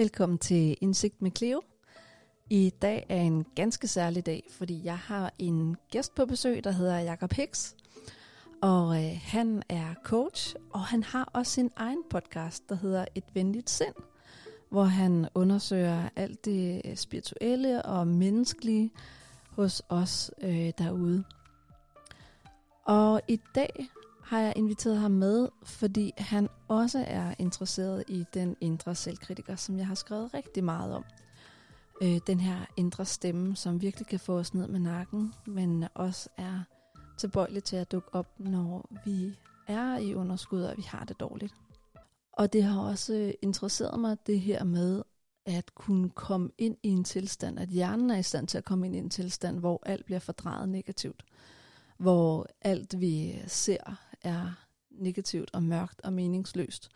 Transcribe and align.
Velkommen 0.00 0.38
til 0.38 0.76
Indsigt 0.80 1.22
med 1.22 1.30
Cleo. 1.36 1.62
I 2.50 2.72
dag 2.82 3.06
er 3.08 3.20
en 3.20 3.46
ganske 3.54 3.88
særlig 3.88 4.26
dag, 4.26 4.46
fordi 4.50 4.84
jeg 4.84 4.98
har 4.98 5.32
en 5.38 5.76
gæst 5.90 6.14
på 6.14 6.26
besøg, 6.26 6.64
der 6.64 6.70
hedder 6.70 6.98
Jakob 6.98 7.32
Hicks. 7.32 7.76
Og 8.62 9.04
øh, 9.04 9.20
han 9.22 9.62
er 9.68 9.94
coach, 10.04 10.54
og 10.70 10.80
han 10.80 11.02
har 11.02 11.30
også 11.34 11.52
sin 11.52 11.70
egen 11.76 12.02
podcast, 12.10 12.68
der 12.68 12.74
hedder 12.74 13.04
Et 13.14 13.24
Venligt 13.34 13.70
Sind, 13.70 13.94
hvor 14.70 14.84
han 14.84 15.28
undersøger 15.34 16.08
alt 16.16 16.44
det 16.44 16.82
øh, 16.84 16.96
spirituelle 16.96 17.82
og 17.82 18.06
menneskelige 18.06 18.90
hos 19.50 19.82
os 19.88 20.30
øh, 20.42 20.72
derude. 20.78 21.24
Og 22.84 23.20
i 23.28 23.40
dag 23.54 23.88
har 24.30 24.40
jeg 24.40 24.52
inviteret 24.56 24.98
ham 24.98 25.10
med, 25.10 25.48
fordi 25.62 26.12
han 26.18 26.48
også 26.68 27.04
er 27.06 27.34
interesseret 27.38 28.04
i 28.08 28.24
den 28.34 28.56
indre 28.60 28.94
selvkritiker, 28.94 29.56
som 29.56 29.78
jeg 29.78 29.86
har 29.86 29.94
skrevet 29.94 30.34
rigtig 30.34 30.64
meget 30.64 30.94
om. 30.94 31.04
Øh, 32.02 32.20
den 32.26 32.40
her 32.40 32.66
indre 32.76 33.04
stemme, 33.04 33.56
som 33.56 33.80
virkelig 33.80 34.06
kan 34.06 34.20
få 34.20 34.38
os 34.38 34.54
ned 34.54 34.68
med 34.68 34.80
nakken, 34.80 35.34
men 35.46 35.84
også 35.94 36.28
er 36.36 36.60
tilbøjelig 37.18 37.64
til 37.64 37.76
at 37.76 37.92
dukke 37.92 38.14
op, 38.14 38.26
når 38.38 38.90
vi 39.04 39.34
er 39.68 39.98
i 39.98 40.14
underskud, 40.14 40.62
og 40.62 40.76
vi 40.76 40.82
har 40.82 41.04
det 41.04 41.20
dårligt. 41.20 41.54
Og 42.32 42.52
det 42.52 42.62
har 42.62 42.80
også 42.80 43.14
øh, 43.14 43.32
interesseret 43.42 44.00
mig, 44.00 44.16
det 44.26 44.40
her 44.40 44.64
med 44.64 45.02
at 45.46 45.74
kunne 45.74 46.10
komme 46.10 46.50
ind 46.58 46.76
i 46.82 46.88
en 46.88 47.04
tilstand, 47.04 47.58
at 47.58 47.68
hjernen 47.68 48.10
er 48.10 48.18
i 48.18 48.22
stand 48.22 48.46
til 48.46 48.58
at 48.58 48.64
komme 48.64 48.86
ind 48.86 48.96
i 48.96 48.98
en 48.98 49.10
tilstand, 49.10 49.58
hvor 49.58 49.82
alt 49.86 50.04
bliver 50.04 50.18
fordrejet 50.18 50.68
negativt. 50.68 51.24
Hvor 51.98 52.46
alt 52.62 53.00
vi 53.00 53.42
ser 53.46 54.09
er 54.22 54.66
negativt 54.90 55.50
og 55.52 55.62
mørkt 55.62 56.00
og 56.00 56.12
meningsløst. 56.12 56.88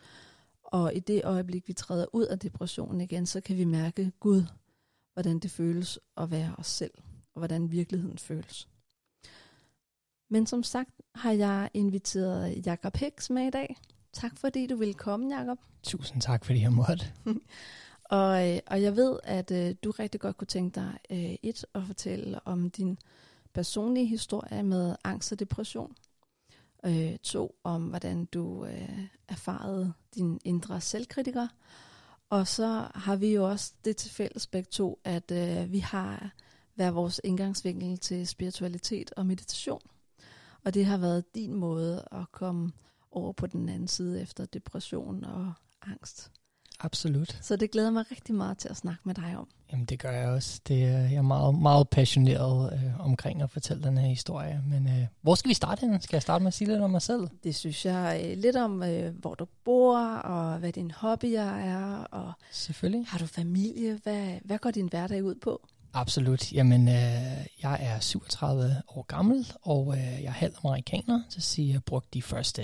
Og 0.64 0.94
i 0.94 1.00
det 1.00 1.25
øjeblik, 1.25 1.69
vi 1.69 1.72
træder 1.72 2.06
ud 2.12 2.25
af 2.25 2.39
depressionen 2.39 3.00
igen, 3.00 3.27
så 3.27 3.41
kan 3.41 3.56
vi 3.56 3.64
mærke, 3.64 4.12
Gud, 4.20 4.42
hvordan 5.12 5.39
det 5.39 5.50
føles 5.50 5.98
at 6.17 6.30
være 6.30 6.55
os 6.58 6.67
selv, 6.67 6.92
og 7.34 7.41
hvordan 7.41 7.70
virkeligheden 7.70 8.19
føles. 8.19 8.69
Men 10.30 10.47
som 10.47 10.62
sagt 10.62 10.91
har 11.14 11.33
jeg 11.33 11.70
inviteret 11.75 12.67
Jakob 12.67 12.97
Hicks 12.97 13.30
med 13.30 13.47
i 13.47 13.50
dag. 13.50 13.77
Tak 14.12 14.39
fordi 14.39 14.67
du 14.67 14.77
ville 14.77 14.95
komme, 14.95 15.36
Jakob. 15.36 15.58
Tusind 15.83 16.20
tak, 16.20 16.45
fordi 16.45 16.61
jeg 16.61 16.72
måtte. 16.72 17.12
og, 18.19 18.52
øh, 18.52 18.58
og 18.67 18.83
jeg 18.83 18.97
ved, 18.97 19.19
at 19.25 19.50
uh, 19.50 19.77
du 19.84 19.91
rigtig 19.91 20.20
godt 20.20 20.36
kunne 20.36 20.47
tænke 20.47 20.75
dig 20.75 20.98
uh, 21.11 21.34
et 21.42 21.64
at 21.75 21.83
fortælle 21.86 22.41
om 22.45 22.70
din 22.70 22.98
personlige 23.55 24.06
historie 24.06 24.62
med 24.62 24.97
angst 25.05 25.33
og 25.33 25.41
depression 25.41 25.97
øh, 26.86 27.18
to, 27.18 27.56
om 27.64 27.82
hvordan 27.82 28.24
du 28.24 28.64
øh, 28.64 29.00
erfarede 29.28 29.92
din 30.14 30.40
indre 30.44 30.80
selvkritiker. 30.80 31.48
Og 32.30 32.48
så 32.48 32.88
har 32.94 33.16
vi 33.16 33.34
jo 33.34 33.48
også 33.50 33.72
det 33.84 33.96
til 33.96 34.10
fælles 34.10 34.46
begge 34.46 34.68
to, 34.70 35.00
at 35.05 35.30
øh, 35.30 35.72
vi 35.72 35.78
har 35.78 36.30
hver 36.74 36.90
vores 36.90 37.20
indgangsvinkel 37.24 37.98
til 37.98 38.27
spiritualitet 38.27 39.12
og 39.16 39.27
meditation. 39.27 39.82
Og 40.64 40.74
det 40.74 40.86
har 40.86 40.96
været 40.96 41.34
din 41.34 41.55
måde 41.55 42.08
at 42.12 42.32
komme 42.32 42.72
over 43.10 43.32
på 43.32 43.46
den 43.46 43.68
anden 43.68 43.88
side 43.88 44.22
efter 44.22 44.44
depression 44.44 45.24
og 45.24 45.52
angst. 45.82 46.32
Absolut. 46.84 47.38
Så 47.40 47.56
det 47.56 47.70
glæder 47.70 47.90
mig 47.90 48.04
rigtig 48.10 48.34
meget 48.34 48.58
til 48.58 48.68
at 48.68 48.77
snakke 48.77 49.00
med 49.04 49.14
dig 49.14 49.36
om. 49.38 49.48
Jamen 49.72 49.86
det 49.86 49.98
gør 49.98 50.10
jeg 50.10 50.28
også. 50.28 50.60
Det, 50.68 50.80
jeg 50.80 51.14
er 51.14 51.22
meget, 51.22 51.54
meget 51.54 51.88
passioneret 51.88 52.72
øh, 52.72 53.00
omkring 53.00 53.42
at 53.42 53.50
fortælle 53.50 53.82
den 53.82 53.98
her 53.98 54.08
historie. 54.08 54.62
Men 54.66 54.88
øh, 54.88 55.06
hvor 55.22 55.34
skal 55.34 55.48
vi 55.48 55.55
starte 55.55 55.80
henne? 55.80 56.00
Skal 56.02 56.16
jeg 56.16 56.22
starte 56.22 56.42
med 56.42 56.48
at 56.48 56.55
sige 56.55 56.68
lidt 56.68 56.80
om 56.80 56.90
mig 56.90 57.02
selv? 57.02 57.28
Det 57.44 57.55
synes 57.55 57.86
jeg 57.86 58.22
øh, 58.24 58.39
lidt 58.39 58.56
om, 58.56 58.83
øh, 58.83 59.14
hvor 59.14 59.34
du 59.34 59.46
bor, 59.64 59.98
og 60.17 60.58
hvad 60.58 60.72
din 60.72 60.90
hobby 60.90 61.34
er. 61.36 62.06
Og 62.11 62.33
Selvfølgelig. 62.52 63.06
Har 63.08 63.18
du 63.18 63.27
familie? 63.27 64.01
Hvad, 64.02 64.39
hvad 64.45 64.58
går 64.58 64.70
din 64.70 64.89
hverdag 64.89 65.24
ud 65.24 65.34
på? 65.34 65.68
Absolut. 65.92 66.52
Jamen, 66.52 66.89
øh, 66.89 66.95
jeg 67.62 67.78
er 67.80 68.01
37 68.01 68.77
år 68.89 69.02
gammel, 69.02 69.52
og 69.62 69.95
øh, 69.96 70.22
jeg 70.22 70.27
er 70.27 70.30
halvt 70.30 70.56
amerikaner. 70.64 71.22
Så 71.28 71.40
siger 71.40 71.72
jeg, 71.72 71.84
brugte 71.84 72.08
de 72.14 72.22
første 72.22 72.62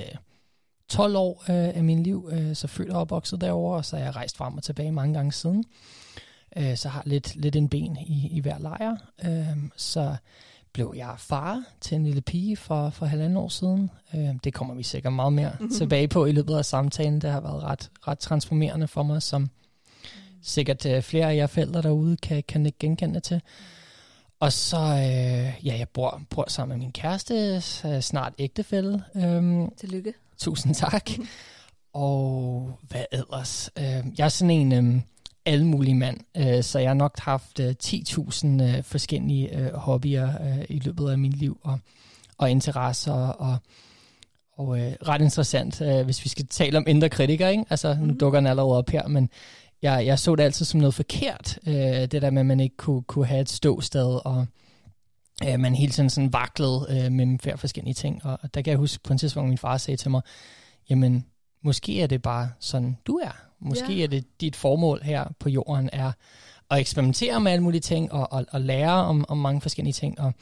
12 0.91 1.17
år 1.17 1.45
øh, 1.51 1.69
af 1.69 1.85
min 1.85 2.03
liv, 2.03 2.29
øh, 2.33 2.57
så 2.57 2.67
født 2.67 2.91
og 2.91 3.01
opvokset 3.01 3.41
derovre, 3.41 3.77
og 3.77 3.85
så 3.85 3.97
er 3.97 4.01
jeg 4.01 4.17
rejst 4.17 4.37
frem 4.37 4.57
og 4.57 4.63
tilbage 4.63 4.93
mange 4.93 5.15
gange 5.15 5.33
siden. 5.33 5.65
Øh, 6.57 6.77
så 6.77 6.89
har 6.89 7.03
lidt, 7.07 7.37
lidt 7.37 7.57
en 7.57 7.69
ben 7.69 7.97
i, 7.97 8.29
i 8.33 8.41
hver 8.41 8.59
lejr. 8.59 8.97
Øh, 9.25 9.57
så 9.77 10.17
blev 10.73 10.95
jeg 10.97 11.15
far 11.19 11.63
til 11.81 11.95
en 11.95 12.05
lille 12.05 12.21
pige 12.21 12.57
for, 12.57 12.91
for 12.91 13.07
halvanden 13.07 13.37
år 13.37 13.49
siden. 13.49 13.91
Øh, 14.15 14.35
det 14.45 14.55
kommer 14.55 14.75
vi 14.75 14.83
sikkert 14.83 15.13
meget 15.13 15.33
mere 15.33 15.53
tilbage 15.79 16.09
på 16.09 16.27
i 16.27 16.33
løbet 16.33 16.57
af 16.57 16.65
samtalen. 16.65 17.21
Det 17.21 17.31
har 17.31 17.41
været 17.41 17.63
ret, 17.63 17.91
ret 18.09 18.19
transformerende 18.19 18.89
for 18.89 19.03
mig, 19.03 19.23
som 19.23 19.51
sikkert 20.43 20.87
øh, 20.87 21.03
flere 21.03 21.31
af 21.31 21.37
jer 21.37 21.47
forældre 21.47 21.83
derude 21.83 22.17
kan, 22.17 22.43
kan 22.49 22.67
ikke 22.67 22.79
genkende 22.79 23.21
til. 23.21 23.43
Og 24.41 24.53
så, 24.53 24.77
øh, 24.77 25.67
ja, 25.67 25.79
jeg 25.79 25.89
bor, 25.89 26.23
bor 26.31 26.45
sammen 26.49 26.79
med 26.79 26.85
min 26.85 26.93
kæreste, 26.93 27.61
snart 28.01 28.33
ægtefælde. 28.39 29.03
Øhm, 29.17 29.71
Tillykke. 29.77 30.13
Tusind 30.41 30.75
tak. 30.75 31.11
og 31.93 32.73
hvad 32.83 33.05
ellers? 33.13 33.71
Øh, 33.79 33.85
jeg 34.19 34.25
er 34.25 34.29
sådan 34.29 34.51
en 34.51 34.73
øh, 34.73 35.01
almulig 35.47 35.97
mand, 35.97 36.21
øh, 36.37 36.63
så 36.63 36.79
jeg 36.79 36.89
har 36.89 36.95
nok 36.95 37.19
haft 37.19 37.61
øh, 37.61 37.75
10.000 37.83 38.63
øh, 38.63 38.83
forskellige 38.83 39.71
hobbyer 39.75 40.29
i 40.69 40.79
løbet 40.79 41.11
af 41.11 41.19
mit 41.19 41.37
liv, 41.37 41.61
og, 41.63 41.79
og 42.39 42.51
interesser, 42.51 43.13
og, 43.13 43.57
og 44.53 44.81
øh, 44.81 44.93
ret 45.09 45.21
interessant, 45.21 45.81
øh, 45.81 46.05
hvis 46.05 46.25
vi 46.25 46.29
skal 46.29 46.47
tale 46.47 46.79
om 46.79 46.85
indre 46.89 47.09
kritikere, 47.09 47.51
ikke? 47.53 47.65
Altså, 47.71 47.97
nu 48.01 48.15
dukker 48.21 48.41
den 48.41 48.47
allerede 48.47 48.77
op 48.77 48.91
her, 48.91 49.09
men 49.09 49.31
jeg, 49.83 50.07
jeg 50.07 50.19
så 50.19 50.37
det 50.37 50.43
altid 50.43 50.65
som 50.65 50.81
noget 50.81 50.95
forkert, 50.95 51.59
øh, 51.67 51.75
det 51.75 52.23
der 52.23 52.31
med, 52.31 52.41
at 52.41 52.47
man 52.47 52.61
ikke 52.61 52.77
kunne, 52.77 53.03
kunne 53.03 53.27
have 53.27 53.41
et 53.41 53.49
ståsted, 53.49 54.21
og 54.25 54.47
øh, 55.49 55.61
man 55.61 55.75
hele 55.75 55.93
tiden 55.93 56.11
sådan 56.11 56.33
vaklede 56.33 56.87
øh, 56.91 57.13
mellem 57.13 57.39
flere 57.39 57.59
forskellige 57.59 57.95
ting. 57.95 58.25
Og, 58.25 58.39
der 58.55 58.63
kan 58.63 58.71
jeg 58.71 58.79
huske 58.79 59.03
på 59.03 59.13
en 59.13 59.19
tidspunkt, 59.19 59.49
min 59.49 59.59
far 59.59 59.77
sagde 59.77 59.97
til 59.97 60.11
mig, 60.11 60.23
jamen, 60.91 61.27
måske 61.63 62.03
er 62.03 62.07
det 62.07 62.23
bare 62.23 62.51
sådan, 62.61 62.97
du 63.07 63.17
er. 63.17 63.37
Måske 63.61 63.95
ja. 63.95 64.03
er 64.03 64.09
det 64.09 64.41
dit 64.41 64.57
formål 64.57 65.01
her 65.03 65.25
på 65.39 65.49
jorden 65.49 65.91
er 65.93 66.13
at 66.71 66.79
eksperimentere 66.81 67.41
med 67.41 67.53
alle 67.53 67.63
mulige 67.63 67.81
ting, 67.81 68.13
og, 68.13 68.33
og, 68.33 68.47
og 68.51 68.61
lære 68.61 68.93
om, 68.93 69.25
om 69.29 69.39
mange 69.39 69.61
forskellige 69.61 69.93
ting. 69.93 70.21
Og, 70.21 70.33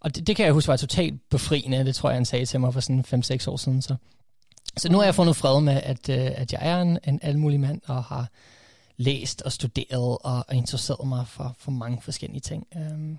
og 0.00 0.16
det, 0.16 0.26
det 0.26 0.36
kan 0.36 0.44
jeg 0.44 0.52
huske 0.52 0.68
var 0.68 0.76
totalt 0.76 1.28
befriende, 1.30 1.84
det 1.84 1.94
tror 1.94 2.10
jeg, 2.10 2.16
han 2.16 2.24
sagde 2.24 2.46
til 2.46 2.60
mig 2.60 2.72
for 2.72 2.80
sådan 2.80 3.04
5-6 3.06 3.50
år 3.50 3.56
siden. 3.56 3.82
Så, 3.82 3.94
så 4.76 4.92
nu 4.92 4.98
har 4.98 5.04
jeg 5.04 5.14
fundet 5.14 5.36
fred 5.36 5.60
med, 5.60 5.80
at, 5.82 6.08
øh, 6.08 6.30
at 6.34 6.52
jeg 6.52 6.60
er 6.62 6.82
en, 6.82 6.98
en 7.04 7.18
almulig 7.22 7.60
mand, 7.60 7.80
og 7.86 8.04
har 8.04 8.28
læst 8.96 9.42
og 9.42 9.52
studeret 9.52 10.18
og, 10.24 10.44
og 10.48 10.54
interesseret 10.54 11.08
mig 11.08 11.28
for, 11.28 11.54
for 11.58 11.70
mange 11.70 12.00
forskellige 12.02 12.40
ting. 12.40 12.66
Um, 12.76 13.18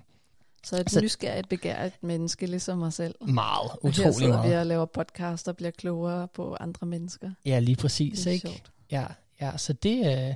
så 0.64 0.80
et 0.80 0.90
så, 0.90 1.00
nysgerrigt, 1.00 1.48
begærligt 1.48 2.02
menneske, 2.02 2.46
ligesom 2.46 2.78
mig 2.78 2.92
selv. 2.92 3.14
Meget, 3.20 3.70
utrolig 3.82 4.28
meget. 4.28 4.40
Og 4.40 4.44
her 4.44 4.64
laver 4.64 4.84
podcast 4.84 5.48
og 5.48 5.56
bliver 5.56 5.70
klogere 5.70 6.28
på 6.28 6.56
andre 6.60 6.86
mennesker. 6.86 7.30
Ja, 7.44 7.58
lige 7.58 7.76
præcis. 7.76 8.18
Det 8.18 8.26
er 8.26 8.30
ikke? 8.30 8.48
Sjovt. 8.48 8.72
Ja, 8.90 9.06
ja, 9.40 9.56
så 9.56 9.72
det, 9.72 9.98
øh, 9.98 10.34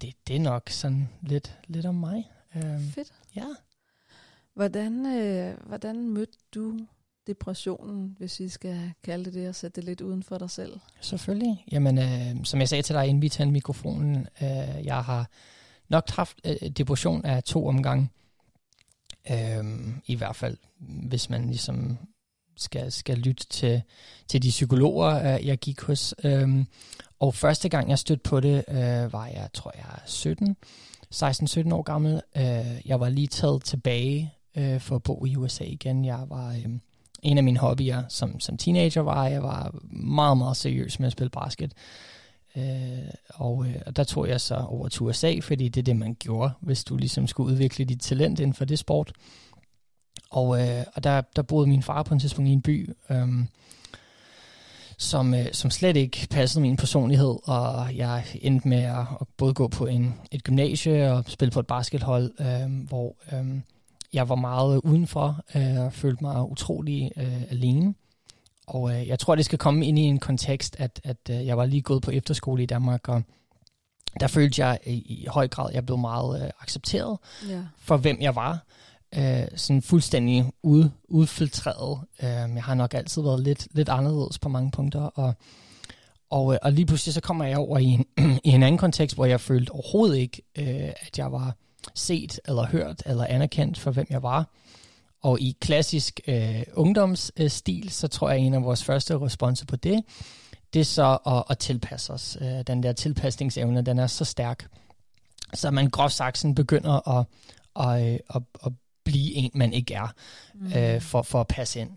det, 0.00 0.14
det 0.28 0.36
er 0.36 0.40
nok 0.40 0.70
sådan 0.70 1.08
lidt, 1.22 1.58
lidt 1.66 1.86
om 1.86 1.94
mig. 1.94 2.30
Um, 2.54 2.90
Fedt. 2.94 3.12
Ja. 3.36 3.46
Hvordan, 4.54 5.06
øh, 5.06 5.56
hvordan 5.66 6.08
mødte 6.08 6.38
du 6.54 6.78
depressionen, 7.26 8.16
hvis 8.18 8.40
vi 8.40 8.48
skal 8.48 8.92
kalde 9.04 9.24
det 9.24 9.34
det, 9.34 9.48
og 9.48 9.54
sætte 9.54 9.76
det 9.76 9.84
lidt 9.84 10.00
uden 10.00 10.22
for 10.22 10.38
dig 10.38 10.50
selv? 10.50 10.80
Selvfølgelig. 11.00 11.64
Jamen, 11.72 11.98
øh, 11.98 12.44
som 12.44 12.60
jeg 12.60 12.68
sagde 12.68 12.82
til 12.82 12.94
dig, 12.94 13.06
inden 13.06 13.22
vi 13.22 13.28
tændte 13.28 13.52
mikrofonen, 13.52 14.16
øh, 14.16 14.84
jeg 14.84 15.04
har 15.04 15.30
nok 15.88 16.10
haft 16.10 16.40
øh, 16.44 16.70
depression 16.70 17.24
af 17.24 17.42
to 17.42 17.66
omgange. 17.66 18.10
Øhm, 19.30 20.00
I 20.06 20.14
hvert 20.14 20.36
fald, 20.36 20.56
hvis 20.78 21.30
man 21.30 21.46
ligesom 21.46 21.98
skal, 22.56 22.92
skal 22.92 23.18
lytte 23.18 23.46
til, 23.46 23.82
til 24.28 24.42
de 24.42 24.48
psykologer, 24.48 25.34
øh, 25.34 25.46
jeg 25.46 25.58
gik 25.58 25.80
hos. 25.80 26.14
Øhm, 26.24 26.66
og 27.20 27.34
første 27.34 27.68
gang, 27.68 27.90
jeg 27.90 27.98
stødte 27.98 28.22
på 28.22 28.40
det, 28.40 28.64
øh, 28.68 29.12
var 29.12 29.26
jeg, 29.26 29.48
tror 29.54 29.72
jeg, 29.76 29.98
17, 30.06 30.56
16-17 31.14 31.74
år 31.74 31.82
gammel. 31.82 32.20
Øh, 32.36 32.80
jeg 32.84 33.00
var 33.00 33.08
lige 33.08 33.26
taget 33.26 33.64
tilbage 33.64 34.34
øh, 34.56 34.80
for 34.80 34.96
at 34.96 35.02
bo 35.02 35.24
i 35.26 35.36
USA 35.36 35.64
igen. 35.64 36.04
Jeg 36.04 36.24
var 36.28 36.48
øh, 36.52 36.66
en 37.22 37.38
af 37.38 37.44
mine 37.44 37.58
hobbyer 37.58 38.02
som, 38.08 38.40
som 38.40 38.56
teenager 38.56 39.00
var, 39.00 39.26
jeg 39.26 39.42
var 39.42 39.74
meget, 39.90 40.38
meget 40.38 40.56
seriøs 40.56 41.00
med 41.00 41.06
at 41.06 41.12
spille 41.12 41.30
basket. 41.30 41.72
Øh, 42.56 43.10
og, 43.28 43.66
øh, 43.66 43.74
og 43.86 43.96
der 43.96 44.04
tog 44.04 44.28
jeg 44.28 44.40
så 44.40 44.54
over 44.54 44.88
til 44.88 45.02
USA, 45.02 45.34
fordi 45.42 45.68
det 45.68 45.80
er 45.80 45.84
det, 45.84 45.96
man 45.96 46.16
gjorde, 46.18 46.52
hvis 46.60 46.84
du 46.84 46.96
ligesom 46.96 47.26
skulle 47.26 47.52
udvikle 47.52 47.84
dit 47.84 48.00
talent 48.00 48.40
inden 48.40 48.54
for 48.54 48.64
det 48.64 48.78
sport. 48.78 49.12
Og, 50.30 50.60
øh, 50.60 50.84
og 50.94 51.04
der, 51.04 51.20
der 51.36 51.42
boede 51.42 51.66
min 51.66 51.82
far 51.82 52.02
på 52.02 52.14
en 52.14 52.20
tidspunkt 52.20 52.48
i 52.48 52.52
en 52.52 52.62
by, 52.62 52.90
øh, 53.10 53.28
som, 54.98 55.34
øh, 55.34 55.46
som 55.52 55.70
slet 55.70 55.96
ikke 55.96 56.26
passede 56.30 56.62
min 56.62 56.76
personlighed, 56.76 57.36
og 57.44 57.96
jeg 57.96 58.24
endte 58.40 58.68
med 58.68 58.82
at, 58.82 59.06
at 59.20 59.26
både 59.36 59.54
gå 59.54 59.68
på 59.68 59.86
en, 59.86 60.14
et 60.32 60.44
gymnasie 60.44 61.12
og 61.12 61.24
spille 61.26 61.52
på 61.52 61.60
et 61.60 61.66
baskethold, 61.66 62.32
øh, 62.40 62.88
hvor 62.88 63.16
øh, 63.32 63.60
jeg 64.12 64.28
var 64.28 64.34
meget 64.34 64.80
udenfor 64.84 65.44
øh, 65.54 65.80
og 65.80 65.92
følte 65.92 66.24
mig 66.24 66.50
utrolig 66.50 67.12
øh, 67.16 67.42
alene. 67.50 67.94
Og 68.68 68.90
øh, 69.00 69.08
jeg 69.08 69.18
tror, 69.18 69.34
det 69.34 69.44
skal 69.44 69.58
komme 69.58 69.86
ind 69.86 69.98
i 69.98 70.02
en 70.02 70.18
kontekst, 70.18 70.76
at, 70.78 71.00
at 71.04 71.16
øh, 71.30 71.46
jeg 71.46 71.56
var 71.56 71.66
lige 71.66 71.82
gået 71.82 72.02
på 72.02 72.10
efterskole 72.10 72.62
i 72.62 72.66
Danmark, 72.66 73.08
og 73.08 73.22
der 74.20 74.26
følte 74.26 74.66
jeg 74.66 74.78
i, 74.86 74.92
i 74.92 75.26
høj 75.28 75.48
grad, 75.48 75.68
at 75.68 75.74
jeg 75.74 75.86
blev 75.86 75.98
meget 75.98 76.42
øh, 76.42 76.50
accepteret 76.60 77.18
Ja. 77.48 77.60
for, 77.78 77.96
hvem 77.96 78.20
jeg 78.20 78.34
var. 78.36 78.64
Øh, 79.14 79.44
sådan 79.56 79.82
fuldstændig 79.82 80.52
ud, 80.62 80.90
udfiltreret. 81.08 82.00
Øh, 82.22 82.28
jeg 82.28 82.62
har 82.64 82.74
nok 82.74 82.94
altid 82.94 83.22
været 83.22 83.40
lidt, 83.42 83.68
lidt 83.70 83.88
anderledes 83.88 84.38
på 84.38 84.48
mange 84.48 84.70
punkter, 84.70 85.00
og, 85.00 85.34
og, 86.30 86.52
øh, 86.52 86.58
og 86.62 86.72
lige 86.72 86.86
pludselig 86.86 87.14
så 87.14 87.20
kommer 87.20 87.44
jeg 87.44 87.58
over 87.58 87.78
i 87.78 87.84
en, 87.84 88.06
i 88.44 88.48
en 88.48 88.62
anden 88.62 88.78
kontekst, 88.78 89.16
hvor 89.16 89.24
jeg 89.24 89.40
følte 89.40 89.70
overhovedet 89.70 90.16
ikke, 90.16 90.42
øh, 90.58 90.92
at 91.00 91.18
jeg 91.18 91.32
var 91.32 91.56
set 91.94 92.40
eller 92.48 92.66
hørt 92.66 93.02
eller 93.06 93.24
anerkendt 93.24 93.78
for, 93.78 93.90
hvem 93.90 94.06
jeg 94.10 94.22
var. 94.22 94.48
Og 95.22 95.40
i 95.40 95.56
klassisk 95.60 96.20
øh, 96.26 96.62
ungdomsstil, 96.74 97.90
så 97.90 98.08
tror 98.08 98.30
jeg, 98.30 98.38
at 98.38 98.46
en 98.46 98.54
af 98.54 98.62
vores 98.62 98.84
første 98.84 99.18
responser 99.18 99.66
på 99.66 99.76
det, 99.76 100.04
det 100.72 100.80
er 100.80 100.84
så 100.84 101.18
at, 101.26 101.44
at 101.50 101.58
tilpasse 101.58 102.12
os. 102.12 102.38
Øh, 102.40 102.62
den 102.66 102.82
der 102.82 102.92
tilpasningsevne, 102.92 103.82
den 103.82 103.98
er 103.98 104.06
så 104.06 104.24
stærk, 104.24 104.68
så 105.54 105.70
man 105.70 105.90
groft 105.90 106.14
sagt 106.14 106.44
begynder 106.56 107.18
at, 107.18 107.26
at, 107.80 108.02
at, 108.02 108.20
at, 108.34 108.42
at 108.66 108.72
blive 109.04 109.34
en, 109.34 109.50
man 109.54 109.72
ikke 109.72 109.94
er, 109.94 110.14
mm. 110.54 110.72
øh, 110.72 111.00
for, 111.00 111.22
for 111.22 111.40
at 111.40 111.46
passe 111.48 111.80
ind. 111.80 111.90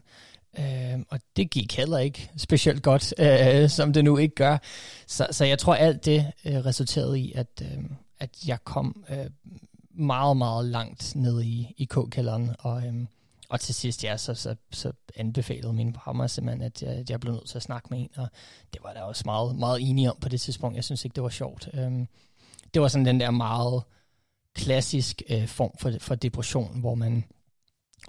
Øh, 0.60 1.00
og 1.10 1.20
det 1.36 1.50
gik 1.50 1.78
heller 1.78 1.98
ikke 1.98 2.32
specielt 2.38 2.84
godt, 2.84 3.14
øh, 3.20 3.70
som 3.70 3.94
det 3.94 4.04
nu 4.04 4.18
ikke 4.18 4.36
gør. 4.36 4.58
Så, 5.08 5.28
så 5.32 5.46
jeg 5.46 5.60
tror, 5.60 5.76
alt 5.76 6.06
det 6.06 6.32
øh, 6.46 6.56
resulterede 6.56 7.20
i, 7.20 7.34
at, 7.36 7.62
øh, 7.62 7.84
at 8.20 8.30
jeg 8.48 8.64
kom 8.64 9.06
øh, 9.10 9.26
meget, 9.94 10.38
meget 10.38 10.66
langt 10.66 11.16
ned 11.16 11.42
i, 11.42 11.74
i 11.78 11.86
k-kælderen, 11.86 12.56
og, 12.60 12.88
øh, 12.88 13.06
og 13.50 13.60
til 13.60 13.76
sidst, 13.76 14.04
ja, 14.04 14.18
så, 14.18 14.34
så, 14.34 14.56
så 14.72 14.92
anbefalede 15.16 15.74
min 15.74 15.94
par 15.94 16.14
mig 16.14 16.30
simpelthen, 16.30 16.62
at 16.62 16.82
jeg, 16.82 16.92
at 16.92 17.10
jeg 17.10 17.20
blev 17.20 17.34
nødt 17.34 17.50
til 17.50 17.58
at 17.58 17.64
snakke 17.64 17.88
med 17.92 18.00
en, 18.00 18.10
og 18.18 18.28
det 18.74 18.84
var 18.84 18.94
der 18.94 19.02
også 19.02 19.24
meget, 19.26 19.56
meget 19.56 19.90
enig 19.90 20.12
om 20.12 20.18
på 20.22 20.30
det 20.30 20.42
tidspunkt. 20.42 20.76
Jeg 20.76 20.84
synes 20.84 21.06
ikke, 21.06 21.16
det 21.16 21.24
var 21.24 21.30
sjovt. 21.30 21.70
Øh, 21.74 21.92
det 22.74 22.82
var 22.82 22.88
sådan 22.88 23.06
den 23.06 23.20
der 23.20 23.32
meget 23.32 23.84
klassisk 24.54 25.22
øh, 25.30 25.48
form 25.48 25.72
for, 25.80 25.92
for 26.00 26.16
depression, 26.16 26.80
hvor 26.80 26.96
man 26.96 27.24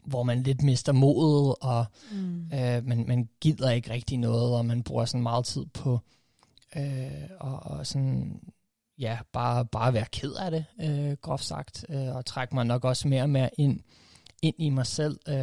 hvor 0.04 0.22
man 0.22 0.42
lidt 0.42 0.62
mister 0.62 0.92
modet, 0.92 1.54
og 1.60 1.86
mm. 2.12 2.44
øh, 2.54 2.86
man, 2.86 3.04
man 3.08 3.28
gider 3.40 3.70
ikke 3.70 3.90
rigtig 3.90 4.18
noget, 4.18 4.56
og 4.56 4.66
man 4.66 4.82
bruger 4.82 5.04
sådan 5.04 5.22
meget 5.22 5.44
tid 5.44 5.66
på 5.66 6.00
øh, 6.76 7.30
og, 7.40 7.62
og 7.62 7.86
sådan, 7.86 8.40
ja, 8.98 9.18
bare, 9.32 9.66
bare 9.66 9.94
være 9.94 10.06
ked 10.12 10.32
af 10.32 10.50
det, 10.50 10.64
øh, 10.80 11.12
groft 11.12 11.44
sagt, 11.44 11.84
øh, 11.88 12.16
og 12.16 12.26
trække 12.26 12.54
mig 12.54 12.64
nok 12.64 12.84
også 12.84 13.08
mere 13.08 13.22
og 13.22 13.30
mere 13.30 13.50
ind, 13.58 13.80
ind 14.42 14.54
i 14.58 14.70
mig 14.70 14.86
selv. 14.86 15.18
Øh, 15.28 15.34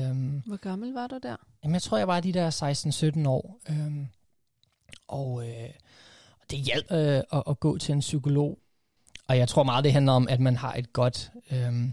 Hvor 0.45 0.57
gammel 0.57 0.93
var 0.93 1.07
du 1.07 1.19
der? 1.23 1.35
Jamen, 1.63 1.73
jeg 1.73 1.81
tror, 1.81 1.97
jeg 1.97 2.07
var 2.07 2.19
de 2.19 2.33
der 2.33 3.19
16-17 3.23 3.27
år, 3.29 3.59
øh, 3.69 4.05
og 5.07 5.47
øh, 5.47 5.69
det 6.51 6.59
hjalp 6.59 6.91
øh, 6.91 7.21
at, 7.31 7.43
at 7.49 7.59
gå 7.59 7.77
til 7.77 7.93
en 7.93 7.99
psykolog, 7.99 8.59
og 9.27 9.37
jeg 9.37 9.47
tror 9.47 9.63
meget, 9.63 9.83
det 9.83 9.93
handler 9.93 10.11
om, 10.13 10.27
at 10.27 10.39
man 10.39 10.55
har 10.55 10.73
et 10.73 10.93
godt 10.93 11.31
øh, 11.51 11.89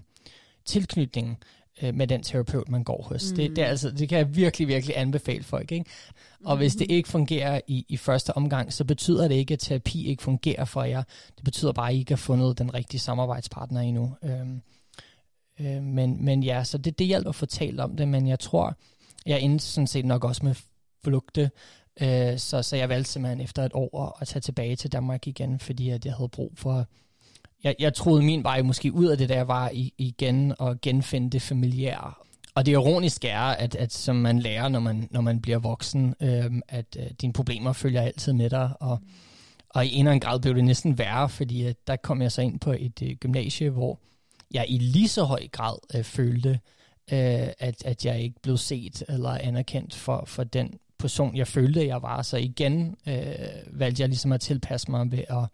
tilknytning 0.64 1.38
øh, 1.82 1.94
med 1.94 2.06
den 2.06 2.22
terapeut, 2.22 2.68
man 2.68 2.84
går 2.84 3.02
hos. 3.02 3.30
Mm. 3.30 3.36
Det, 3.36 3.56
det, 3.56 3.64
er 3.64 3.68
altså, 3.68 3.90
det 3.90 4.08
kan 4.08 4.18
jeg 4.18 4.36
virkelig, 4.36 4.68
virkelig 4.68 4.98
anbefale 4.98 5.44
folk. 5.44 5.72
Ikke? 5.72 5.90
Og 6.44 6.56
mm. 6.56 6.58
hvis 6.58 6.76
det 6.76 6.90
ikke 6.90 7.08
fungerer 7.08 7.60
i, 7.66 7.86
i 7.88 7.96
første 7.96 8.36
omgang, 8.36 8.72
så 8.72 8.84
betyder 8.84 9.28
det 9.28 9.34
ikke, 9.34 9.54
at 9.54 9.60
terapi 9.60 10.06
ikke 10.06 10.22
fungerer 10.22 10.64
for 10.64 10.82
jer. 10.82 11.02
Det 11.36 11.44
betyder 11.44 11.72
bare, 11.72 11.88
at 11.88 11.94
I 11.94 11.98
ikke 11.98 12.12
har 12.12 12.16
fundet 12.16 12.58
den 12.58 12.74
rigtige 12.74 13.00
samarbejdspartner 13.00 13.80
endnu. 13.80 14.14
Øhm, 14.24 14.62
øh, 15.60 15.82
men, 15.82 16.24
men 16.24 16.42
ja, 16.42 16.64
så 16.64 16.78
det, 16.78 16.98
det 16.98 17.06
hjælper 17.06 17.42
at 17.42 17.48
talt 17.48 17.80
om 17.80 17.96
det, 17.96 18.08
men 18.08 18.28
jeg 18.28 18.40
tror, 18.40 18.76
jeg 19.26 19.40
endte 19.40 19.64
sådan 19.64 19.86
set 19.86 20.04
nok 20.04 20.24
også 20.24 20.44
med 20.44 20.54
flugte, 21.04 21.50
øh, 22.00 22.38
så, 22.38 22.62
så 22.62 22.76
jeg 22.76 22.88
valgte 22.88 23.10
simpelthen 23.10 23.40
efter 23.40 23.64
et 23.64 23.72
år 23.74 24.18
at 24.20 24.28
tage 24.28 24.40
tilbage 24.40 24.76
til 24.76 24.92
Danmark 24.92 25.26
igen, 25.26 25.58
fordi 25.58 25.90
at 25.90 26.06
jeg 26.06 26.14
havde 26.14 26.28
brug 26.28 26.52
for 26.54 26.86
jeg, 27.66 27.74
jeg 27.78 27.94
troede 27.94 28.22
min 28.22 28.44
vej 28.44 28.62
måske 28.62 28.92
ud 28.92 29.06
af 29.06 29.18
det 29.18 29.28
der 29.28 29.42
var 29.42 29.70
i, 29.70 29.94
igen 29.98 30.54
og 30.58 30.80
genfinde 30.80 31.30
det 31.30 31.42
familiære. 31.42 32.12
Og 32.54 32.66
det 32.66 32.72
ironiske 32.72 33.28
er, 33.28 33.40
at, 33.40 33.74
at 33.74 33.92
som 33.92 34.16
man 34.16 34.38
lærer, 34.38 34.68
når 34.68 34.80
man, 34.80 35.08
når 35.10 35.20
man 35.20 35.40
bliver 35.40 35.58
voksen, 35.58 36.14
øhm, 36.20 36.62
at 36.68 36.96
øh, 36.98 37.06
dine 37.20 37.32
problemer 37.32 37.72
følger 37.72 38.02
altid 38.02 38.32
med 38.32 38.50
dig. 38.50 38.70
Og, 38.80 38.98
og 39.68 39.86
i 39.86 39.94
en 39.94 39.98
eller 39.98 40.10
anden 40.10 40.20
grad 40.20 40.40
blev 40.40 40.54
det 40.54 40.64
næsten 40.64 40.98
værre, 40.98 41.28
fordi 41.28 41.62
at 41.62 41.76
der 41.86 41.96
kom 41.96 42.22
jeg 42.22 42.32
så 42.32 42.42
ind 42.42 42.60
på 42.60 42.72
et 42.78 43.02
øh, 43.02 43.16
gymnasie, 43.16 43.70
hvor 43.70 43.98
jeg 44.54 44.64
i 44.68 44.78
lige 44.78 45.08
så 45.08 45.24
høj 45.24 45.48
grad 45.52 45.78
øh, 45.94 46.04
følte, 46.04 46.50
øh, 47.12 47.48
at, 47.58 47.84
at 47.84 48.04
jeg 48.04 48.20
ikke 48.20 48.40
blev 48.42 48.56
set 48.56 49.02
eller 49.08 49.30
anerkendt 49.30 49.94
for, 49.94 50.24
for 50.26 50.44
den 50.44 50.78
person, 50.98 51.36
jeg 51.36 51.46
følte, 51.46 51.86
jeg 51.86 52.02
var. 52.02 52.22
Så 52.22 52.36
igen 52.36 52.96
øh, 53.08 53.34
valgte 53.72 54.00
jeg 54.00 54.08
ligesom 54.08 54.32
at 54.32 54.40
tilpasse 54.40 54.90
mig 54.90 55.12
ved 55.12 55.24
at 55.28 55.48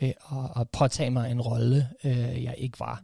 ved 0.00 0.12
at, 0.32 0.60
at 0.60 0.68
påtage 0.70 1.10
mig 1.10 1.30
en 1.30 1.40
rolle, 1.40 1.88
øh, 2.04 2.44
jeg 2.44 2.54
ikke 2.58 2.80
var. 2.80 3.02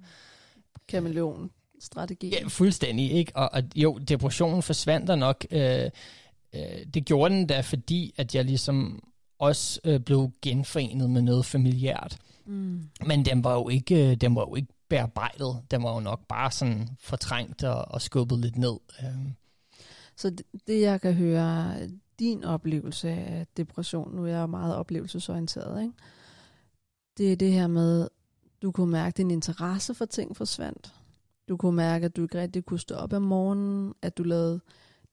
Kameleon 0.88 1.50
strategi. 1.81 2.29
Ja, 2.29 2.46
fuldstændig, 2.49 3.12
ikke? 3.12 3.32
Og, 3.35 3.50
og 3.52 3.62
jo, 3.76 3.99
depressionen 3.99 4.62
forsvandt 4.62 5.08
der 5.08 5.17
nok. 5.17 5.46
Øh, 5.50 5.91
øh, 6.55 6.87
det 6.94 7.05
gjorde 7.05 7.35
den 7.35 7.46
da, 7.46 7.61
fordi 7.61 8.14
at 8.17 8.35
jeg 8.35 8.44
ligesom 8.44 9.02
også 9.38 9.81
øh, 9.85 10.00
blev 10.00 10.31
genforenet 10.43 11.11
med 11.11 11.23
noget 11.23 11.44
familiært. 11.44 12.19
Mm. 12.46 12.82
Men 13.06 13.25
den 13.25 13.44
var 13.44 13.55
jo 13.55 13.69
ikke, 13.69 14.11
øh, 14.11 14.17
den 14.17 14.35
var 14.35 14.40
jo 14.40 14.55
ikke 14.55 14.69
bearbejdet. 14.88 15.62
Den 15.70 15.82
var 15.82 15.94
jo 15.94 16.00
nok 16.00 16.26
bare 16.29 16.50
sådan 16.50 16.88
fortrængt 17.00 17.64
og, 17.64 17.85
og 17.88 18.02
skubbet 18.02 18.38
lidt 18.38 18.58
ned. 18.58 18.76
Øh. 19.02 19.32
Så 20.17 20.31
det, 20.31 20.43
det, 20.67 20.81
jeg 20.81 21.00
kan 21.00 21.14
høre, 21.14 21.76
din 22.19 22.44
oplevelse 22.44 23.08
af 23.08 23.47
depression, 23.56 24.17
nu 24.17 24.25
er 24.25 24.29
jeg 24.29 24.50
meget 24.50 24.76
oplevelsesorienteret, 24.76 25.82
ikke? 25.82 25.94
Det 27.19 27.32
er 27.32 27.37
det 27.37 27.52
her 27.52 27.66
med, 27.66 28.08
du 28.62 28.72
kunne 28.72 28.90
mærke, 28.90 29.08
at 29.08 29.16
din 29.16 29.31
interesse 29.31 29.94
for 29.94 30.05
ting 30.05 30.37
forsvandt. 30.37 30.94
Du 31.49 31.56
kunne 31.56 31.76
mærke, 31.76 32.05
at 32.05 32.16
du 32.16 32.22
ikke 32.22 32.40
rigtig 32.40 32.64
kunne 32.64 32.81
stå 32.81 32.94
op 32.94 33.12
om 33.12 33.22
morgenen, 33.22 33.94
at 34.02 34.19
du 34.19 34.22
lavede 34.22 34.61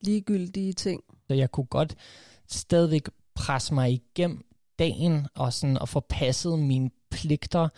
ligegyldige 0.00 0.72
ting. 0.72 1.02
Så 1.28 1.34
jeg 1.34 1.50
kunne 1.50 1.66
godt 1.66 1.96
stadigvæk 2.48 3.08
presse 3.34 3.74
mig 3.74 3.92
igennem 3.92 4.44
dagen 4.78 5.26
og 5.34 5.52
sådan 5.52 5.78
at 5.82 5.88
få 5.88 6.00
passet 6.00 6.58
mine 6.58 6.90
pligter, 7.10 7.68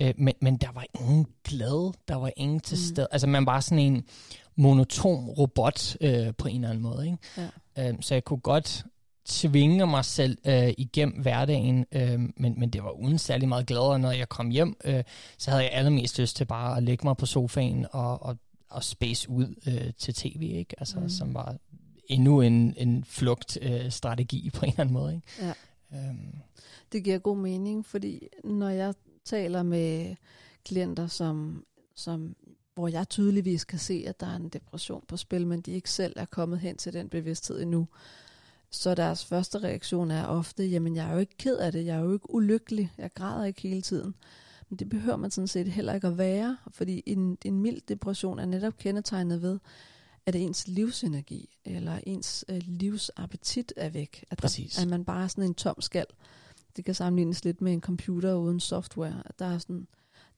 øh, 0.00 0.14
men, 0.18 0.34
men 0.40 0.56
der 0.56 0.72
var 0.72 0.86
ingen 1.00 1.26
glæde, 1.44 1.92
der 2.08 2.14
var 2.14 2.30
ingen 2.36 2.60
til 2.60 2.76
mm. 2.76 2.94
stede. 2.94 3.08
Altså 3.10 3.26
man 3.26 3.46
var 3.46 3.60
sådan 3.60 3.78
en 3.78 4.04
monoton 4.56 5.24
robot 5.24 5.96
øh, 6.00 6.34
på 6.38 6.48
en 6.48 6.54
eller 6.54 6.68
anden 6.68 6.82
måde. 6.82 7.06
Ikke? 7.06 7.18
Ja. 7.76 7.88
Øh, 7.88 7.94
så 8.00 8.14
jeg 8.14 8.24
kunne 8.24 8.40
godt 8.40 8.86
tvinge 9.24 9.86
mig 9.86 10.04
selv 10.04 10.38
øh, 10.46 10.72
igennem 10.78 11.20
hverdagen, 11.20 11.86
øh, 11.92 12.20
men, 12.36 12.60
men 12.60 12.70
det 12.70 12.84
var 12.84 12.90
uden 12.90 13.18
særlig 13.18 13.48
meget 13.48 13.66
glædere, 13.66 13.98
når 13.98 14.10
jeg 14.10 14.28
kom 14.28 14.50
hjem. 14.50 14.76
Øh, 14.84 15.04
så 15.38 15.50
havde 15.50 15.62
jeg 15.62 15.72
allermest 15.72 16.18
lyst 16.18 16.36
til 16.36 16.44
bare 16.44 16.76
at 16.76 16.82
lægge 16.82 17.06
mig 17.06 17.16
på 17.16 17.26
sofaen 17.26 17.86
og, 17.90 18.22
og, 18.22 18.36
og 18.68 18.84
space 18.84 19.30
ud 19.30 19.54
øh, 19.66 19.92
til 19.98 20.14
tv, 20.14 20.42
ikke? 20.42 20.74
Altså, 20.78 21.00
mm. 21.00 21.08
som 21.08 21.34
var 21.34 21.56
endnu 22.08 22.40
en, 22.40 22.74
en 22.76 23.04
flugtstrategi 23.04 23.84
øh, 23.84 23.90
strategi 23.90 24.50
på 24.50 24.64
en 24.64 24.70
eller 24.70 24.80
anden 24.80 24.92
måde. 24.92 25.14
Ikke? 25.14 25.26
Ja. 25.40 25.52
Øhm. 25.94 26.34
Det 26.92 27.04
giver 27.04 27.18
god 27.18 27.36
mening, 27.36 27.86
fordi 27.86 28.28
når 28.44 28.68
jeg 28.68 28.94
taler 29.24 29.62
med 29.62 30.16
klienter, 30.64 31.06
som, 31.06 31.64
som, 31.94 32.36
hvor 32.74 32.88
jeg 32.88 33.08
tydeligvis 33.08 33.64
kan 33.64 33.78
se, 33.78 34.04
at 34.06 34.20
der 34.20 34.26
er 34.26 34.36
en 34.36 34.48
depression 34.48 35.04
på 35.08 35.16
spil, 35.16 35.46
men 35.46 35.60
de 35.60 35.72
ikke 35.72 35.90
selv 35.90 36.12
er 36.16 36.24
kommet 36.24 36.60
hen 36.60 36.76
til 36.76 36.92
den 36.92 37.08
bevidsthed 37.08 37.62
endnu, 37.62 37.88
så 38.72 38.94
deres 38.94 39.24
første 39.24 39.58
reaktion 39.58 40.10
er 40.10 40.26
ofte, 40.26 40.64
jamen 40.64 40.96
jeg 40.96 41.08
er 41.08 41.12
jo 41.12 41.18
ikke 41.18 41.36
ked 41.38 41.56
af 41.56 41.72
det, 41.72 41.86
jeg 41.86 41.96
er 41.96 42.00
jo 42.00 42.12
ikke 42.12 42.34
ulykkelig, 42.34 42.92
jeg 42.98 43.14
græder 43.14 43.44
ikke 43.44 43.60
hele 43.60 43.82
tiden. 43.82 44.14
Men 44.68 44.78
det 44.78 44.88
behøver 44.88 45.16
man 45.16 45.30
sådan 45.30 45.48
set 45.48 45.68
heller 45.68 45.94
ikke 45.94 46.06
at 46.06 46.18
være, 46.18 46.56
fordi 46.70 47.02
en, 47.06 47.38
en 47.44 47.60
mild 47.60 47.80
depression 47.88 48.38
er 48.38 48.46
netop 48.46 48.78
kendetegnet 48.78 49.42
ved, 49.42 49.58
at 50.26 50.36
ens 50.36 50.68
livsenergi 50.68 51.58
eller 51.64 52.00
ens 52.06 52.44
øh, 52.48 52.60
livsappetit 52.64 53.72
er 53.76 53.88
væk. 53.88 54.24
At, 54.30 54.38
Præcis. 54.38 54.74
Der, 54.74 54.82
at 54.82 54.88
man 54.88 55.04
bare 55.04 55.22
er 55.22 55.28
sådan 55.28 55.44
en 55.44 55.54
tom 55.54 55.80
skal. 55.80 56.06
Det 56.76 56.84
kan 56.84 56.94
sammenlignes 56.94 57.44
lidt 57.44 57.60
med 57.60 57.72
en 57.72 57.80
computer 57.80 58.34
uden 58.34 58.60
software. 58.60 59.22
Der 59.38 59.46
er, 59.46 59.58
sådan, 59.58 59.86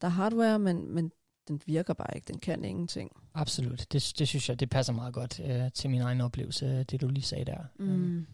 der 0.00 0.06
er 0.06 0.12
hardware, 0.12 0.58
men, 0.58 0.94
men 0.94 1.12
den 1.48 1.60
virker 1.66 1.94
bare 1.94 2.14
ikke, 2.14 2.28
den 2.28 2.38
kan 2.38 2.64
ingenting. 2.64 3.10
Absolut, 3.34 3.86
det, 3.92 4.12
det 4.18 4.28
synes 4.28 4.48
jeg, 4.48 4.60
det 4.60 4.70
passer 4.70 4.92
meget 4.92 5.14
godt 5.14 5.40
øh, 5.40 5.72
til 5.72 5.90
min 5.90 6.00
egen 6.00 6.20
oplevelse, 6.20 6.84
det 6.84 7.00
du 7.00 7.08
lige 7.08 7.24
sagde 7.24 7.44
der. 7.44 7.58
Mm. 7.78 8.26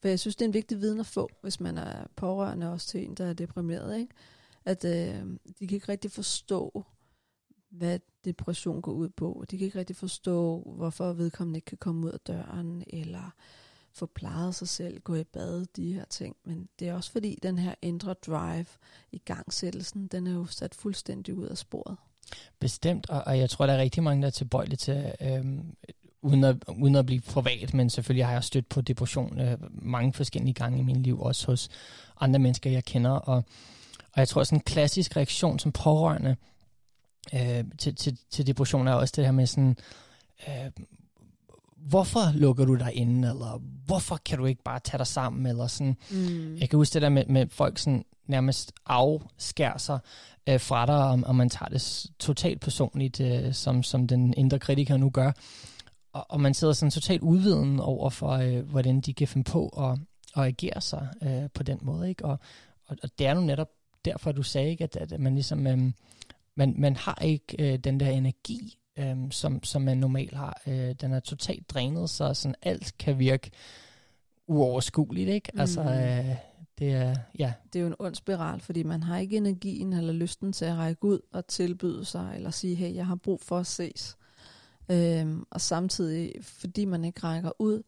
For 0.00 0.08
jeg 0.08 0.20
synes, 0.20 0.36
det 0.36 0.44
er 0.44 0.48
en 0.48 0.54
vigtig 0.54 0.80
viden 0.80 1.00
at 1.00 1.06
få, 1.06 1.28
hvis 1.42 1.60
man 1.60 1.78
er 1.78 2.06
pårørende 2.16 2.72
også 2.72 2.88
til 2.88 3.04
en, 3.04 3.14
der 3.14 3.26
er 3.26 3.32
deprimeret. 3.32 3.98
Ikke? 3.98 4.14
At 4.64 4.84
øh, 4.84 5.26
de 5.58 5.66
kan 5.66 5.74
ikke 5.74 5.88
rigtig 5.88 6.10
forstå, 6.10 6.84
hvad 7.70 7.98
depression 8.24 8.82
går 8.82 8.92
ud 8.92 9.08
på. 9.08 9.44
De 9.50 9.58
kan 9.58 9.64
ikke 9.64 9.78
rigtig 9.78 9.96
forstå, 9.96 10.62
hvorfor 10.76 11.12
vedkommende 11.12 11.58
ikke 11.58 11.66
kan 11.66 11.78
komme 11.78 12.06
ud 12.06 12.12
af 12.12 12.20
døren, 12.20 12.84
eller 12.86 13.30
få 13.92 14.06
plejet 14.06 14.54
sig 14.54 14.68
selv, 14.68 15.00
gå 15.00 15.14
i 15.14 15.24
bad, 15.24 15.66
de 15.76 15.92
her 15.92 16.04
ting. 16.04 16.36
Men 16.44 16.68
det 16.78 16.88
er 16.88 16.94
også 16.94 17.12
fordi, 17.12 17.38
den 17.42 17.58
her 17.58 17.74
indre 17.82 18.14
drive 18.14 18.66
i 19.12 19.18
gangsættelsen, 19.18 20.06
den 20.06 20.26
er 20.26 20.32
jo 20.32 20.46
sat 20.46 20.74
fuldstændig 20.74 21.34
ud 21.34 21.46
af 21.46 21.58
sporet. 21.58 21.96
Bestemt, 22.60 23.10
og, 23.10 23.22
og 23.26 23.38
jeg 23.38 23.50
tror, 23.50 23.66
der 23.66 23.72
er 23.72 23.78
rigtig 23.78 24.02
mange, 24.02 24.22
der 24.22 24.26
er 24.26 24.32
tilbøjelige 24.32 24.76
til, 24.76 25.12
øhm, 25.20 25.76
uden, 26.22 26.44
at, 26.44 26.56
uden 26.76 26.96
at 26.96 27.06
blive 27.06 27.20
privat, 27.20 27.74
men 27.74 27.90
selvfølgelig 27.90 28.26
har 28.26 28.32
jeg 28.32 28.44
stødt 28.44 28.68
på 28.68 28.80
depression 28.80 29.40
øh, 29.40 29.58
mange 29.70 30.12
forskellige 30.12 30.54
gange 30.54 30.78
i 30.78 30.82
mit 30.82 30.96
liv, 30.96 31.20
også 31.20 31.46
hos 31.46 31.68
andre 32.20 32.38
mennesker, 32.38 32.70
jeg 32.70 32.84
kender, 32.84 33.10
og, 33.10 33.44
Og 34.12 34.20
jeg 34.20 34.28
tror, 34.28 34.44
sådan 34.44 34.56
en 34.58 34.62
klassisk 34.62 35.16
reaktion 35.16 35.58
som 35.58 35.72
pårørende 35.72 36.36
øh, 37.34 37.64
til, 37.78 37.94
til, 37.94 38.18
til 38.30 38.46
depression 38.46 38.88
er 38.88 38.92
også 38.92 39.14
det 39.16 39.24
her 39.24 39.32
med 39.32 39.46
sådan, 39.46 39.76
øh, 40.48 40.70
hvorfor 41.88 42.32
lukker 42.34 42.64
du 42.64 42.74
dig 42.74 42.94
inde, 42.94 43.28
eller 43.28 43.62
hvorfor 43.86 44.16
kan 44.16 44.38
du 44.38 44.46
ikke 44.46 44.62
bare 44.62 44.78
tage 44.78 44.98
dig 44.98 45.06
sammen, 45.06 45.46
eller 45.46 45.66
sådan. 45.66 45.96
Mm. 46.10 46.56
Jeg 46.56 46.70
kan 46.70 46.76
huske 46.76 46.94
det 46.94 47.02
der 47.02 47.08
med, 47.08 47.24
med 47.26 47.46
folk 47.48 47.78
sådan 47.78 48.04
nærmest 48.26 48.72
afskærer 48.86 49.78
sig 49.78 49.98
øh, 50.48 50.60
fra 50.60 50.86
dig, 50.86 51.04
og, 51.04 51.20
og 51.22 51.36
man 51.36 51.50
tager 51.50 51.68
det 51.68 52.06
totalt 52.18 52.60
personligt, 52.60 53.20
øh, 53.20 53.54
som, 53.54 53.82
som 53.82 54.06
den 54.06 54.34
indre 54.36 54.58
kritiker 54.58 54.96
nu 54.96 55.10
gør. 55.10 55.32
Og, 56.12 56.26
og 56.28 56.40
man 56.40 56.54
sidder 56.54 56.72
sådan 56.72 56.90
totalt 56.90 57.22
udviden 57.22 57.80
over 57.80 58.10
for, 58.10 58.30
øh, 58.30 58.70
hvordan 58.70 59.00
de 59.00 59.14
kan 59.14 59.28
finde 59.28 59.50
på 59.50 59.68
at, 59.68 59.98
at 60.36 60.48
agere 60.48 60.80
sig 60.80 61.08
øh, 61.22 61.50
på 61.54 61.62
den 61.62 61.78
måde. 61.82 62.08
Ikke? 62.08 62.24
Og, 62.24 62.38
og, 62.86 62.96
og 63.02 63.10
det 63.18 63.26
er 63.26 63.34
nu 63.34 63.40
netop 63.40 63.68
derfor, 64.04 64.32
du 64.32 64.42
sagde, 64.42 64.70
ikke, 64.70 64.84
at, 64.84 64.96
at 64.96 65.20
man 65.20 65.34
ligesom... 65.34 65.66
Øh, 65.66 65.92
man, 66.58 66.74
man 66.78 66.96
har 66.96 67.18
ikke 67.22 67.56
øh, 67.58 67.78
den 67.78 68.00
der 68.00 68.10
energi, 68.10 68.78
øh, 68.98 69.16
som, 69.30 69.64
som 69.64 69.82
man 69.82 69.98
normalt 69.98 70.34
har. 70.34 70.62
Øh, 70.66 70.94
den 71.00 71.12
er 71.12 71.20
totalt 71.20 71.70
drænet, 71.70 72.10
så 72.10 72.34
sådan 72.34 72.54
alt 72.62 72.98
kan 72.98 73.18
virke 73.18 73.50
uoverskueligt, 74.46 75.28
ikke? 75.28 75.50
Mm. 75.54 75.60
Altså, 75.60 75.80
øh, 75.80 76.36
det 76.78 76.92
er, 76.92 77.14
ja. 77.38 77.52
Det 77.72 77.78
er 77.78 77.80
jo 77.80 77.86
en 77.86 77.94
ond 77.98 78.14
spiral, 78.14 78.60
fordi 78.60 78.82
man 78.82 79.02
har 79.02 79.18
ikke 79.18 79.36
energien 79.36 79.92
eller 79.92 80.12
lysten 80.12 80.52
til 80.52 80.64
at 80.64 80.76
række 80.76 81.04
ud 81.04 81.20
og 81.32 81.46
tilbyde 81.46 82.04
sig, 82.04 82.32
eller 82.34 82.50
sige, 82.50 82.74
hey, 82.74 82.94
jeg 82.94 83.06
har 83.06 83.16
brug 83.16 83.40
for 83.40 83.58
at 83.58 83.66
ses. 83.66 84.16
Øhm, 84.90 85.44
og 85.50 85.60
samtidig, 85.60 86.32
fordi 86.42 86.84
man 86.84 87.04
ikke 87.04 87.20
rækker 87.20 87.50
ud, 87.58 87.82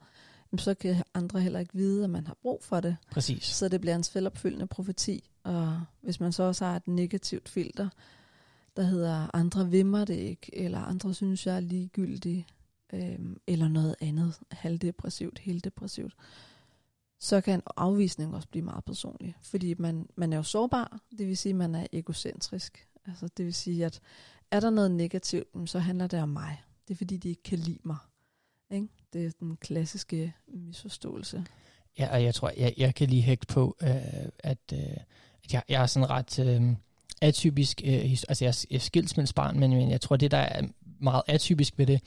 så 0.58 0.74
kan 0.74 1.02
andre 1.14 1.40
heller 1.40 1.60
ikke 1.60 1.74
vide, 1.74 2.04
at 2.04 2.10
man 2.10 2.26
har 2.26 2.36
brug 2.42 2.64
for 2.64 2.80
det. 2.80 2.96
Præcis. 3.10 3.44
Så 3.44 3.68
det 3.68 3.80
bliver 3.80 3.94
en 3.94 4.02
selvopfyldende 4.02 4.66
profeti. 4.66 5.30
Og 5.44 5.80
hvis 6.00 6.20
man 6.20 6.32
så 6.32 6.42
også 6.42 6.64
har 6.64 6.76
et 6.76 6.88
negativt 6.88 7.48
filter, 7.48 7.88
der 8.76 8.82
hedder, 8.82 9.30
andre 9.34 9.70
vimmer 9.70 10.04
det 10.04 10.14
ikke, 10.14 10.56
eller 10.56 10.78
andre 10.78 11.14
synes, 11.14 11.46
jeg 11.46 11.56
er 11.56 11.60
ligegyldig, 11.60 12.46
øh, 12.92 13.18
eller 13.46 13.68
noget 13.68 13.96
andet, 14.00 14.34
halvdepressivt, 14.50 15.38
helt 15.38 15.64
depressivt, 15.64 16.14
så 17.20 17.40
kan 17.40 17.54
en 17.54 17.62
afvisning 17.76 18.34
også 18.34 18.48
blive 18.48 18.64
meget 18.64 18.84
personlig. 18.84 19.34
Fordi 19.42 19.74
man, 19.78 20.08
man 20.16 20.32
er 20.32 20.36
jo 20.36 20.42
sårbar, 20.42 21.00
det 21.18 21.28
vil 21.28 21.36
sige, 21.36 21.50
at 21.50 21.56
man 21.56 21.74
er 21.74 21.86
egocentrisk. 21.92 22.88
Altså, 23.06 23.28
det 23.36 23.44
vil 23.44 23.54
sige, 23.54 23.86
at 23.86 24.00
er 24.50 24.60
der 24.60 24.70
noget 24.70 24.90
negativt, 24.90 25.48
så 25.66 25.78
handler 25.78 26.06
det 26.06 26.22
om 26.22 26.28
mig. 26.28 26.62
Det 26.88 26.94
er 26.94 26.98
fordi, 26.98 27.16
de 27.16 27.28
ikke 27.28 27.42
kan 27.42 27.58
lide 27.58 27.80
mig. 27.84 27.96
Ikke? 28.70 28.88
Det 29.12 29.26
er 29.26 29.30
den 29.40 29.56
klassiske 29.56 30.34
misforståelse. 30.48 31.46
Ja, 31.98 32.12
og 32.12 32.24
jeg 32.24 32.34
tror, 32.34 32.52
jeg, 32.56 32.74
jeg 32.76 32.94
kan 32.94 33.08
lige 33.08 33.22
hægte 33.22 33.46
på, 33.46 33.76
øh, 33.82 33.90
at, 34.38 34.58
øh, 34.72 34.78
at 35.44 35.52
jeg, 35.52 35.62
jeg 35.68 35.82
er 35.82 35.86
sådan 35.86 36.10
ret 36.10 36.38
øh, 36.38 36.62
atypisk, 37.20 37.82
øh, 37.84 38.10
altså 38.28 38.44
jeg 38.44 38.54
er 38.70 38.78
skilsmændsbarn, 38.78 39.60
men, 39.60 39.70
men 39.70 39.90
jeg 39.90 40.00
tror, 40.00 40.16
det 40.16 40.30
der 40.30 40.38
er 40.38 40.62
meget 41.00 41.22
atypisk 41.26 41.78
ved 41.78 41.86
det, 41.86 42.00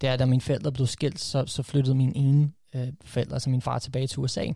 det 0.00 0.08
er, 0.08 0.12
at 0.12 0.18
da 0.18 0.26
mine 0.26 0.40
forældre 0.40 0.72
blev 0.72 0.86
skilt, 0.86 1.20
så, 1.20 1.44
så 1.46 1.62
flyttede 1.62 1.94
min 1.94 2.12
ene 2.16 2.52
øh, 2.74 2.88
forældre, 3.04 3.34
altså 3.34 3.50
min 3.50 3.62
far, 3.62 3.78
tilbage 3.78 4.06
til 4.06 4.18
USA. 4.18 4.46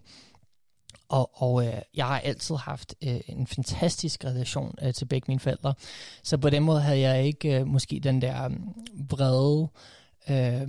Og, 1.09 1.43
og 1.43 1.67
øh, 1.67 1.75
jeg 1.95 2.07
har 2.07 2.19
altid 2.19 2.55
haft 2.55 2.95
øh, 3.05 3.21
en 3.29 3.47
fantastisk 3.47 4.25
relation 4.25 4.75
øh, 4.83 4.95
til 4.95 5.05
begge 5.05 5.25
mine 5.29 5.41
forældre. 5.41 5.75
Så 6.23 6.39
på 6.39 6.51
den 6.51 6.63
måde 6.63 6.81
havde 6.81 7.01
jeg 7.01 7.25
ikke 7.25 7.61
øh, 7.61 7.67
måske 7.67 8.01
den 8.01 8.23
der 8.23 8.45
øh, 8.45 8.51
brede, 9.09 9.69
øh, 10.31 10.69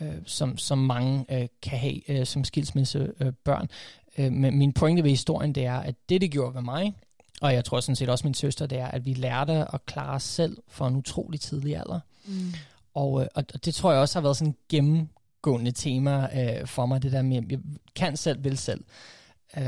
øh, 0.00 0.14
som, 0.26 0.58
som 0.58 0.78
mange 0.78 1.24
øh, 1.30 1.48
kan 1.62 1.78
have 1.78 2.10
øh, 2.10 2.26
som 2.26 2.44
skilsmisse 2.44 3.12
øh, 3.20 3.32
børn. 3.44 3.68
Øh, 4.18 4.32
men 4.32 4.58
min 4.58 4.72
pointe 4.72 5.02
ved 5.02 5.10
historien, 5.10 5.54
det 5.54 5.64
er, 5.64 5.78
at 5.78 5.94
det, 6.08 6.20
det 6.20 6.30
gjorde 6.30 6.54
ved 6.54 6.62
mig, 6.62 6.94
og 7.40 7.54
jeg 7.54 7.64
tror 7.64 7.80
sådan 7.80 7.96
set 7.96 8.08
også 8.08 8.26
min 8.26 8.34
søster, 8.34 8.66
det 8.66 8.78
er, 8.78 8.86
at 8.86 9.06
vi 9.06 9.14
lærte 9.14 9.74
at 9.74 9.86
klare 9.86 10.14
os 10.14 10.22
selv 10.22 10.56
for 10.68 10.86
en 10.86 10.96
utrolig 10.96 11.40
tidlig 11.40 11.76
alder. 11.76 12.00
Mm. 12.26 12.52
Og, 12.94 13.22
øh, 13.22 13.26
og 13.34 13.64
det 13.64 13.74
tror 13.74 13.92
jeg 13.92 14.00
også 14.00 14.18
har 14.18 14.22
været 14.22 14.36
sådan 14.36 14.56
gennemgående 14.68 15.70
tema 15.70 16.28
øh, 16.34 16.66
for 16.66 16.86
mig, 16.86 17.02
det 17.02 17.12
der 17.12 17.22
med, 17.22 17.42
jeg 17.50 17.58
kan 17.96 18.16
selv, 18.16 18.44
vil 18.44 18.58
selv, 18.58 18.84
øh, 19.56 19.64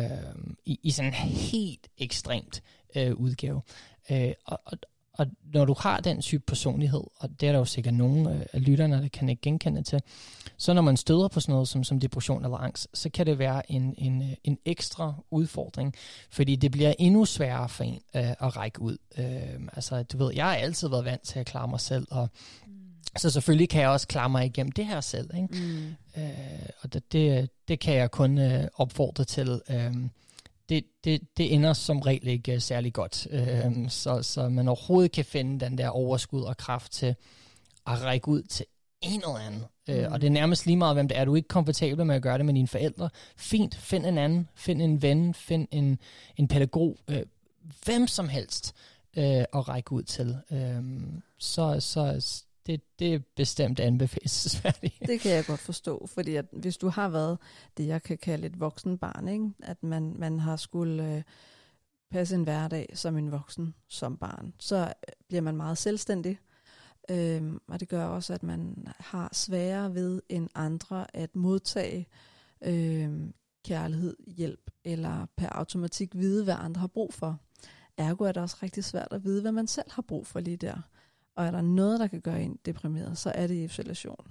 i, 0.65 0.81
i 0.83 0.91
sådan 0.91 1.11
en 1.11 1.15
helt 1.19 1.89
ekstremt 1.99 2.63
øh, 2.97 3.15
udgave. 3.15 3.63
Øh, 4.11 4.33
og, 4.45 4.61
og, 4.65 4.79
og 5.19 5.27
når 5.53 5.65
du 5.65 5.75
har 5.79 6.01
den 6.01 6.21
type 6.21 6.45
personlighed, 6.47 7.03
og 7.17 7.41
det 7.41 7.49
er 7.49 7.53
der 7.53 7.59
jo 7.59 7.65
sikkert 7.65 7.95
nogle 7.95 8.35
øh, 8.35 8.41
af 8.53 8.65
lytterne, 8.65 9.03
der 9.03 9.09
kan 9.09 9.29
ikke 9.29 9.43
genkende 9.43 9.83
til, 9.83 10.01
så 10.57 10.73
når 10.73 10.83
man 10.83 10.97
støder 10.97 11.29
på 11.29 11.41
sådan 11.41 11.53
noget 11.53 11.69
som, 11.69 11.85
som 11.85 12.01
depression 12.01 12.45
eller 12.45 12.57
angst, 12.57 12.89
så 12.95 13.11
kan 13.11 13.27
det 13.27 13.39
være 13.39 13.73
en, 13.73 13.95
en, 13.99 14.23
øh, 14.23 14.33
en 14.45 14.59
ekstra 14.65 15.15
udfordring, 15.31 15.95
fordi 16.31 16.57
det 16.57 16.71
bliver 16.71 16.95
endnu 16.99 17.25
sværere 17.25 17.69
for 17.69 17.85
en 17.85 18.01
øh, 18.17 18.31
at 18.31 18.57
række 18.57 18.83
ud. 18.83 18.97
Øh, 19.19 19.69
altså, 19.73 20.03
du 20.03 20.19
ved, 20.19 20.35
jeg 20.35 20.45
har 20.45 20.55
altid 20.55 20.89
været 20.89 21.05
vant 21.05 21.23
til 21.23 21.39
at 21.39 21.47
klare 21.47 21.69
mig 21.69 21.81
selv, 21.81 22.07
og 22.11 22.29
mm. 22.67 22.73
så 23.17 23.31
selvfølgelig 23.31 23.69
kan 23.69 23.81
jeg 23.81 23.91
også 23.91 24.09
klare 24.09 24.31
mig 24.31 24.47
igennem 24.47 24.73
det 24.73 24.87
her 24.87 25.01
selv. 25.01 25.31
Ikke? 25.35 25.49
Mm. 25.53 26.23
Øh, 26.23 26.69
og 26.81 26.93
det, 26.93 27.13
det, 27.13 27.51
det 27.69 27.81
kan 27.81 27.95
jeg 27.95 28.11
kun 28.11 28.39
øh, 28.39 28.69
opfordre 28.75 29.25
til. 29.25 29.61
Øh, 29.71 29.95
det, 30.69 30.85
det, 31.05 31.21
det 31.37 31.55
ender 31.55 31.73
som 31.73 32.01
regel 32.01 32.29
ikke 32.29 32.55
uh, 32.55 32.61
særlig 32.61 32.93
godt. 32.93 33.27
Uh, 33.33 33.89
så, 33.89 34.23
så 34.23 34.49
man 34.49 34.69
overhovedet 34.69 35.13
kan 35.13 35.25
finde 35.25 35.65
den 35.65 35.79
der 35.79 35.89
overskud 35.89 36.43
og 36.43 36.57
kraft 36.57 36.93
til 36.93 37.15
at 37.87 38.03
række 38.03 38.29
ud 38.29 38.43
til 38.43 38.67
en 39.01 39.21
eller 39.21 39.39
anden. 39.39 39.65
Øh, 39.89 40.07
mm. 40.07 40.13
Og 40.13 40.21
det 40.21 40.27
er 40.27 40.31
nærmest 40.31 40.67
lige 40.67 40.77
meget, 40.77 40.97
hvem 40.97 41.09
det 41.09 41.19
er. 41.19 41.25
Du 41.25 41.33
er 41.33 41.37
ikke 41.37 41.49
komfortabel 41.49 42.07
med 42.07 42.17
at 42.17 42.23
gøre 42.23 42.39
det 42.39 42.47
med 42.47 42.55
dine 42.55 42.69
forældre. 42.69 43.11
Fint, 43.37 43.75
find 43.75 44.07
en 44.07 44.19
anden. 44.19 44.49
Find 44.55 44.83
en 44.83 45.03
ven. 45.03 45.35
Find 45.35 45.69
en, 45.71 45.99
en 46.37 46.49
pædagog. 46.49 46.97
Uh, 47.09 47.17
hvem 47.85 48.07
som 48.07 48.29
helst 48.29 48.75
uh, 49.17 49.23
at 49.25 49.69
række 49.69 49.93
ud 49.93 50.03
til. 50.03 50.37
Uh, 50.51 50.85
så, 51.39 51.81
så 51.81 52.21
det, 52.69 52.81
det 52.99 53.15
er 53.15 53.19
bestemt 53.37 53.81
anbefalesværdigt. 53.81 54.95
Det 55.07 55.21
kan 55.21 55.33
jeg 55.33 55.45
godt 55.47 55.61
forstå, 55.61 56.07
fordi 56.07 56.37
at 56.37 56.47
hvis 56.53 56.77
du 56.77 56.89
har 56.89 57.09
været 57.09 57.39
det, 57.77 57.87
jeg 57.87 58.03
kan 58.03 58.19
kalde 58.19 58.47
et 58.47 58.61
voksen 58.61 58.99
barn, 58.99 59.29
ikke? 59.29 59.51
at 59.63 59.83
man, 59.83 60.15
man 60.19 60.39
har 60.39 60.57
skulle 60.57 61.17
øh, 61.17 61.23
passe 62.11 62.35
en 62.35 62.43
hverdag 62.43 62.87
som 62.95 63.17
en 63.17 63.33
voksen 63.33 63.75
som 63.89 64.17
barn, 64.17 64.55
så 64.59 64.77
øh, 64.77 64.93
bliver 65.29 65.41
man 65.41 65.57
meget 65.57 65.79
selvstændig. 65.79 66.39
Øhm, 67.11 67.61
og 67.69 67.81
det 67.81 67.89
gør 67.89 68.05
også, 68.05 68.35
at 68.35 68.43
man 68.43 68.87
har 68.99 69.31
sværere 69.33 69.95
ved 69.95 70.23
end 70.29 70.49
andre 70.55 71.17
at 71.17 71.37
modtage 71.37 72.07
øhm, 72.63 73.35
kærlighed, 73.65 74.17
hjælp, 74.27 74.71
eller 74.85 75.27
per 75.37 75.49
automatik 75.49 76.15
vide, 76.15 76.45
hvad 76.45 76.55
andre 76.59 76.81
har 76.81 76.87
brug 76.89 77.15
for. 77.15 77.39
Ergo 77.97 78.25
er 78.25 78.33
det 78.33 78.43
også 78.43 78.57
rigtig 78.63 78.85
svært 78.85 79.09
at 79.11 79.25
vide, 79.25 79.41
hvad 79.41 79.53
man 79.53 79.67
selv 79.67 79.91
har 79.91 80.03
brug 80.03 80.27
for 80.27 80.41
lige 80.41 80.57
der. 80.57 80.83
Og 81.39 81.47
er 81.47 81.51
der 81.51 81.61
noget, 81.61 82.01
der 82.01 82.07
kan 82.07 82.21
gøre 82.21 82.43
en 82.43 82.59
deprimeret, 82.65 83.19
så 83.19 83.33
er 83.35 83.47
det 83.47 83.55
isolation. 83.55 84.27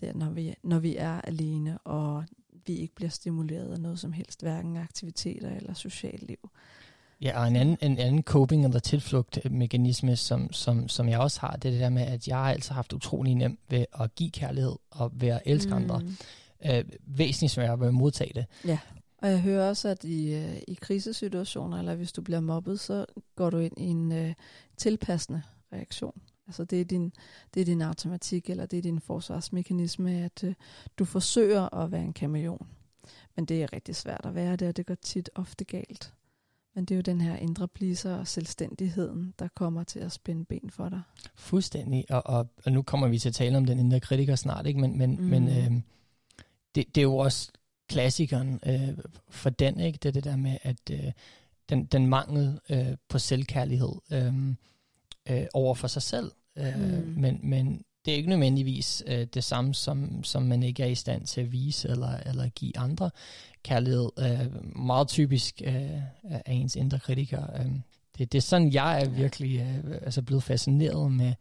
Det 0.00 0.08
er, 0.08 0.14
når 0.14 0.30
vi, 0.30 0.54
når 0.62 0.78
vi 0.78 0.96
er 0.96 1.20
alene, 1.20 1.78
og 1.78 2.24
vi 2.66 2.76
ikke 2.76 2.94
bliver 2.94 3.10
stimuleret 3.10 3.72
af 3.72 3.80
noget 3.80 3.98
som 3.98 4.12
helst, 4.12 4.42
hverken 4.42 4.76
aktiviteter 4.76 5.56
eller 5.56 5.74
socialt 5.74 6.22
liv. 6.22 6.50
Ja, 7.20 7.40
og 7.40 7.48
en 7.48 7.56
anden, 7.56 7.78
en 7.82 7.98
anden 7.98 8.22
coping 8.22 8.64
eller 8.64 8.78
tilflugtmekanisme, 8.78 10.16
som, 10.16 10.52
som, 10.52 10.88
som 10.88 11.08
jeg 11.08 11.18
også 11.18 11.40
har, 11.40 11.56
det 11.56 11.68
er 11.68 11.72
det 11.72 11.80
der 11.80 11.88
med, 11.88 12.02
at 12.02 12.28
jeg 12.28 12.36
har 12.36 12.50
altid 12.50 12.74
haft 12.74 12.92
utrolig 12.92 13.34
nemt 13.34 13.60
ved 13.70 13.84
at 14.00 14.14
give 14.14 14.30
kærlighed 14.30 14.76
og 14.90 15.10
ved 15.14 15.28
at 15.28 15.42
elske 15.44 15.70
mm. 15.70 15.76
andre. 15.76 16.02
Øh, 16.66 16.84
væsentligt 17.06 17.52
sværere 17.52 17.80
ved 17.80 17.88
at 17.88 17.94
modtage 17.94 18.32
det. 18.34 18.46
Ja. 18.64 18.78
Og 19.18 19.30
jeg 19.30 19.40
hører 19.40 19.68
også, 19.68 19.88
at 19.88 20.04
i, 20.04 20.34
øh, 20.34 20.56
i 20.68 20.78
krisesituationer, 20.80 21.78
eller 21.78 21.94
hvis 21.94 22.12
du 22.12 22.22
bliver 22.22 22.40
mobbet, 22.40 22.80
så 22.80 23.06
går 23.36 23.50
du 23.50 23.58
ind 23.58 23.78
i 23.78 23.86
en 23.86 24.12
uh, 24.12 24.32
tilpassende 24.76 25.42
reaktion. 25.72 26.22
Altså 26.46 26.64
det 26.64 26.80
er 26.80 26.84
din, 26.84 27.12
det 27.54 27.60
er 27.60 27.64
din 27.64 27.82
automatik, 27.82 28.50
eller 28.50 28.66
det 28.66 28.78
er 28.78 28.82
din 28.82 29.00
forsvarsmekanisme, 29.00 30.10
at 30.24 30.44
øh, 30.44 30.54
du 30.98 31.04
forsøger 31.04 31.74
at 31.74 31.92
være 31.92 32.02
en 32.02 32.12
kameleon. 32.12 32.66
Men 33.36 33.44
det 33.44 33.62
er 33.62 33.72
rigtig 33.72 33.96
svært 33.96 34.20
at 34.24 34.34
være 34.34 34.56
det, 34.56 34.68
og 34.68 34.76
det 34.76 34.86
går 34.86 34.94
tit 34.94 35.30
ofte 35.34 35.64
galt. 35.64 36.14
Men 36.74 36.84
det 36.84 36.94
er 36.94 36.96
jo 36.96 37.02
den 37.02 37.20
her 37.20 37.36
indre 37.36 37.68
pleaser 37.68 38.14
og 38.14 38.26
selvstændigheden, 38.26 39.34
der 39.38 39.48
kommer 39.48 39.84
til 39.84 39.98
at 39.98 40.12
spænde 40.12 40.44
ben 40.44 40.70
for 40.70 40.88
dig. 40.88 41.02
Fuldstændig, 41.34 42.04
og, 42.10 42.26
og, 42.26 42.48
og 42.64 42.72
nu 42.72 42.82
kommer 42.82 43.08
vi 43.08 43.18
til 43.18 43.28
at 43.28 43.34
tale 43.34 43.56
om 43.56 43.64
den 43.64 43.78
indre 43.78 44.00
kritiker 44.00 44.36
snart, 44.36 44.66
ikke? 44.66 44.80
men, 44.80 44.98
men, 44.98 45.16
mm. 45.16 45.22
men 45.22 45.48
øh, 45.48 45.72
det, 46.74 46.94
det 46.94 46.98
er 46.98 47.02
jo 47.02 47.16
også 47.16 47.52
klassikeren 47.88 48.60
øh, 48.66 48.98
for 49.28 49.50
den, 49.50 49.80
ikke? 49.80 49.98
det 50.02 50.08
er 50.08 50.12
det 50.12 50.24
der 50.24 50.36
med, 50.36 50.58
at 50.62 50.90
øh, 50.90 51.12
den, 51.68 51.84
den 51.84 52.06
mangel 52.06 52.60
øh, 52.70 52.96
på 53.08 53.18
selvkærlighed, 53.18 53.92
øh, 54.12 54.54
øh, 55.30 55.46
over 55.54 55.74
for 55.74 55.88
sig 55.88 56.02
selv. 56.02 56.32
Øh, 56.58 56.80
mm. 56.80 57.14
men, 57.16 57.40
men 57.42 57.82
det 58.04 58.12
er 58.12 58.16
ikke 58.16 58.28
nødvendigvis 58.28 59.02
øh, 59.06 59.26
det 59.34 59.44
samme, 59.44 59.74
som, 59.74 60.24
som 60.24 60.42
man 60.42 60.62
ikke 60.62 60.82
er 60.82 60.86
i 60.86 60.94
stand 60.94 61.26
til 61.26 61.40
at 61.40 61.52
vise 61.52 61.88
eller, 61.88 62.16
eller 62.26 62.48
give 62.48 62.78
andre 62.78 63.10
kærlighed. 63.62 64.10
Øh, 64.18 64.76
meget 64.76 65.08
typisk 65.08 65.62
øh, 65.64 66.02
af 66.22 66.52
ens 66.52 66.76
indre 66.76 66.98
kritiker. 66.98 67.60
Øh, 67.60 67.70
det, 68.18 68.32
det 68.32 68.38
er 68.38 68.42
sådan, 68.42 68.72
jeg 68.72 69.02
er 69.02 69.08
virkelig 69.08 69.60
øh, 69.60 69.94
altså 70.02 70.22
blevet 70.22 70.42
fascineret 70.42 71.12
med, 71.12 71.32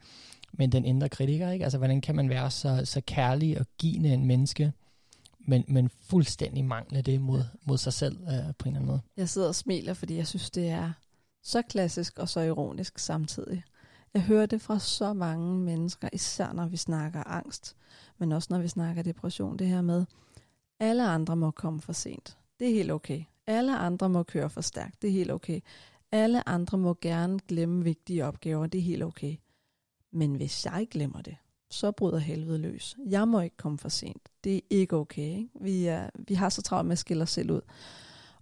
med 0.53 0.67
den 0.67 0.85
indre 0.85 1.09
kritiker. 1.09 1.51
Ikke? 1.51 1.65
Altså, 1.65 1.77
hvordan 1.77 2.01
kan 2.01 2.15
man 2.15 2.29
være 2.29 2.51
så, 2.51 2.81
så 2.85 3.01
kærlig 3.01 3.59
og 3.59 3.65
givende 3.77 4.13
en 4.13 4.25
menneske, 4.25 4.71
men, 5.39 5.63
men 5.67 5.89
fuldstændig 5.89 6.65
mangle 6.65 7.01
det 7.01 7.21
mod, 7.21 7.43
mod 7.65 7.77
sig 7.77 7.93
selv 7.93 8.17
øh, 8.21 8.27
på 8.27 8.33
en 8.33 8.45
eller 8.67 8.79
anden 8.79 8.85
måde. 8.85 9.01
Jeg 9.17 9.29
sidder 9.29 9.47
og 9.47 9.55
smiler, 9.55 9.93
fordi 9.93 10.17
jeg 10.17 10.27
synes, 10.27 10.49
det 10.49 10.69
er 10.69 10.91
Så 11.43 11.61
klassisk 11.61 12.19
og 12.19 12.29
så 12.29 12.39
ironisk 12.39 12.99
samtidig. 12.99 13.63
Jeg 14.13 14.21
hører 14.21 14.45
det 14.45 14.61
fra 14.61 14.79
så 14.79 15.13
mange 15.13 15.59
mennesker, 15.59 16.09
især 16.13 16.53
når 16.53 16.67
vi 16.67 16.77
snakker 16.77 17.23
angst, 17.23 17.75
men 18.17 18.31
også 18.31 18.47
når 18.51 18.59
vi 18.59 18.67
snakker 18.67 19.03
depression, 19.03 19.57
det 19.59 19.67
her 19.67 19.81
med, 19.81 20.05
alle 20.79 21.07
andre 21.07 21.35
må 21.35 21.51
komme 21.51 21.81
for 21.81 21.93
sent. 21.93 22.37
Det 22.59 22.69
er 22.69 22.73
helt 22.73 22.91
okay. 22.91 23.23
Alle 23.47 23.77
andre 23.77 24.09
må 24.09 24.23
køre 24.23 24.49
for 24.49 24.61
stærkt. 24.61 25.01
Det 25.01 25.07
er 25.07 25.11
helt 25.11 25.31
okay. 25.31 25.59
Alle 26.11 26.49
andre 26.49 26.77
må 26.77 26.93
gerne 27.01 27.39
glemme 27.39 27.83
vigtige 27.83 28.25
opgaver. 28.25 28.67
Det 28.67 28.77
er 28.77 28.83
helt 28.83 29.03
okay. 29.03 29.35
Men 30.11 30.35
hvis 30.35 30.65
jeg 30.65 30.87
glemmer 30.91 31.21
det, 31.21 31.35
så 31.69 31.91
bryder 31.91 32.17
helvede 32.17 32.57
løs. 32.57 32.95
Jeg 33.05 33.27
må 33.27 33.39
ikke 33.39 33.57
komme 33.57 33.77
for 33.77 33.89
sent. 33.89 34.29
Det 34.43 34.55
er 34.55 34.61
ikke 34.69 34.95
okay. 34.95 35.37
Ikke? 35.37 35.49
Vi, 35.61 35.85
er, 35.85 36.09
vi 36.27 36.33
har 36.33 36.49
så 36.49 36.61
travlt 36.61 36.87
med 36.87 36.91
at 36.91 36.99
skille 36.99 37.23
os 37.23 37.29
selv 37.29 37.51
ud, 37.51 37.61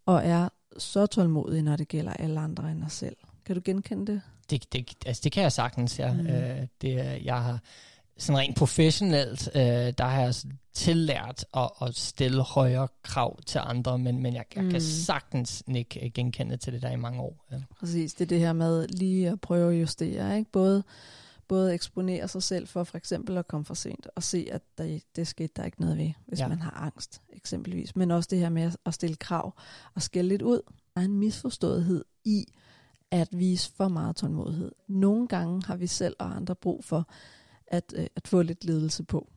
og 0.06 0.22
er 0.26 0.50
så 0.78 1.06
tålmodige, 1.06 1.62
når 1.62 1.76
det 1.76 1.88
gælder 1.88 2.14
alle 2.14 2.40
andre 2.40 2.72
end 2.72 2.84
os 2.84 2.94
selv. 2.94 3.18
Kan 3.46 3.56
du 3.56 3.62
genkende 3.66 4.12
det? 4.12 4.22
Det, 4.50 4.74
det, 4.74 4.94
altså 5.06 5.22
det 5.24 5.32
kan 5.32 5.44
jeg 5.44 5.52
sagtens, 5.52 6.00
ja. 6.00 6.14
Mm. 6.14 6.28
Øh, 6.28 6.68
det, 6.82 7.26
jeg 7.26 7.44
har 7.44 7.60
sådan 8.18 8.40
rent 8.40 8.58
professionelt, 8.58 9.50
øh, 9.56 9.62
der 9.98 10.06
har 10.06 10.22
jeg 10.22 10.34
tillært 10.74 11.46
at, 11.54 11.70
at 11.82 11.96
stille 11.96 12.44
højere 12.44 12.88
krav 13.04 13.40
til 13.46 13.62
andre, 13.64 13.98
men, 13.98 14.22
men 14.22 14.34
jeg, 14.34 14.46
jeg 14.56 14.64
mm. 14.64 14.72
kan 14.72 14.82
sagtens 14.82 15.64
ikke 15.76 16.12
genkende 16.14 16.58
til 16.58 16.74
det 16.74 16.82
der 16.82 16.92
i 16.92 16.96
mange 16.96 17.22
år. 17.22 17.46
Ja. 17.52 17.58
Præcis, 17.80 18.14
det 18.14 18.22
er 18.22 18.28
det 18.28 18.40
her 18.40 18.54
med 18.54 18.88
lige 18.88 19.30
at 19.30 19.42
prøve 19.42 19.74
at 19.74 19.82
justere, 19.82 20.38
ikke? 20.38 20.52
Både, 20.52 20.84
både 21.48 21.74
eksponere 21.74 22.28
sig 22.28 22.44
selv 22.44 22.68
for 22.68 22.84
for 22.84 22.98
eksempel 22.98 23.38
at 23.38 23.48
komme 23.48 23.66
for 23.66 23.74
sent, 23.74 24.08
og 24.16 24.24
se, 24.24 24.48
at 24.52 24.62
der, 24.78 25.00
det 25.16 25.28
skete 25.28 25.54
der 25.56 25.66
ikke 25.66 25.82
noget 25.82 25.98
ved, 25.98 26.12
hvis 26.28 26.40
ja. 26.40 26.48
man 26.48 26.62
har 26.62 26.72
angst 26.72 27.22
eksempelvis. 27.34 27.96
Men 27.96 28.12
også 28.12 28.28
det 28.32 28.40
her 28.40 28.50
med 28.50 28.72
at 28.86 28.94
stille 28.94 29.16
krav 29.16 29.54
og 29.96 30.02
skælde 30.02 30.30
lidt 30.30 30.42
ud. 30.42 30.62
Der 30.96 31.02
er 31.02 31.06
en 31.06 31.20
misforståethed 31.20 32.06
i 32.26 32.46
at 33.12 33.28
vise 33.32 33.72
for 33.72 33.88
meget 33.88 34.16
tålmodighed. 34.16 34.72
Nogle 34.88 35.28
gange 35.28 35.64
har 35.66 35.76
vi 35.76 35.88
selv 35.88 36.16
og 36.20 36.36
andre 36.36 36.56
brug 36.56 36.84
for 36.84 37.10
at, 37.68 37.94
øh, 37.96 38.08
at 38.16 38.28
få 38.28 38.42
lidt 38.42 38.66
ledelse 38.66 39.04
på. 39.04 39.32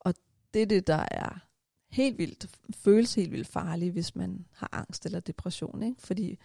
Og 0.00 0.14
det 0.54 0.62
er 0.62 0.66
det, 0.66 0.86
der 0.86 1.04
er 1.10 1.38
helt 1.90 2.18
vildt, 2.18 2.46
føles 2.76 3.14
helt 3.14 3.32
vildt 3.32 3.48
farligt, 3.48 3.92
hvis 3.92 4.16
man 4.16 4.46
har 4.52 4.68
angst 4.72 5.06
eller 5.06 5.20
depression. 5.20 5.82
Ikke? 5.82 5.96
Fordi 5.98 6.38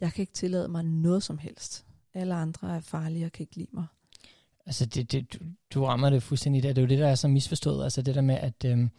jeg 0.00 0.12
kan 0.12 0.22
ikke 0.22 0.32
tillade 0.32 0.68
mig 0.68 0.84
noget 0.84 1.22
som 1.22 1.38
helst. 1.38 1.84
Alle 2.14 2.34
andre 2.34 2.76
er 2.76 2.80
farlige 2.80 3.26
og 3.26 3.32
kan 3.32 3.42
ikke 3.42 3.56
lide 3.56 3.70
mig. 3.72 3.86
Altså, 4.66 4.86
det, 4.86 5.12
det, 5.12 5.32
du, 5.34 5.38
du 5.74 5.84
rammer 5.84 6.10
det 6.10 6.22
fuldstændig 6.22 6.62
der. 6.62 6.68
Det 6.68 6.78
er 6.78 6.82
jo 6.82 6.88
det, 6.88 6.98
der 6.98 7.08
er 7.08 7.14
så 7.14 7.28
misforstået. 7.28 7.84
Altså 7.84 8.02
det 8.02 8.14
der 8.14 8.20
med, 8.20 8.34
at, 8.34 8.64
øhm, 8.64 8.90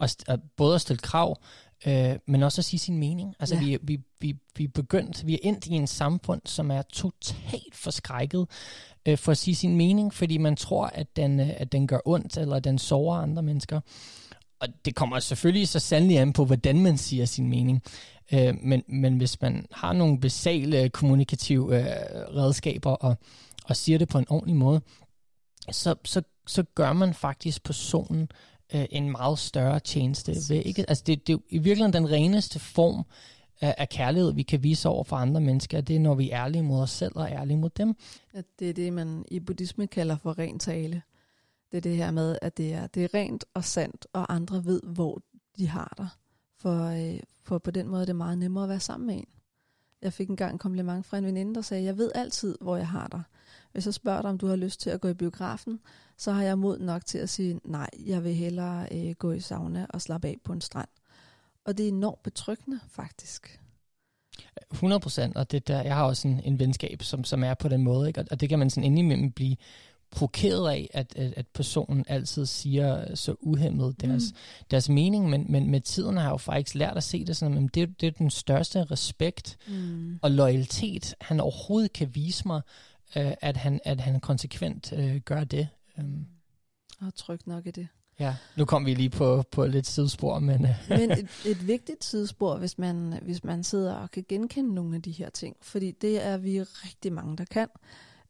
at, 0.00 0.24
at 0.28 0.40
både 0.56 0.74
at 0.74 0.80
stille 0.80 0.98
krav, 0.98 1.36
øh, 1.86 2.16
men 2.26 2.42
også 2.42 2.60
at 2.60 2.64
sige 2.64 2.80
sin 2.80 2.98
mening. 2.98 3.34
Altså 3.40 3.54
ja. 3.54 3.60
vi, 3.60 3.78
vi, 3.82 4.00
vi, 4.20 4.36
vi 4.56 4.64
er 4.64 4.68
begyndt, 4.68 5.26
vi 5.26 5.34
er 5.34 5.38
endt 5.42 5.66
i 5.66 5.72
en 5.72 5.86
samfund, 5.86 6.40
som 6.44 6.70
er 6.70 6.82
totalt 6.82 7.74
forskrækket 7.74 8.46
øh, 9.08 9.18
for 9.18 9.32
at 9.32 9.38
sige 9.38 9.54
sin 9.54 9.76
mening, 9.76 10.14
fordi 10.14 10.38
man 10.38 10.56
tror, 10.56 10.86
at 10.86 11.16
den, 11.16 11.40
øh, 11.40 11.50
at 11.56 11.72
den 11.72 11.86
gør 11.86 11.98
ondt, 12.04 12.36
eller 12.36 12.56
at 12.56 12.64
den 12.64 12.78
sover 12.78 13.16
andre 13.16 13.42
mennesker. 13.42 13.80
Og 14.60 14.68
det 14.84 14.94
kommer 14.94 15.18
selvfølgelig 15.18 15.68
så 15.68 15.78
sandelig 15.78 16.18
an 16.18 16.32
på, 16.32 16.44
hvordan 16.44 16.80
man 16.80 16.98
siger 16.98 17.24
sin 17.24 17.48
mening. 17.48 17.82
Øh, 18.32 18.54
men, 18.62 18.82
men 18.88 19.16
hvis 19.16 19.40
man 19.40 19.66
har 19.72 19.92
nogle 19.92 20.20
basale 20.20 20.88
kommunikative 20.88 21.78
øh, 21.78 21.86
redskaber, 22.36 22.90
og, 22.90 23.16
og 23.64 23.76
siger 23.76 23.98
det 23.98 24.08
på 24.08 24.18
en 24.18 24.26
ordentlig 24.28 24.56
måde, 24.56 24.80
så, 25.70 25.94
så, 26.04 26.22
så 26.46 26.62
gør 26.74 26.92
man 26.92 27.14
faktisk 27.14 27.64
personen 27.64 28.28
øh, 28.74 28.86
en 28.90 29.10
meget 29.10 29.38
større 29.38 29.80
tjeneste. 29.80 30.32
Ved, 30.48 30.62
ikke? 30.64 30.84
Altså 30.88 31.04
det, 31.06 31.26
det 31.26 31.32
er 31.32 31.38
i 31.48 31.58
virkeligheden 31.58 31.92
den 31.92 32.10
reneste 32.10 32.58
form 32.58 33.04
af, 33.60 33.74
af 33.78 33.88
kærlighed, 33.88 34.32
vi 34.32 34.42
kan 34.42 34.62
vise 34.62 34.88
over 34.88 35.04
for 35.04 35.16
andre 35.16 35.40
mennesker, 35.40 35.80
det 35.80 35.96
er, 35.96 36.00
når 36.00 36.14
vi 36.14 36.30
er 36.30 36.44
ærlige 36.44 36.62
mod 36.62 36.82
os 36.82 36.90
selv 36.90 37.12
og 37.14 37.30
ærlige 37.30 37.56
mod 37.56 37.70
dem. 37.70 37.94
Ja, 38.34 38.42
det 38.58 38.70
er 38.70 38.74
det, 38.74 38.92
man 38.92 39.24
i 39.30 39.40
buddhisme 39.40 39.86
kalder 39.86 40.16
for 40.16 40.38
ren 40.38 40.58
tale. 40.58 41.02
Det 41.72 41.76
er 41.76 41.82
det 41.82 41.96
her 41.96 42.10
med, 42.10 42.38
at 42.42 42.56
det 42.56 42.74
er, 42.74 42.86
det 42.86 43.04
er 43.04 43.14
rent 43.14 43.44
og 43.54 43.64
sandt, 43.64 44.06
og 44.12 44.34
andre 44.34 44.64
ved, 44.64 44.80
hvor 44.82 45.22
de 45.58 45.68
har 45.68 45.94
dig. 45.96 46.08
For, 46.58 46.84
øh, 46.84 47.20
for 47.42 47.58
på 47.58 47.70
den 47.70 47.88
måde 47.88 48.02
er 48.02 48.06
det 48.06 48.16
meget 48.16 48.38
nemmere 48.38 48.64
at 48.64 48.68
være 48.68 48.80
sammen 48.80 49.06
med 49.06 49.14
en. 49.14 49.26
Jeg 50.02 50.12
fik 50.12 50.28
engang 50.28 50.52
en 50.52 50.58
kompliment 50.58 51.06
fra 51.06 51.18
en 51.18 51.24
veninde, 51.24 51.54
der 51.54 51.60
sagde, 51.60 51.84
jeg 51.84 51.98
ved 51.98 52.10
altid, 52.14 52.58
hvor 52.60 52.76
jeg 52.76 52.88
har 52.88 53.08
dig. 53.08 53.22
Hvis 53.76 53.86
jeg 53.86 53.94
spørger 53.94 54.22
dig, 54.22 54.30
om 54.30 54.38
du 54.38 54.46
har 54.46 54.56
lyst 54.56 54.80
til 54.80 54.90
at 54.90 55.00
gå 55.00 55.08
i 55.08 55.14
biografen, 55.14 55.80
så 56.16 56.32
har 56.32 56.42
jeg 56.42 56.58
mod 56.58 56.78
nok 56.78 57.06
til 57.06 57.18
at 57.18 57.28
sige, 57.28 57.60
nej, 57.64 57.90
jeg 58.06 58.24
vil 58.24 58.34
hellere 58.34 58.88
øh, 58.92 59.14
gå 59.14 59.32
i 59.32 59.40
sauna 59.40 59.86
og 59.88 60.02
slappe 60.02 60.28
af 60.28 60.36
på 60.44 60.52
en 60.52 60.60
strand. 60.60 60.88
Og 61.64 61.78
det 61.78 61.84
er 61.84 61.88
enormt 61.88 62.22
betryggende, 62.22 62.80
faktisk. 62.88 63.60
100 64.72 65.00
procent, 65.00 65.36
og 65.36 65.50
det 65.50 65.68
der, 65.68 65.82
jeg 65.82 65.94
har 65.94 66.04
også 66.04 66.28
en, 66.28 66.40
en 66.44 66.58
venskab, 66.58 67.02
som, 67.02 67.24
som 67.24 67.44
er 67.44 67.54
på 67.54 67.68
den 67.68 67.82
måde, 67.82 68.08
ikke? 68.08 68.20
Og, 68.20 68.26
og 68.30 68.40
det 68.40 68.48
kan 68.48 68.58
man 68.58 68.70
sådan 68.70 68.84
indimellem 68.84 69.32
blive 69.32 69.56
provokeret 70.10 70.70
af, 70.70 70.90
at, 70.94 71.16
at, 71.16 71.32
at 71.36 71.46
personen 71.46 72.04
altid 72.08 72.46
siger 72.46 73.14
så 73.14 73.34
uhemmet 73.40 74.00
deres, 74.00 74.32
mm. 74.32 74.66
deres 74.70 74.88
mening, 74.88 75.30
men, 75.30 75.46
men 75.48 75.70
med 75.70 75.80
tiden 75.80 76.16
har 76.16 76.22
jeg 76.22 76.30
jo 76.30 76.36
faktisk 76.36 76.74
lært 76.74 76.96
at 76.96 77.04
se 77.04 77.24
det 77.24 77.36
sådan, 77.36 77.64
at 77.64 77.74
det, 77.74 78.00
det 78.00 78.06
er 78.06 78.10
den 78.10 78.30
største 78.30 78.84
respekt 78.84 79.58
mm. 79.68 80.18
og 80.22 80.30
loyalitet, 80.30 81.14
han 81.20 81.40
overhovedet 81.40 81.92
kan 81.92 82.14
vise 82.14 82.42
mig, 82.46 82.60
øh, 83.16 83.32
at, 83.40 83.56
han, 83.56 83.80
at 83.84 84.00
han 84.00 84.20
konsekvent 84.20 84.92
øh, 84.92 85.16
gør 85.16 85.44
det. 85.44 85.68
Um. 85.98 86.26
Og 87.00 87.14
trygt 87.14 87.46
nok 87.46 87.66
i 87.66 87.70
det. 87.70 87.88
Ja, 88.20 88.36
nu 88.56 88.64
kom 88.64 88.86
vi 88.86 88.94
lige 88.94 89.10
på, 89.10 89.42
på 89.50 89.66
lidt 89.66 89.86
sidespor, 89.86 90.38
men... 90.38 90.64
Øh. 90.64 90.70
men 90.98 91.10
et, 91.10 91.28
et 91.46 91.66
vigtigt 91.66 92.04
sidespor, 92.04 92.56
hvis 92.56 92.78
man, 92.78 93.18
hvis 93.22 93.44
man 93.44 93.64
sidder 93.64 93.94
og 93.94 94.10
kan 94.10 94.24
genkende 94.28 94.74
nogle 94.74 94.96
af 94.96 95.02
de 95.02 95.10
her 95.10 95.30
ting, 95.30 95.56
fordi 95.62 95.90
det 95.90 96.24
er 96.24 96.36
vi 96.36 96.62
rigtig 96.62 97.12
mange, 97.12 97.36
der 97.36 97.44
kan. 97.44 97.68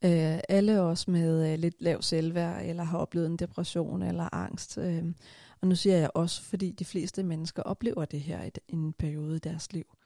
Uh, 0.04 0.38
alle 0.48 0.80
os 0.80 1.08
med 1.08 1.52
uh, 1.52 1.58
lidt 1.58 1.74
lav 1.80 2.02
selvværd, 2.02 2.64
eller 2.64 2.84
har 2.84 2.98
oplevet 2.98 3.26
en 3.26 3.36
depression 3.36 4.02
eller 4.02 4.34
angst. 4.34 4.78
Uh, 4.78 5.12
og 5.60 5.68
nu 5.68 5.74
siger 5.74 5.96
jeg 5.96 6.10
også, 6.14 6.42
fordi 6.42 6.70
de 6.70 6.84
fleste 6.84 7.22
mennesker 7.22 7.62
oplever 7.62 8.04
det 8.04 8.20
her 8.20 8.42
i 8.42 8.50
en 8.68 8.92
periode 8.92 9.36
i 9.36 9.38
deres 9.38 9.72
liv. 9.72 9.96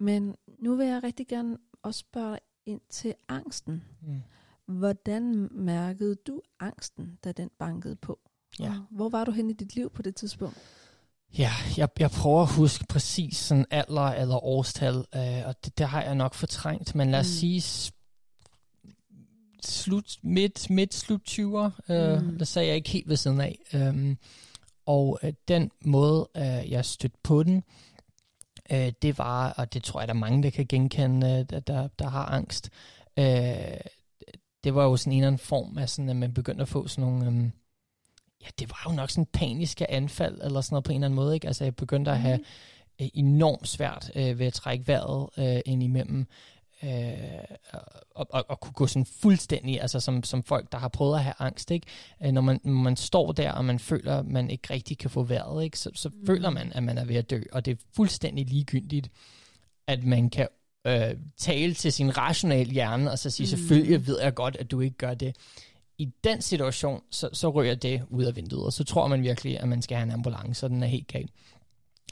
Men 0.00 0.34
nu 0.58 0.76
vil 0.76 0.86
jeg 0.86 1.02
rigtig 1.02 1.26
gerne 1.28 1.56
også 1.82 2.00
spørge 2.00 2.38
ind 2.66 2.80
til 2.90 3.14
angsten. 3.28 3.84
Mm. 4.02 4.22
Hvordan 4.66 5.48
mærkede 5.50 6.14
du 6.14 6.40
angsten, 6.60 7.18
da 7.24 7.32
den 7.32 7.50
bankede 7.58 7.96
på? 7.96 8.18
Ja. 8.60 8.74
Hvor 8.90 9.08
var 9.08 9.24
du 9.24 9.30
hen 9.30 9.50
i 9.50 9.52
dit 9.52 9.74
liv 9.74 9.90
på 9.90 10.02
det 10.02 10.14
tidspunkt? 10.14 10.56
Ja, 11.38 11.52
jeg, 11.76 11.88
jeg 11.98 12.10
prøver 12.10 12.42
at 12.42 12.54
huske 12.54 12.84
præcis 12.88 13.36
sådan 13.36 13.66
alder 13.70 14.02
eller 14.02 14.44
årstal, 14.44 14.94
øh, 14.94 15.46
og 15.46 15.64
det, 15.64 15.78
det 15.78 15.88
har 15.88 16.02
jeg 16.02 16.14
nok 16.14 16.34
fortrængt, 16.34 16.94
men 16.94 17.10
lad 17.10 17.20
os 17.20 17.26
mm. 17.26 17.30
sige 17.30 17.62
slut, 19.62 20.16
midt, 20.22 20.70
midt 20.70 20.94
slut 20.94 21.20
20'er, 21.30 21.92
øh, 21.92 22.22
mm. 22.22 22.38
der 22.38 22.44
sagde 22.44 22.68
jeg 22.68 22.76
ikke 22.76 22.90
helt 22.90 23.08
ved 23.08 23.16
siden 23.16 23.40
af. 23.40 23.58
Um, 23.74 24.18
og 24.86 25.18
øh, 25.22 25.32
den 25.48 25.70
måde, 25.84 26.28
øh, 26.36 26.70
jeg 26.70 26.84
stødte 26.84 27.18
på 27.22 27.42
den, 27.42 27.56
øh, 27.56 27.62
det 29.02 29.18
var, 29.18 29.50
og 29.50 29.74
det 29.74 29.82
tror 29.82 30.00
jeg, 30.00 30.08
der 30.08 30.14
er 30.14 30.18
mange, 30.18 30.42
der 30.42 30.50
kan 30.50 30.66
genkende, 30.66 31.46
øh, 31.52 31.60
der, 31.66 31.88
der 31.98 32.08
har 32.08 32.24
angst, 32.24 32.70
øh, 33.18 33.80
det 34.64 34.74
var 34.74 34.84
jo 34.84 34.96
sådan 34.96 35.12
en 35.12 35.18
eller 35.18 35.26
anden 35.26 35.38
form 35.38 35.78
af 35.78 35.88
sådan, 35.88 36.08
at 36.08 36.16
man 36.16 36.34
begyndte 36.34 36.62
at 36.62 36.68
få 36.68 36.88
sådan 36.88 37.10
nogle... 37.10 37.26
Øh, 37.26 37.50
ja, 38.42 38.46
det 38.58 38.70
var 38.70 38.90
jo 38.90 38.96
nok 38.96 39.10
sådan 39.10 39.26
paniske 39.32 39.90
anfald, 39.90 40.40
eller 40.42 40.60
sådan 40.60 40.74
noget 40.74 40.84
på 40.84 40.92
en 40.92 40.96
eller 40.96 41.06
anden 41.06 41.16
måde, 41.16 41.34
ikke? 41.34 41.46
Altså, 41.46 41.64
jeg 41.64 41.76
begyndte 41.76 42.10
at 42.10 42.18
have 42.18 42.38
mm. 42.38 42.44
enormt 43.14 43.68
svært 43.68 44.10
øh, 44.14 44.38
ved 44.38 44.46
at 44.46 44.52
trække 44.52 44.86
vejret 44.86 45.28
øh, 45.38 45.60
ind 45.66 45.82
imellem, 45.82 46.26
øh, 46.84 47.56
og, 48.14 48.26
og, 48.30 48.44
og 48.48 48.60
kunne 48.60 48.72
gå 48.72 48.86
sådan 48.86 49.06
fuldstændig, 49.06 49.80
altså 49.80 50.00
som, 50.00 50.22
som 50.22 50.42
folk, 50.42 50.72
der 50.72 50.78
har 50.78 50.88
prøvet 50.88 51.16
at 51.16 51.24
have 51.24 51.34
angst, 51.38 51.70
ikke? 51.70 51.86
Øh, 52.24 52.32
når, 52.32 52.40
man, 52.40 52.60
når 52.64 52.72
man 52.72 52.96
står 52.96 53.32
der, 53.32 53.52
og 53.52 53.64
man 53.64 53.78
føler, 53.78 54.18
at 54.18 54.26
man 54.26 54.50
ikke 54.50 54.74
rigtig 54.74 54.98
kan 54.98 55.10
få 55.10 55.22
vejret, 55.22 55.64
ikke? 55.64 55.78
Så, 55.78 55.90
så 55.94 56.08
mm. 56.08 56.26
føler 56.26 56.50
man, 56.50 56.72
at 56.72 56.82
man 56.82 56.98
er 56.98 57.04
ved 57.04 57.16
at 57.16 57.30
dø, 57.30 57.42
og 57.52 57.64
det 57.64 57.72
er 57.72 57.76
fuldstændig 57.96 58.46
ligegyldigt, 58.46 59.10
at 59.86 60.04
man 60.04 60.30
kan 60.30 60.48
øh, 60.86 61.16
tale 61.36 61.74
til 61.74 61.92
sin 61.92 62.18
rationale 62.18 62.72
hjerne, 62.72 63.10
og 63.10 63.18
så 63.18 63.30
sige, 63.30 63.44
mm. 63.44 63.48
selvfølgelig 63.48 64.06
ved 64.06 64.20
jeg 64.20 64.34
godt, 64.34 64.56
at 64.56 64.70
du 64.70 64.80
ikke 64.80 64.96
gør 64.96 65.14
det 65.14 65.36
i 65.98 66.08
den 66.24 66.42
situation, 66.42 67.02
så, 67.10 67.28
så 67.32 67.50
rører 67.50 67.74
det 67.74 68.02
ud 68.10 68.24
af 68.24 68.36
vinduet, 68.36 68.66
og 68.66 68.72
så 68.72 68.84
tror 68.84 69.06
man 69.06 69.22
virkelig, 69.22 69.60
at 69.60 69.68
man 69.68 69.82
skal 69.82 69.96
have 69.96 70.06
en 70.06 70.10
ambulance, 70.10 70.66
og 70.66 70.70
den 70.70 70.82
er 70.82 70.86
helt 70.86 71.08
galt. 71.08 71.30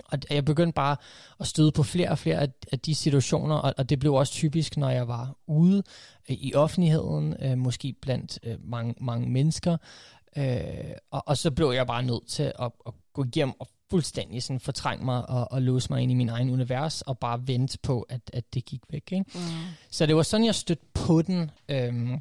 Og 0.04 0.18
jeg 0.30 0.44
begyndte 0.44 0.74
bare 0.74 0.96
at 1.40 1.46
støde 1.46 1.72
på 1.72 1.82
flere 1.82 2.10
og 2.10 2.18
flere 2.18 2.48
af 2.72 2.78
de 2.78 2.94
situationer, 2.94 3.56
og 3.56 3.88
det 3.88 3.98
blev 3.98 4.14
også 4.14 4.32
typisk, 4.32 4.76
når 4.76 4.90
jeg 4.90 5.08
var 5.08 5.36
ude 5.46 5.82
øh, 6.30 6.36
i 6.36 6.54
offentligheden, 6.54 7.36
øh, 7.42 7.58
måske 7.58 7.94
blandt 8.02 8.38
øh, 8.42 8.56
mange, 8.64 8.94
mange 9.00 9.28
mennesker, 9.28 9.76
og, 11.10 11.22
og 11.26 11.36
så 11.36 11.50
blev 11.50 11.70
jeg 11.70 11.86
bare 11.86 12.02
nødt 12.02 12.26
til 12.26 12.42
at, 12.42 12.72
at 12.86 12.92
gå 13.12 13.24
hjem 13.34 13.60
og 13.60 13.68
fuldstændig 13.90 14.42
sådan 14.42 14.60
fortrænge 14.60 15.04
mig 15.04 15.30
og, 15.30 15.52
og 15.52 15.62
låse 15.62 15.92
mig 15.92 16.02
ind 16.02 16.10
i 16.10 16.14
min 16.14 16.28
egen 16.28 16.50
univers, 16.50 17.02
og 17.02 17.18
bare 17.18 17.46
vente 17.46 17.78
på, 17.82 18.02
at, 18.02 18.20
at 18.32 18.54
det 18.54 18.64
gik 18.64 18.80
væk. 18.90 19.12
Ikke? 19.12 19.24
Mm. 19.34 19.40
Så 19.90 20.06
det 20.06 20.16
var 20.16 20.22
sådan, 20.22 20.46
jeg 20.46 20.54
stødte 20.54 20.86
på 20.94 21.22
den, 21.22 21.50
øhm, 21.68 22.20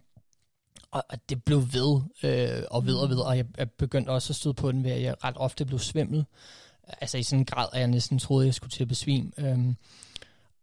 og, 0.91 1.03
og 1.09 1.29
det 1.29 1.43
blev 1.43 1.57
ved 1.57 2.01
øh, 2.23 2.63
og 2.71 2.85
ved 2.85 2.95
og 2.95 3.09
ved, 3.09 3.17
og 3.17 3.37
jeg, 3.37 3.45
jeg 3.57 3.71
begyndte 3.71 4.09
også 4.09 4.31
at 4.31 4.35
støde 4.35 4.53
på 4.53 4.71
den 4.71 4.83
ved, 4.83 4.91
at 4.91 5.01
jeg 5.01 5.15
ret 5.23 5.37
ofte 5.37 5.65
blev 5.65 5.79
svimmel. 5.79 6.25
Altså 7.01 7.17
i 7.17 7.23
sådan 7.23 7.39
en 7.39 7.45
grad, 7.45 7.67
at 7.73 7.79
jeg 7.79 7.87
næsten 7.87 8.19
troede, 8.19 8.45
jeg 8.45 8.53
skulle 8.53 8.71
til 8.71 8.83
at 8.83 8.87
besvime. 8.87 9.31
Øhm, 9.37 9.75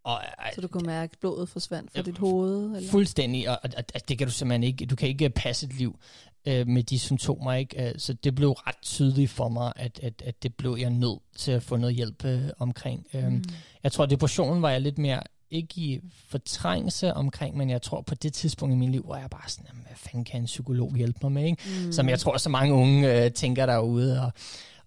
Og, 0.04 0.20
så 0.54 0.60
du 0.60 0.68
kunne 0.68 0.86
mærke, 0.86 1.12
at 1.12 1.18
blodet 1.20 1.48
forsvandt 1.48 1.92
fra 1.94 2.02
dit 2.02 2.18
hoved? 2.18 2.76
Eller? 2.76 2.90
Fuldstændig, 2.90 3.50
og, 3.50 3.58
og, 3.62 3.70
og 3.94 4.08
det 4.08 4.18
kan 4.18 4.26
du 4.26 4.32
simpelthen 4.32 4.62
ikke, 4.62 4.86
du 4.86 4.96
kan 4.96 5.08
ikke 5.08 5.30
passe 5.30 5.66
et 5.66 5.74
liv 5.74 5.98
øh, 6.46 6.68
med 6.68 6.82
de 6.82 6.98
symptomer, 6.98 7.52
ikke? 7.52 7.88
Øh, 7.88 7.94
så 7.98 8.12
det 8.12 8.34
blev 8.34 8.50
ret 8.50 8.76
tydeligt 8.82 9.30
for 9.30 9.48
mig, 9.48 9.72
at, 9.76 10.00
at, 10.02 10.22
at 10.24 10.42
det 10.42 10.54
blev 10.54 10.76
jeg 10.80 10.90
nødt 10.90 11.18
til 11.36 11.52
at 11.52 11.62
få 11.62 11.76
noget 11.76 11.96
hjælp 11.96 12.24
øh, 12.24 12.42
omkring. 12.58 13.06
Øh, 13.14 13.32
mm. 13.32 13.44
Jeg 13.82 13.92
tror, 13.92 14.04
at 14.04 14.10
depressionen 14.10 14.62
var 14.62 14.70
jeg 14.70 14.80
lidt 14.80 14.98
mere 14.98 15.20
ikke 15.50 15.74
i 15.76 16.00
fortrængelse 16.28 17.14
omkring, 17.14 17.56
men 17.56 17.70
jeg 17.70 17.82
tror 17.82 18.00
på 18.00 18.14
det 18.14 18.32
tidspunkt 18.32 18.72
i 18.72 18.76
min 18.76 18.92
liv, 18.92 19.02
hvor 19.02 19.16
jeg 19.16 19.30
bare 19.30 19.48
sådan, 19.48 19.66
hvad 19.86 19.96
fanden 19.96 20.24
kan 20.24 20.40
en 20.40 20.46
psykolog 20.46 20.96
hjælpe 20.96 21.18
mig 21.22 21.32
med, 21.32 21.44
ikke? 21.44 21.62
Mm. 21.84 21.92
Som 21.92 22.08
jeg 22.08 22.18
tror, 22.18 22.36
så 22.36 22.48
mange 22.48 22.74
unge 22.74 23.24
øh, 23.24 23.30
tænker 23.32 23.66
derude, 23.66 24.22
og, 24.22 24.32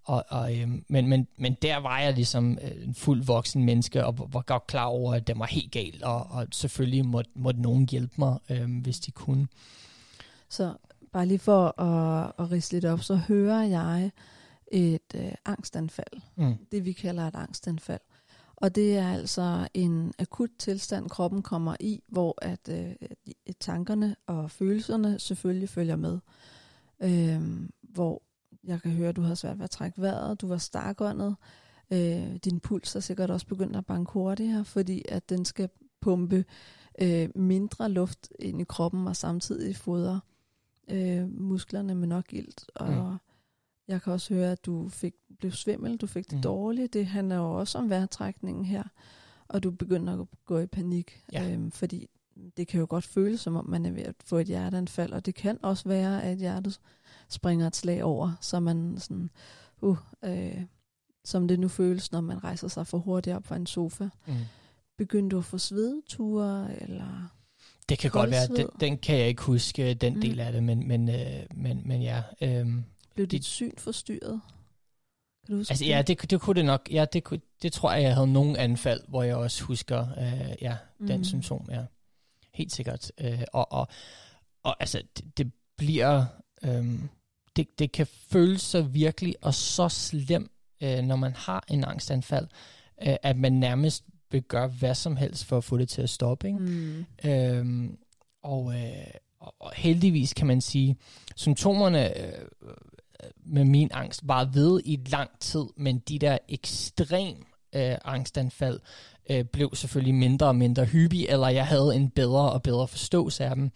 og, 0.03 0.25
og, 0.29 0.57
øh, 0.57 0.69
men, 0.88 1.07
men, 1.07 1.27
men 1.38 1.53
der 1.62 1.77
var 1.77 1.99
jeg 1.99 2.13
ligesom 2.13 2.57
øh, 2.62 2.83
en 2.83 2.95
fuld 2.95 3.23
voksen 3.23 3.63
menneske, 3.63 4.05
og 4.05 4.33
var 4.33 4.41
godt 4.41 4.67
klar 4.67 4.85
over, 4.85 5.13
at 5.13 5.27
det 5.27 5.39
var 5.39 5.45
helt 5.45 5.71
galt, 5.71 6.03
og, 6.03 6.27
og 6.31 6.47
selvfølgelig 6.51 7.05
måtte, 7.05 7.31
måtte 7.35 7.62
nogen 7.62 7.89
hjælpe 7.89 8.13
mig, 8.17 8.39
øh, 8.49 8.81
hvis 8.81 8.99
de 8.99 9.12
kunne. 9.12 9.47
Så 10.49 10.73
bare 11.13 11.25
lige 11.25 11.39
for 11.39 11.81
at, 11.81 12.31
at 12.39 12.51
rise 12.51 12.71
lidt 12.73 12.85
op, 12.85 13.01
så 13.01 13.15
hører 13.15 13.63
jeg 13.63 14.12
et 14.71 15.15
øh, 15.15 15.31
angstanfald. 15.45 16.21
Mm. 16.35 16.57
Det 16.71 16.85
vi 16.85 16.91
kalder 16.91 17.27
et 17.27 17.35
angstanfald. 17.35 18.01
Og 18.55 18.75
det 18.75 18.97
er 18.97 19.13
altså 19.13 19.67
en 19.73 20.13
akut 20.19 20.49
tilstand, 20.59 21.09
kroppen 21.09 21.41
kommer 21.41 21.75
i, 21.79 22.03
hvor 22.07 22.38
at 22.41 22.69
øh, 22.69 22.95
tankerne 23.59 24.15
og 24.27 24.51
følelserne 24.51 25.19
selvfølgelig 25.19 25.69
følger 25.69 25.95
med. 25.95 26.19
Øh, 27.01 27.67
hvor 27.81 28.23
jeg 28.63 28.82
kan 28.82 28.91
høre, 28.91 29.10
at 29.10 29.15
du 29.15 29.22
har 29.22 29.36
svært 29.36 29.58
ved 29.58 29.63
at 29.63 29.69
trække 29.69 30.02
vejret, 30.02 30.41
du 30.41 30.48
var 30.48 30.58
stakåndet, 30.58 31.36
øh, 31.93 32.36
din 32.36 32.60
puls 32.60 32.95
er 32.95 33.00
sikkert 33.00 33.32
også 33.32 33.48
begyndt 33.48 33.76
at 33.76 33.86
banke 33.86 34.12
hurtigere, 34.12 34.65
fordi 34.65 35.06
at 35.10 35.30
den 35.30 35.45
skal 35.45 35.69
pumpe 36.02 36.45
øh, 37.02 37.30
mindre 37.36 37.89
luft 37.89 38.30
ind 38.39 38.62
i 38.62 38.63
kroppen 38.63 39.08
og 39.08 39.15
samtidig 39.15 39.76
fodre 39.76 40.19
øh, 40.89 41.41
musklerne 41.41 41.95
med 41.95 42.08
nok 42.08 42.34
ilt. 42.34 42.65
Og 42.76 42.91
mm. 42.91 43.17
jeg 43.88 44.02
kan 44.02 44.13
også 44.13 44.34
høre, 44.34 44.52
at 44.52 44.65
du 44.65 44.89
fik, 44.89 45.13
blev 45.39 45.52
svimmel, 45.52 45.98
du 45.98 46.08
fik 46.08 46.30
det 46.30 46.38
mm. 46.38 46.41
dårligt. 46.41 46.93
Det 46.93 47.06
handler 47.06 47.36
jo 47.36 47.60
også 47.60 47.78
om 47.78 47.89
vejrtrækningen 47.89 48.65
her. 48.65 48.84
Og 49.48 49.63
du 49.63 49.72
begynder 49.72 50.22
at 50.22 50.28
gå 50.45 50.60
i 50.60 50.65
panik, 50.65 51.24
ja. 51.34 51.52
øhm, 51.52 51.72
fordi 51.72 52.08
det 52.58 52.67
kan 52.67 52.80
jo 52.80 52.88
godt 52.89 53.04
føles, 53.04 53.41
som 53.41 53.56
om 53.56 53.69
man 53.69 53.86
er 53.86 53.91
ved 53.91 54.04
at 54.04 54.15
få 54.26 54.38
et 54.38 54.48
hjerteanfald, 54.48 55.13
og 55.13 55.26
det 55.26 55.36
kan 55.36 55.60
også 55.62 55.89
være, 55.89 56.24
at 56.24 56.38
hjertet 56.38 56.80
springer 57.30 57.68
et 57.68 57.76
slag 57.76 58.04
over, 58.04 58.32
så 58.42 58.60
man 58.60 58.96
sådan, 58.98 59.30
uh, 59.82 59.98
øh, 60.24 60.62
som 61.26 61.48
det 61.48 61.60
nu 61.60 61.68
føles, 61.68 62.12
når 62.12 62.22
man 62.22 62.44
rejser 62.44 62.68
sig 62.68 62.88
for 62.88 62.98
hurtigt 62.98 63.36
op 63.36 63.48
fra 63.48 63.56
en 63.56 63.65
sofa. 63.65 64.10
Mm. 64.28 64.34
Begyndte 64.98 65.34
du 65.34 65.38
at 65.38 65.46
få 65.46 65.58
svedeture, 65.58 66.82
eller 66.82 67.39
det 67.89 68.00
kan 68.00 68.12
godt 68.12 68.32
være, 68.32 68.48
den, 68.48 68.68
den 68.80 68.98
kan 68.98 69.18
jeg 69.18 69.28
ikke 69.28 69.42
huske, 69.42 69.94
den 69.94 70.13
mm. 70.13 70.22
del 70.22 70.39
af 70.39 70.52
det, 70.52 70.63
men, 70.63 70.88
men, 70.88 71.10
øh, 71.10 71.46
men, 71.56 71.82
men 71.86 72.02
ja. 72.02 72.24
Øh, 72.42 72.68
Blev 73.15 73.28
dit 73.28 73.46
syn 73.46 73.72
forstyrret? 73.78 74.42
Kan 75.46 75.54
du 75.54 75.58
huske 75.58 75.72
altså 75.72 75.86
det? 75.86 75.92
ja, 75.92 76.02
det, 76.02 76.32
det 76.32 76.42
kunne 76.42 76.56
det 76.56 76.65
nok. 76.65 76.88
Ja, 76.92 77.06
det, 77.13 77.24
kunne, 77.24 77.42
det 77.62 77.74
tror 77.74 77.92
jeg, 77.92 78.04
jeg 78.04 78.13
havde 78.13 78.34
nogle 78.34 78.58
anfald, 78.58 79.02
hvor 79.08 79.24
jeg 79.24 79.36
også 79.36 79.63
husker 79.63 80.08
øh, 80.18 80.56
ja, 80.62 80.78
den 81.08 81.18
mm. 81.18 81.24
symptom. 81.24 81.68
Ja. 81.72 81.84
Helt 82.54 82.72
sikkert. 82.72 83.12
Øh, 83.22 83.42
og, 83.54 83.72
og, 83.72 83.88
og 84.63 84.76
altså, 84.80 85.02
det, 85.18 85.38
det 85.38 85.52
bliver... 85.78 86.26
Øh, 86.63 87.00
det, 87.60 87.80
det 87.80 87.91
kan 87.91 88.08
føles 88.32 88.62
så 88.62 88.82
virkelig 88.82 89.36
og 89.41 89.54
så 89.54 89.89
slemt, 89.89 90.52
øh, 90.84 91.02
når 91.02 91.15
man 91.15 91.34
har 91.36 91.63
en 91.67 91.84
angstanfald, 91.84 92.48
øh, 93.08 93.15
at 93.24 93.38
man 93.38 93.54
nærmest 93.54 94.04
vil 94.32 94.41
gøre 94.41 94.67
hvad 94.67 94.95
som 94.95 95.17
helst 95.17 95.45
for 95.45 95.58
at 95.58 95.63
få 95.63 95.78
det 95.78 95.89
til 95.89 96.02
at 96.02 96.10
stoppe. 96.10 96.48
Ikke? 96.48 96.60
Mm. 96.60 97.06
Øhm, 97.26 97.98
og, 98.43 98.74
øh, 98.76 99.13
og 99.39 99.72
heldigvis 99.76 100.34
kan 100.34 100.48
man 100.48 100.62
sige, 100.62 100.98
symptomerne 101.36 102.17
øh, 102.17 102.34
med 103.45 103.65
min 103.65 103.89
angst 103.93 104.22
var 104.24 104.45
ved 104.45 104.82
i 104.86 105.00
lang 105.08 105.30
tid, 105.39 105.65
men 105.78 106.00
de 106.00 106.19
der 106.19 106.38
ekstrem 106.50 107.36
øh, 107.76 107.95
angstanfald 108.06 108.80
øh, 109.30 109.45
blev 109.45 109.76
selvfølgelig 109.76 110.15
mindre 110.15 110.48
og 110.48 110.56
mindre 110.56 110.86
hyppige, 110.86 111.32
eller 111.32 111.48
jeg 111.48 111.67
havde 111.67 111.95
en 111.95 112.10
bedre 112.10 112.52
og 112.52 112.63
bedre 112.63 112.88
forståelse 112.88 113.45
af 113.45 113.56
dem, 113.56 113.72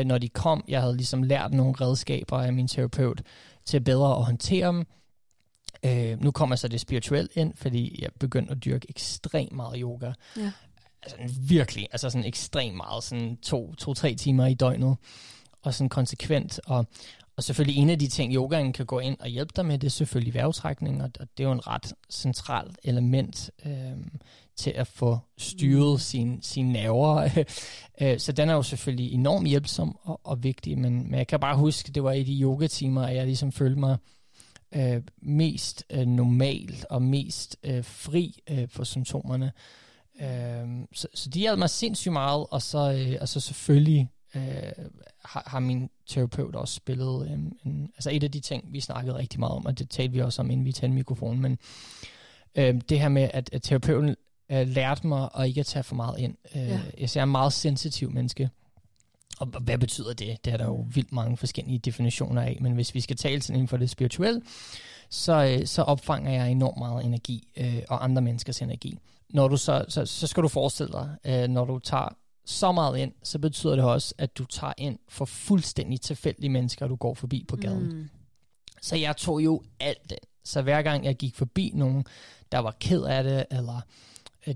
øh, 0.00 0.06
når 0.06 0.18
de 0.18 0.28
kom. 0.28 0.64
Jeg 0.68 0.80
havde 0.80 0.96
ligesom 0.96 1.22
lært 1.22 1.52
nogle 1.52 1.74
redskaber 1.80 2.38
af 2.38 2.52
min 2.52 2.68
terapeut 2.68 3.22
til 3.64 3.80
bedre 3.80 4.16
at 4.16 4.24
håndtere 4.24 4.66
dem. 4.66 4.86
Øh, 5.84 6.20
nu 6.20 6.30
kommer 6.30 6.56
så 6.56 6.68
det 6.68 6.80
spirituelt 6.80 7.30
ind, 7.34 7.52
fordi 7.56 8.02
jeg 8.02 8.10
begyndte 8.20 8.52
at 8.52 8.64
dyrke 8.64 8.86
ekstremt 8.88 9.52
meget 9.52 9.76
yoga. 9.78 10.12
Ja. 10.36 10.52
Altså 11.02 11.16
virkelig, 11.48 11.88
altså 11.92 12.10
sådan 12.10 12.26
ekstremt 12.26 12.76
meget, 12.76 13.04
sådan 13.04 13.36
to, 13.36 13.74
to, 13.74 13.94
tre 13.94 14.14
timer 14.14 14.46
i 14.46 14.54
døgnet, 14.54 14.96
og 15.62 15.74
sådan 15.74 15.88
konsekvent, 15.88 16.60
og, 16.66 16.86
og 17.36 17.44
selvfølgelig 17.44 17.82
en 17.82 17.90
af 17.90 17.98
de 17.98 18.08
ting, 18.08 18.34
yogaen 18.34 18.72
kan 18.72 18.86
gå 18.86 18.98
ind 18.98 19.16
og 19.20 19.28
hjælpe 19.28 19.52
dig 19.56 19.66
med, 19.66 19.78
det 19.78 19.86
er 19.86 19.90
selvfølgelig 19.90 20.34
vejrtrækning, 20.34 21.02
og, 21.02 21.10
og 21.20 21.28
det 21.36 21.44
er 21.44 21.48
jo 21.48 21.52
en 21.52 21.66
ret 21.66 21.92
centralt 22.10 22.78
element 22.84 23.50
øh, 23.66 23.72
til 24.60 24.70
at 24.70 24.86
få 24.86 25.18
styret 25.38 25.92
mm. 25.92 25.98
sine 25.98 26.38
sin 26.42 26.72
nerver. 26.72 27.28
Øh, 28.02 28.18
så 28.18 28.32
den 28.32 28.48
er 28.48 28.54
jo 28.54 28.62
selvfølgelig 28.62 29.12
enormt 29.12 29.48
hjælpsom 29.48 29.98
og, 30.02 30.20
og 30.24 30.42
vigtig, 30.42 30.78
men, 30.78 31.10
men 31.10 31.18
jeg 31.18 31.26
kan 31.26 31.40
bare 31.40 31.56
huske, 31.56 31.92
det 31.92 32.04
var 32.04 32.12
i 32.12 32.22
de 32.22 32.40
yogatimer, 32.42 33.02
at 33.02 33.16
jeg 33.16 33.26
ligesom 33.26 33.52
følte 33.52 33.80
mig 33.80 33.96
øh, 34.74 35.02
mest 35.22 35.84
øh, 35.90 36.06
normal 36.06 36.84
og 36.90 37.02
mest 37.02 37.56
øh, 37.64 37.84
fri 37.84 38.40
øh, 38.50 38.68
for 38.68 38.84
symptomerne. 38.84 39.52
Øh, 40.20 40.86
så, 40.92 41.08
så 41.14 41.30
de 41.30 41.38
hjalp 41.38 41.58
mig 41.58 41.70
sindssygt 41.70 42.12
meget, 42.12 42.46
og 42.50 42.62
så, 42.62 42.92
øh, 42.92 43.16
og 43.20 43.28
så 43.28 43.40
selvfølgelig 43.40 44.08
øh, 44.34 44.84
har, 45.24 45.42
har 45.46 45.60
min 45.60 45.90
terapeut 46.06 46.56
også 46.56 46.74
spillet 46.74 47.26
øh, 47.26 47.38
en, 47.66 47.90
altså 47.94 48.10
et 48.10 48.24
af 48.24 48.30
de 48.30 48.40
ting, 48.40 48.72
vi 48.72 48.80
snakkede 48.80 49.16
rigtig 49.16 49.40
meget 49.40 49.52
om, 49.52 49.66
og 49.66 49.78
det 49.78 49.90
talte 49.90 50.12
vi 50.12 50.20
også 50.20 50.42
om, 50.42 50.50
inden 50.50 50.66
vi 50.66 50.72
tændte 50.72 50.94
mikrofonen, 50.94 51.42
men 51.42 51.58
øh, 52.54 52.80
det 52.88 53.00
her 53.00 53.08
med, 53.08 53.30
at, 53.34 53.50
at 53.52 53.62
terapeuten 53.62 54.16
øh, 54.50 54.68
lærte 54.68 55.06
mig 55.06 55.28
at 55.38 55.46
ikke 55.46 55.60
at 55.60 55.66
tage 55.66 55.82
for 55.82 55.94
meget 55.94 56.18
ind. 56.18 56.36
Øh, 56.54 56.68
ja. 56.68 56.80
Jeg 56.98 57.16
er 57.16 57.22
en 57.22 57.28
meget 57.28 57.52
sensitiv 57.52 58.10
menneske, 58.10 58.50
og 59.38 59.46
hvad 59.46 59.78
betyder 59.78 60.12
det? 60.12 60.44
Det 60.44 60.52
er 60.52 60.56
der 60.56 60.64
jo 60.64 60.86
vildt 60.94 61.12
mange 61.12 61.36
forskellige 61.36 61.78
definitioner 61.78 62.42
af, 62.42 62.58
men 62.60 62.72
hvis 62.72 62.94
vi 62.94 63.00
skal 63.00 63.16
tale 63.16 63.42
sådan 63.42 63.56
inden 63.56 63.68
for 63.68 63.76
det 63.76 63.90
spirituelle, 63.90 64.42
så, 65.10 65.44
øh, 65.44 65.66
så 65.66 65.82
opfanger 65.82 66.30
jeg 66.32 66.50
enormt 66.50 66.78
meget 66.78 67.04
energi 67.04 67.48
øh, 67.56 67.82
og 67.88 68.04
andre 68.04 68.22
menneskers 68.22 68.62
energi. 68.62 68.98
Når 69.30 69.48
du 69.48 69.56
så, 69.56 69.84
så, 69.88 70.06
så 70.06 70.26
skal 70.26 70.42
du 70.42 70.48
forestille 70.48 70.92
dig, 70.92 71.16
øh, 71.24 71.48
når 71.48 71.64
du 71.64 71.78
tager 71.78 72.16
så 72.44 72.72
meget 72.72 72.98
ind, 72.98 73.12
så 73.22 73.38
betyder 73.38 73.76
det 73.76 73.84
også, 73.84 74.14
at 74.18 74.38
du 74.38 74.44
tager 74.44 74.72
ind 74.78 74.98
for 75.08 75.24
fuldstændig 75.24 76.00
tilfældige 76.00 76.50
mennesker, 76.50 76.88
du 76.88 76.96
går 76.96 77.14
forbi 77.14 77.44
på 77.48 77.56
gaden. 77.56 77.92
Mm. 77.92 78.08
Så 78.82 78.96
jeg 78.96 79.16
tog 79.16 79.44
jo 79.44 79.62
alt 79.80 80.10
det. 80.10 80.18
Så 80.44 80.62
hver 80.62 80.82
gang 80.82 81.04
jeg 81.04 81.16
gik 81.16 81.36
forbi 81.36 81.72
nogen, 81.74 82.04
der 82.52 82.58
var 82.58 82.76
ked 82.80 83.02
af 83.02 83.24
det, 83.24 83.46
eller 83.50 83.80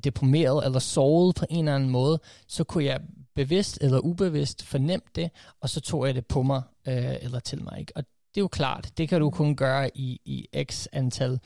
deprimeret, 0.04 0.66
eller 0.66 0.78
såret 0.78 1.34
på 1.34 1.46
en 1.50 1.58
eller 1.58 1.74
anden 1.74 1.90
måde, 1.90 2.20
så 2.48 2.64
kunne 2.64 2.84
jeg 2.84 3.00
bevidst 3.34 3.78
eller 3.80 3.98
ubevidst 3.98 4.62
fornemt 4.62 5.16
det, 5.16 5.30
og 5.60 5.70
så 5.70 5.80
tog 5.80 6.06
jeg 6.06 6.14
det 6.14 6.26
på 6.26 6.42
mig 6.42 6.62
øh, 6.88 7.14
eller 7.20 7.40
til 7.40 7.62
mig. 7.62 7.80
Ikke? 7.80 7.92
Og 7.96 8.04
det 8.04 8.40
er 8.40 8.44
jo 8.44 8.48
klart, 8.48 8.92
det 8.98 9.08
kan 9.08 9.20
du 9.20 9.30
kun 9.30 9.56
gøre 9.56 9.96
i, 9.96 10.20
i 10.24 10.46
x 10.70 10.86
antal 10.92 11.40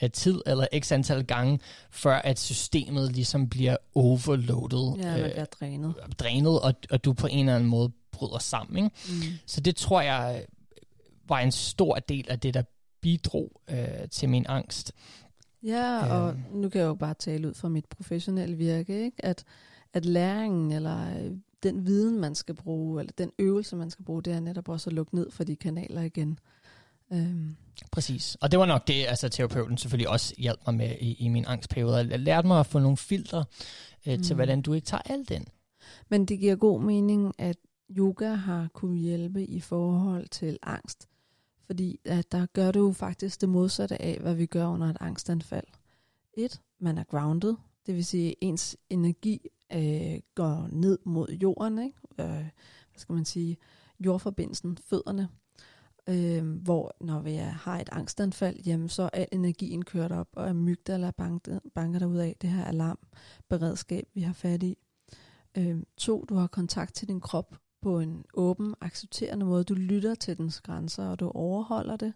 af 0.00 0.10
tid, 0.10 0.40
eller 0.46 0.66
x 0.80 0.92
antal 0.92 1.24
gange, 1.24 1.58
før 1.90 2.14
at 2.14 2.40
systemet 2.40 3.12
ligesom 3.12 3.48
bliver 3.48 3.76
overloadet. 3.94 5.04
Ja, 5.04 5.14
eller 5.14 5.28
bliver 5.28 5.44
drænet. 5.44 5.94
Øh, 6.02 6.12
drænet, 6.12 6.60
og, 6.60 6.74
og 6.90 7.04
du 7.04 7.12
på 7.12 7.26
en 7.26 7.38
eller 7.38 7.54
anden 7.54 7.70
måde 7.70 7.92
bryder 8.12 8.38
sammen. 8.38 8.84
Ikke? 8.84 8.96
Mm. 9.08 9.38
Så 9.46 9.60
det 9.60 9.76
tror 9.76 10.00
jeg 10.00 10.44
var 11.28 11.38
en 11.38 11.52
stor 11.52 11.94
del 11.94 12.26
af 12.28 12.40
det, 12.40 12.54
der 12.54 12.62
bidrog 13.00 13.60
øh, 13.70 14.08
til 14.10 14.28
min 14.28 14.46
angst. 14.48 14.92
Ja, 15.64 16.14
og 16.14 16.30
øh. 16.30 16.54
nu 16.54 16.68
kan 16.68 16.80
jeg 16.80 16.86
jo 16.86 16.94
bare 16.94 17.14
tale 17.14 17.48
ud 17.48 17.54
fra 17.54 17.68
mit 17.68 17.86
professionelle 17.86 18.56
virke, 18.56 19.04
ikke? 19.04 19.24
at 19.24 19.44
at 19.94 20.04
læringen 20.04 20.72
eller 20.72 21.18
øh, 21.18 21.30
den 21.62 21.86
viden, 21.86 22.20
man 22.20 22.34
skal 22.34 22.54
bruge, 22.54 23.00
eller 23.00 23.12
den 23.18 23.30
øvelse, 23.38 23.76
man 23.76 23.90
skal 23.90 24.04
bruge, 24.04 24.22
det 24.22 24.32
er 24.32 24.40
netop 24.40 24.68
også 24.68 24.90
at 24.90 24.94
lukke 24.94 25.14
ned 25.14 25.30
for 25.30 25.44
de 25.44 25.56
kanaler 25.56 26.02
igen. 26.02 26.38
Øhm. 27.12 27.56
Præcis. 27.92 28.36
Og 28.40 28.50
det 28.50 28.58
var 28.58 28.66
nok 28.66 28.86
det, 28.88 29.06
altså 29.08 29.28
terapeuten 29.28 29.78
selvfølgelig 29.78 30.08
også 30.08 30.34
hjalp 30.38 30.60
mig 30.66 30.74
med 30.74 30.96
i, 31.00 31.14
i 31.14 31.28
min 31.28 31.44
angstperiode. 31.46 31.96
Jeg 31.96 32.18
lærte 32.18 32.46
mig 32.46 32.60
at 32.60 32.66
få 32.66 32.78
nogle 32.78 32.96
filtre 32.96 33.44
øh, 34.06 34.16
mm. 34.16 34.22
til, 34.22 34.34
hvordan 34.34 34.62
du 34.62 34.72
ikke 34.72 34.86
tager 34.86 35.02
alt 35.04 35.30
ind. 35.30 35.46
Men 36.08 36.26
det 36.26 36.38
giver 36.38 36.56
god 36.56 36.80
mening, 36.80 37.32
at 37.38 37.56
yoga 37.90 38.34
har 38.34 38.68
kunne 38.72 38.98
hjælpe 38.98 39.44
i 39.44 39.60
forhold 39.60 40.28
til 40.28 40.58
angst. 40.62 41.08
Fordi 41.66 42.00
at 42.04 42.32
der 42.32 42.46
gør 42.46 42.72
du 42.72 42.92
faktisk 42.92 43.40
det 43.40 43.48
modsatte 43.48 44.02
af, 44.02 44.18
hvad 44.20 44.34
vi 44.34 44.46
gør 44.46 44.66
under 44.66 44.86
et 44.86 44.96
angstanfald. 45.00 45.66
Et, 46.34 46.60
man 46.78 46.98
er 46.98 47.04
grounded, 47.04 47.54
det 47.86 47.94
vil 47.94 48.04
sige, 48.04 48.44
ens 48.44 48.76
energi 48.90 49.48
øh, 49.72 50.20
går 50.34 50.68
ned 50.72 50.98
mod 51.04 51.28
jorden, 51.28 51.78
ikke? 51.78 51.98
Øh, 52.18 52.26
hvad 52.26 52.98
skal 52.98 53.12
man 53.12 53.24
sige, 53.24 53.56
jordforbindelsen, 54.00 54.78
fødderne. 54.78 55.28
øh, 56.08 56.62
hvor 56.62 56.96
når 57.00 57.20
vi 57.20 57.34
er, 57.34 57.50
har 57.50 57.80
et 57.80 57.88
angstanfald, 57.92 58.60
jamen 58.66 58.88
så 58.88 59.02
er 59.02 59.08
al 59.12 59.28
energien 59.32 59.84
kørt 59.84 60.12
op, 60.12 60.28
og 60.32 60.48
amygdala 60.48 61.10
banker, 61.10 61.58
banker 61.74 61.98
der 61.98 62.06
ud 62.06 62.16
af 62.16 62.36
det 62.40 62.50
her 62.50 62.64
alarmberedskab, 62.64 64.08
vi 64.14 64.20
har 64.20 64.32
fat 64.32 64.62
i. 64.62 64.78
Øh, 65.58 65.82
to, 65.96 66.24
du 66.28 66.34
har 66.34 66.46
kontakt 66.46 66.94
til 66.94 67.08
din 67.08 67.20
krop 67.20 67.56
på 67.84 68.00
en 68.00 68.24
åben, 68.34 68.74
accepterende 68.80 69.46
måde. 69.46 69.64
Du 69.64 69.74
lytter 69.74 70.14
til 70.14 70.38
dens 70.38 70.60
grænser, 70.60 71.06
og 71.06 71.20
du 71.20 71.28
overholder 71.28 71.96
det. 71.96 72.14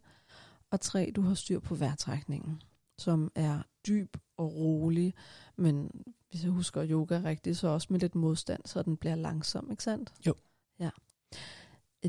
Og 0.70 0.80
tre, 0.80 1.12
du 1.16 1.22
har 1.22 1.34
styr 1.34 1.60
på 1.60 1.74
vejrtrækningen, 1.74 2.62
som 2.98 3.32
er 3.34 3.62
dyb 3.86 4.16
og 4.36 4.54
rolig, 4.54 5.14
men 5.56 5.90
hvis 6.30 6.44
jeg 6.44 6.50
husker 6.50 6.86
yoga 6.90 7.20
rigtigt, 7.24 7.56
så 7.56 7.68
også 7.68 7.88
med 7.90 8.00
lidt 8.00 8.14
modstand, 8.14 8.62
så 8.64 8.82
den 8.82 8.96
bliver 8.96 9.14
langsom, 9.14 9.70
ikke 9.70 9.82
sandt? 9.82 10.12
Jo. 10.26 10.34
Ja. 10.80 10.90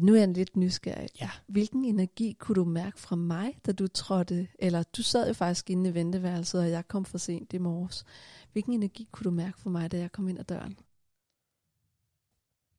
Nu 0.01 0.13
er 0.13 0.19
jeg 0.19 0.27
lidt 0.27 0.57
nysgerrig. 0.57 1.09
Ja. 1.21 1.29
Hvilken 1.47 1.85
energi 1.85 2.35
kunne 2.39 2.55
du 2.55 2.65
mærke 2.65 2.99
fra 2.99 3.15
mig, 3.15 3.57
da 3.65 3.71
du 3.71 3.87
trådte, 3.87 4.47
eller 4.59 4.83
du 4.83 5.03
sad 5.03 5.27
jo 5.27 5.33
faktisk 5.33 5.69
inde 5.69 5.89
i 5.89 5.93
venteværelset, 5.93 6.61
og 6.61 6.69
jeg 6.69 6.87
kom 6.87 7.05
for 7.05 7.17
sent 7.17 7.53
i 7.53 7.57
morges. 7.57 8.05
Hvilken 8.51 8.73
energi 8.73 9.07
kunne 9.11 9.25
du 9.25 9.31
mærke 9.31 9.59
fra 9.59 9.69
mig, 9.69 9.91
da 9.91 9.97
jeg 9.97 10.11
kom 10.11 10.27
ind 10.27 10.39
ad 10.39 10.43
døren? 10.43 10.77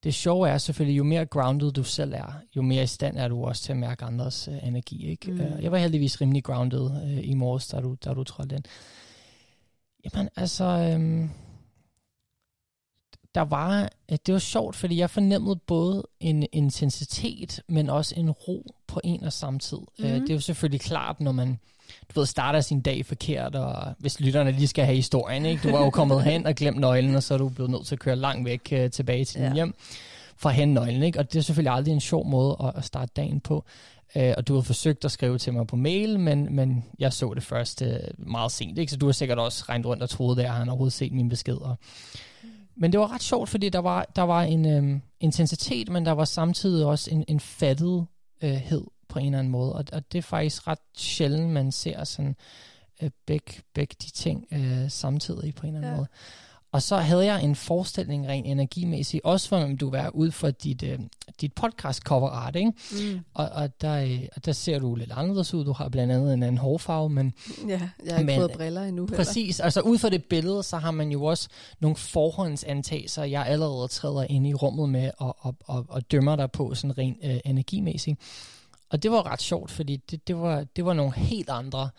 Det 0.02 0.14
sjove 0.14 0.48
er 0.48 0.58
selvfølgelig, 0.58 0.98
jo 0.98 1.04
mere 1.04 1.26
grounded 1.26 1.72
du 1.72 1.82
selv 1.84 2.12
er, 2.12 2.32
jo 2.56 2.62
mere 2.62 2.82
i 2.82 2.86
stand 2.86 3.16
er 3.16 3.28
du 3.28 3.44
også 3.44 3.62
til 3.62 3.72
at 3.72 3.78
mærke 3.78 4.04
andres 4.04 4.48
uh, 4.48 4.68
energi. 4.68 5.06
Ikke? 5.06 5.32
Mm. 5.32 5.40
Uh, 5.40 5.62
jeg 5.62 5.72
var 5.72 5.78
heldigvis 5.78 6.20
rimelig 6.20 6.44
grounded 6.44 6.80
uh, 6.80 7.28
i 7.28 7.34
morges, 7.34 7.66
da 7.66 7.80
du, 7.80 7.96
da 8.04 8.14
du 8.14 8.24
trådte 8.24 8.56
ind. 8.56 8.64
Jamen 10.04 10.28
altså, 10.36 10.94
um, 10.96 11.30
der 13.34 13.40
var, 13.40 13.88
det 14.08 14.32
var 14.32 14.38
sjovt, 14.38 14.76
fordi 14.76 14.96
jeg 14.96 15.10
fornemmede 15.10 15.56
både 15.56 16.06
en 16.20 16.46
intensitet, 16.52 17.62
men 17.68 17.90
også 17.90 18.14
en 18.16 18.30
ro 18.30 18.74
på 18.86 19.00
en 19.04 19.24
og 19.24 19.32
samme 19.32 19.58
tid. 19.58 19.78
Mm. 19.78 20.04
Uh, 20.04 20.10
det 20.10 20.30
er 20.30 20.34
jo 20.34 20.40
selvfølgelig 20.40 20.80
klart, 20.80 21.20
når 21.20 21.32
man 21.32 21.58
du 22.14 22.20
ved, 22.20 22.26
starter 22.26 22.61
sin 22.61 22.81
dag 22.81 23.07
forkert, 23.07 23.55
og 23.55 23.94
hvis 23.98 24.20
lytterne 24.20 24.53
lige 24.53 24.68
skal 24.68 24.85
have 24.85 24.96
historien, 24.96 25.46
ikke? 25.46 25.68
du 25.68 25.76
var 25.76 25.85
jo 25.85 25.90
kommet 25.90 26.24
hen 26.24 26.46
og 26.46 26.55
glemt 26.55 26.79
nøglen, 26.81 27.14
og 27.14 27.22
så 27.22 27.35
er 27.35 27.38
du 27.38 27.48
blevet 27.48 27.70
nødt 27.70 27.87
til 27.87 27.94
at 27.94 27.98
køre 27.98 28.16
langt 28.16 28.44
væk 28.44 28.72
uh, 28.72 28.90
tilbage 28.90 29.24
til 29.24 29.40
din 29.40 29.48
ja. 29.48 29.55
hjem 29.55 29.74
for 30.37 30.48
at 30.48 30.55
hente 30.55 30.74
nøglen. 30.74 31.03
Ikke? 31.03 31.18
Og 31.18 31.33
det 31.33 31.38
er 31.38 31.42
selvfølgelig 31.42 31.72
aldrig 31.72 31.92
en 31.92 32.00
sjov 32.00 32.26
måde 32.26 32.57
at, 32.64 32.72
at 32.76 32.85
starte 32.85 33.12
dagen 33.16 33.40
på. 33.40 33.64
Uh, 34.16 34.22
og 34.37 34.48
du 34.48 34.55
har 34.55 34.61
forsøgt 34.61 35.05
at 35.05 35.11
skrive 35.11 35.38
til 35.38 35.53
mig 35.53 35.66
på 35.66 35.76
mail, 35.76 36.20
men, 36.20 36.55
men 36.57 36.85
jeg 36.98 37.12
så 37.12 37.35
det 37.35 37.42
først 37.42 37.83
uh, 37.83 38.29
meget 38.31 38.53
sent, 38.53 38.79
ikke? 38.79 38.92
så 38.92 38.98
du 38.98 39.07
har 39.07 39.12
sikkert 39.12 39.38
også 39.38 39.64
regnet 39.68 39.87
rundt 39.87 40.03
og 40.03 40.11
troet, 40.11 40.38
at 40.38 40.50
han 40.50 40.68
overhovedet 40.68 40.92
set 40.92 41.12
min 41.12 41.29
besked. 41.29 41.57
Og, 41.57 41.76
men 42.76 42.92
det 42.92 43.00
var 43.00 43.14
ret 43.14 43.22
sjovt, 43.22 43.48
fordi 43.48 43.68
der 43.68 43.79
var, 43.79 44.07
der 44.16 44.22
var 44.22 44.42
en 44.42 44.66
øhm, 44.66 45.03
intensitet, 45.20 45.88
men 45.88 46.07
der 46.07 46.12
var 46.12 46.24
samtidig 46.24 46.87
også 46.87 47.11
en, 47.11 47.24
en 47.29 47.40
fattighed 47.40 48.83
på 49.11 49.18
en 49.18 49.27
eller 49.27 49.38
anden 49.38 49.51
måde. 49.53 49.73
Og, 49.73 49.85
og 49.92 50.12
det 50.12 50.18
er 50.18 50.23
faktisk 50.23 50.66
ret 50.66 50.79
sjældent, 50.96 51.51
man 51.51 51.73
ser 51.73 52.05
sådan 52.05 52.37
øh, 53.03 53.11
begge, 53.27 53.53
begge 53.75 53.96
de 54.03 54.11
ting 54.11 54.46
øh, 54.53 54.90
samtidig 54.90 55.55
på 55.55 55.66
en 55.66 55.75
eller 55.75 55.79
anden 55.79 55.92
ja. 55.92 55.96
måde. 55.96 56.09
Og 56.73 56.83
så 56.83 56.96
havde 56.96 57.25
jeg 57.25 57.44
en 57.44 57.57
forestilling 57.57 58.29
rent 58.29 58.46
energimæssigt, 58.46 59.25
også 59.25 59.49
for 59.49 59.70
du 59.81 59.90
var 59.90 60.11
ud 60.14 60.31
for 60.31 60.51
dit, 60.51 60.83
øh, 60.83 60.99
dit 61.40 61.53
podcast 61.53 62.03
cover 62.03 62.29
art, 62.29 62.57
ikke? 62.57 62.73
Mm. 62.92 63.20
Og, 63.35 63.49
og, 63.49 63.81
der, 63.81 64.03
øh, 64.03 64.20
og 64.37 64.44
der 64.44 64.53
ser 64.53 64.79
du 64.79 64.94
lidt 64.94 65.12
anderledes 65.12 65.55
ud. 65.55 65.64
Du 65.64 65.73
har 65.73 65.88
blandt 65.88 66.12
andet 66.12 66.35
en 66.35 66.42
anden 66.42 66.59
hårfarve, 66.59 67.11
men... 67.11 67.33
Ja, 67.68 67.81
jeg 68.05 68.14
har 68.14 68.18
ikke 68.18 68.33
men, 68.33 68.40
fået 68.40 68.53
briller 68.53 68.83
endnu 68.83 69.03
heller. 69.03 69.16
Præcis, 69.16 69.61
altså 69.61 69.81
ud 69.81 69.99
fra 69.99 70.09
det 70.09 70.25
billede, 70.25 70.62
så 70.62 70.77
har 70.77 70.90
man 70.90 71.12
jo 71.12 71.25
også 71.25 71.49
nogle 71.81 71.96
forhåndsantagelser, 71.96 73.25
jeg 73.25 73.46
allerede 73.46 73.88
træder 73.88 74.25
ind 74.25 74.46
i 74.46 74.55
rummet 74.55 74.88
med 74.88 75.11
og, 75.18 75.37
og, 75.38 75.55
og, 75.64 75.87
og 75.88 76.11
dømmer 76.11 76.37
dig 76.37 76.51
på 76.51 76.75
sådan 76.75 76.99
rent 76.99 77.18
øh, 77.25 77.40
energimæssigt. 77.44 78.20
Og 78.90 79.03
det 79.03 79.11
var 79.11 79.26
ret 79.26 79.42
sjovt, 79.42 79.70
fordi 79.70 79.96
det, 79.96 80.29
det, 80.29 80.37
var, 80.37 80.64
det 80.76 80.85
var 80.85 80.92
nogle 80.92 81.14
helt 81.14 81.50
andre 81.50 81.90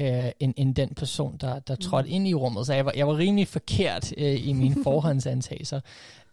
øh, 0.00 0.30
end, 0.40 0.54
end 0.56 0.74
den 0.74 0.94
person, 0.94 1.36
der, 1.36 1.58
der 1.58 1.74
trådte 1.74 2.08
mm. 2.08 2.14
ind 2.14 2.28
i 2.28 2.34
rummet. 2.34 2.66
Så 2.66 2.74
jeg 2.74 2.86
var, 2.86 2.92
jeg 2.96 3.08
var 3.08 3.16
rimelig 3.16 3.48
forkert 3.48 4.12
øh, 4.18 4.48
i 4.48 4.52
mine 4.52 4.82
forhåndsantagelser. 4.84 5.80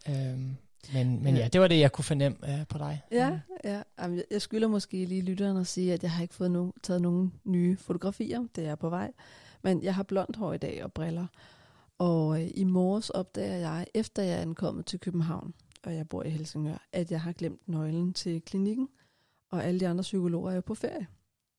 øhm, 0.10 0.56
men, 0.94 1.24
men 1.24 1.36
ja. 1.36 1.42
ja, 1.42 1.48
det 1.48 1.62
var 1.62 1.68
det, 1.68 1.80
jeg 1.80 1.92
kunne 1.92 2.06
fornemme 2.06 2.38
øh, 2.50 2.68
på 2.68 2.78
dig. 2.78 3.02
Ja, 3.12 3.40
ja. 3.64 3.82
jeg 4.32 4.42
skylder 4.42 4.68
måske 4.68 5.06
lige 5.06 5.22
lytteren 5.22 5.58
at 5.58 5.68
sige, 5.68 5.94
at 5.94 6.04
jeg 6.04 6.12
har 6.12 6.22
ikke 6.22 6.34
fået 6.34 6.52
nogen, 6.52 6.74
taget 6.84 7.02
nogen 7.02 7.34
nye 7.46 7.78
fotografier. 7.78 8.48
Det 8.56 8.66
er 8.66 8.76
på 8.76 8.90
vej. 8.90 9.12
Men 9.62 9.84
jeg 9.84 9.96
har 9.96 10.04
blondt 10.04 10.36
hår 10.36 10.54
i 10.54 10.58
dag 10.58 10.84
og 10.84 10.94
briller. 10.94 11.28
Og 11.98 12.42
øh, 12.42 12.50
i 12.56 12.64
morges 12.64 13.10
opdager 13.10 13.56
jeg, 13.56 13.88
efter 13.94 14.24
jeg 14.24 14.38
er 14.38 14.42
ankommet 14.42 14.86
til 14.86 15.00
København, 15.00 15.54
og 15.84 15.96
jeg 15.96 16.10
bor 16.10 16.24
i 16.24 16.30
Helsingør, 16.30 16.88
at 16.94 17.12
jeg 17.12 17.22
har 17.22 17.32
glemt 17.32 17.68
nøglen 17.68 18.14
til 18.14 18.42
klinikken, 18.42 18.88
og 19.54 19.64
alle 19.66 19.80
de 19.80 19.88
andre 19.88 20.02
psykologer 20.02 20.52
er 20.52 20.56
jo 20.56 20.62
på 20.62 20.76
ferie. 20.76 21.08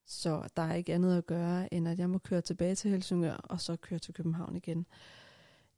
Så 0.07 0.49
der 0.57 0.63
er 0.63 0.75
ikke 0.75 0.95
andet 0.95 1.19
at 1.19 1.27
gøre, 1.27 1.75
end 1.75 1.89
at 1.89 1.99
jeg 1.99 2.11
må 2.11 2.19
køre 2.19 2.41
tilbage 2.41 2.75
til 2.75 2.91
Helsingør, 2.91 3.35
og 3.35 3.61
så 3.61 3.77
køre 3.77 3.99
til 3.99 4.15
København 4.15 4.57
igen. 4.57 4.87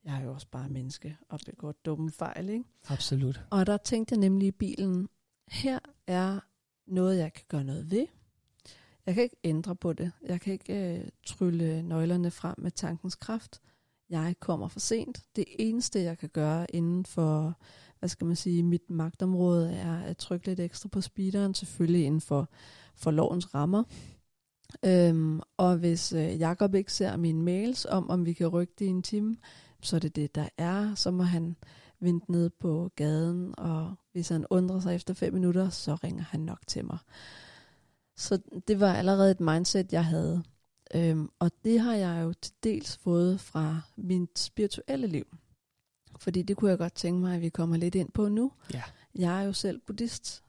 Jeg 0.04 0.16
er 0.16 0.24
jo 0.24 0.32
også 0.32 0.46
bare 0.50 0.68
menneske 0.68 1.16
og 1.28 1.40
begår 1.46 1.72
dumme 1.72 2.10
fejl, 2.10 2.48
ikke? 2.48 2.64
Absolut. 2.88 3.40
Og 3.50 3.66
der 3.66 3.76
tænkte 3.76 4.12
jeg 4.12 4.20
nemlig 4.20 4.48
i 4.48 4.50
bilen, 4.50 5.08
her 5.48 5.78
er 6.06 6.40
noget, 6.86 7.18
jeg 7.18 7.32
kan 7.32 7.44
gøre 7.48 7.64
noget 7.64 7.90
ved. 7.90 8.06
Jeg 9.06 9.14
kan 9.14 9.22
ikke 9.22 9.36
ændre 9.44 9.76
på 9.76 9.92
det. 9.92 10.12
Jeg 10.22 10.40
kan 10.40 10.52
ikke 10.52 10.98
øh, 10.98 11.08
trylle 11.26 11.82
nøglerne 11.82 12.30
frem 12.30 12.54
med 12.58 12.70
tankens 12.70 13.14
kraft. 13.14 13.60
Jeg 14.10 14.34
kommer 14.40 14.68
for 14.68 14.80
sent. 14.80 15.22
Det 15.36 15.44
eneste, 15.58 16.00
jeg 16.00 16.18
kan 16.18 16.28
gøre 16.28 16.66
inden 16.70 17.04
for, 17.04 17.58
hvad 18.06 18.10
skal 18.10 18.26
man 18.26 18.36
sige, 18.36 18.62
mit 18.62 18.90
magtområde, 18.90 19.72
er 19.72 20.00
at 20.00 20.16
trykke 20.16 20.46
lidt 20.46 20.60
ekstra 20.60 20.88
på 20.88 21.00
speederen, 21.00 21.54
selvfølgelig 21.54 22.04
inden 22.04 22.20
for, 22.20 22.48
for 22.94 23.10
lovens 23.10 23.54
rammer. 23.54 23.82
Øhm, 24.84 25.40
og 25.56 25.76
hvis 25.76 26.12
øh, 26.12 26.40
Jakob 26.40 26.74
ikke 26.74 26.92
ser 26.92 27.16
mine 27.16 27.42
mails 27.42 27.84
om, 27.84 28.10
om 28.10 28.26
vi 28.26 28.32
kan 28.32 28.46
rykke 28.48 28.72
det 28.78 28.84
i 28.84 28.88
en 28.88 29.02
time, 29.02 29.36
så 29.80 29.96
er 29.96 30.00
det 30.00 30.16
det, 30.16 30.34
der 30.34 30.48
er. 30.58 30.94
Så 30.94 31.10
må 31.10 31.22
han 31.22 31.56
vente 32.00 32.32
ned 32.32 32.50
på 32.50 32.90
gaden, 32.96 33.54
og 33.58 33.94
hvis 34.12 34.28
han 34.28 34.46
undrer 34.50 34.80
sig 34.80 34.94
efter 34.94 35.14
fem 35.14 35.32
minutter, 35.32 35.70
så 35.70 35.94
ringer 35.94 36.24
han 36.24 36.40
nok 36.40 36.60
til 36.66 36.84
mig. 36.84 36.98
Så 38.16 38.38
det 38.68 38.80
var 38.80 38.94
allerede 38.94 39.30
et 39.30 39.40
mindset, 39.40 39.92
jeg 39.92 40.04
havde. 40.04 40.42
Øhm, 40.94 41.28
og 41.38 41.50
det 41.64 41.80
har 41.80 41.94
jeg 41.94 42.24
jo 42.24 42.32
til 42.32 42.54
dels 42.62 42.96
fået 42.96 43.40
fra 43.40 43.80
mit 43.96 44.38
spirituelle 44.38 45.06
liv. 45.06 45.26
Fordi 46.18 46.42
det 46.42 46.56
kunne 46.56 46.70
jeg 46.70 46.78
godt 46.78 46.94
tænke 46.94 47.20
mig, 47.20 47.34
at 47.34 47.42
vi 47.42 47.48
kommer 47.48 47.76
lidt 47.76 47.94
ind 47.94 48.12
på 48.12 48.28
nu. 48.28 48.52
Ja. 48.74 48.82
Jeg 49.14 49.40
er 49.40 49.46
jo 49.46 49.52
selv 49.52 49.80
buddhist, 49.86 50.42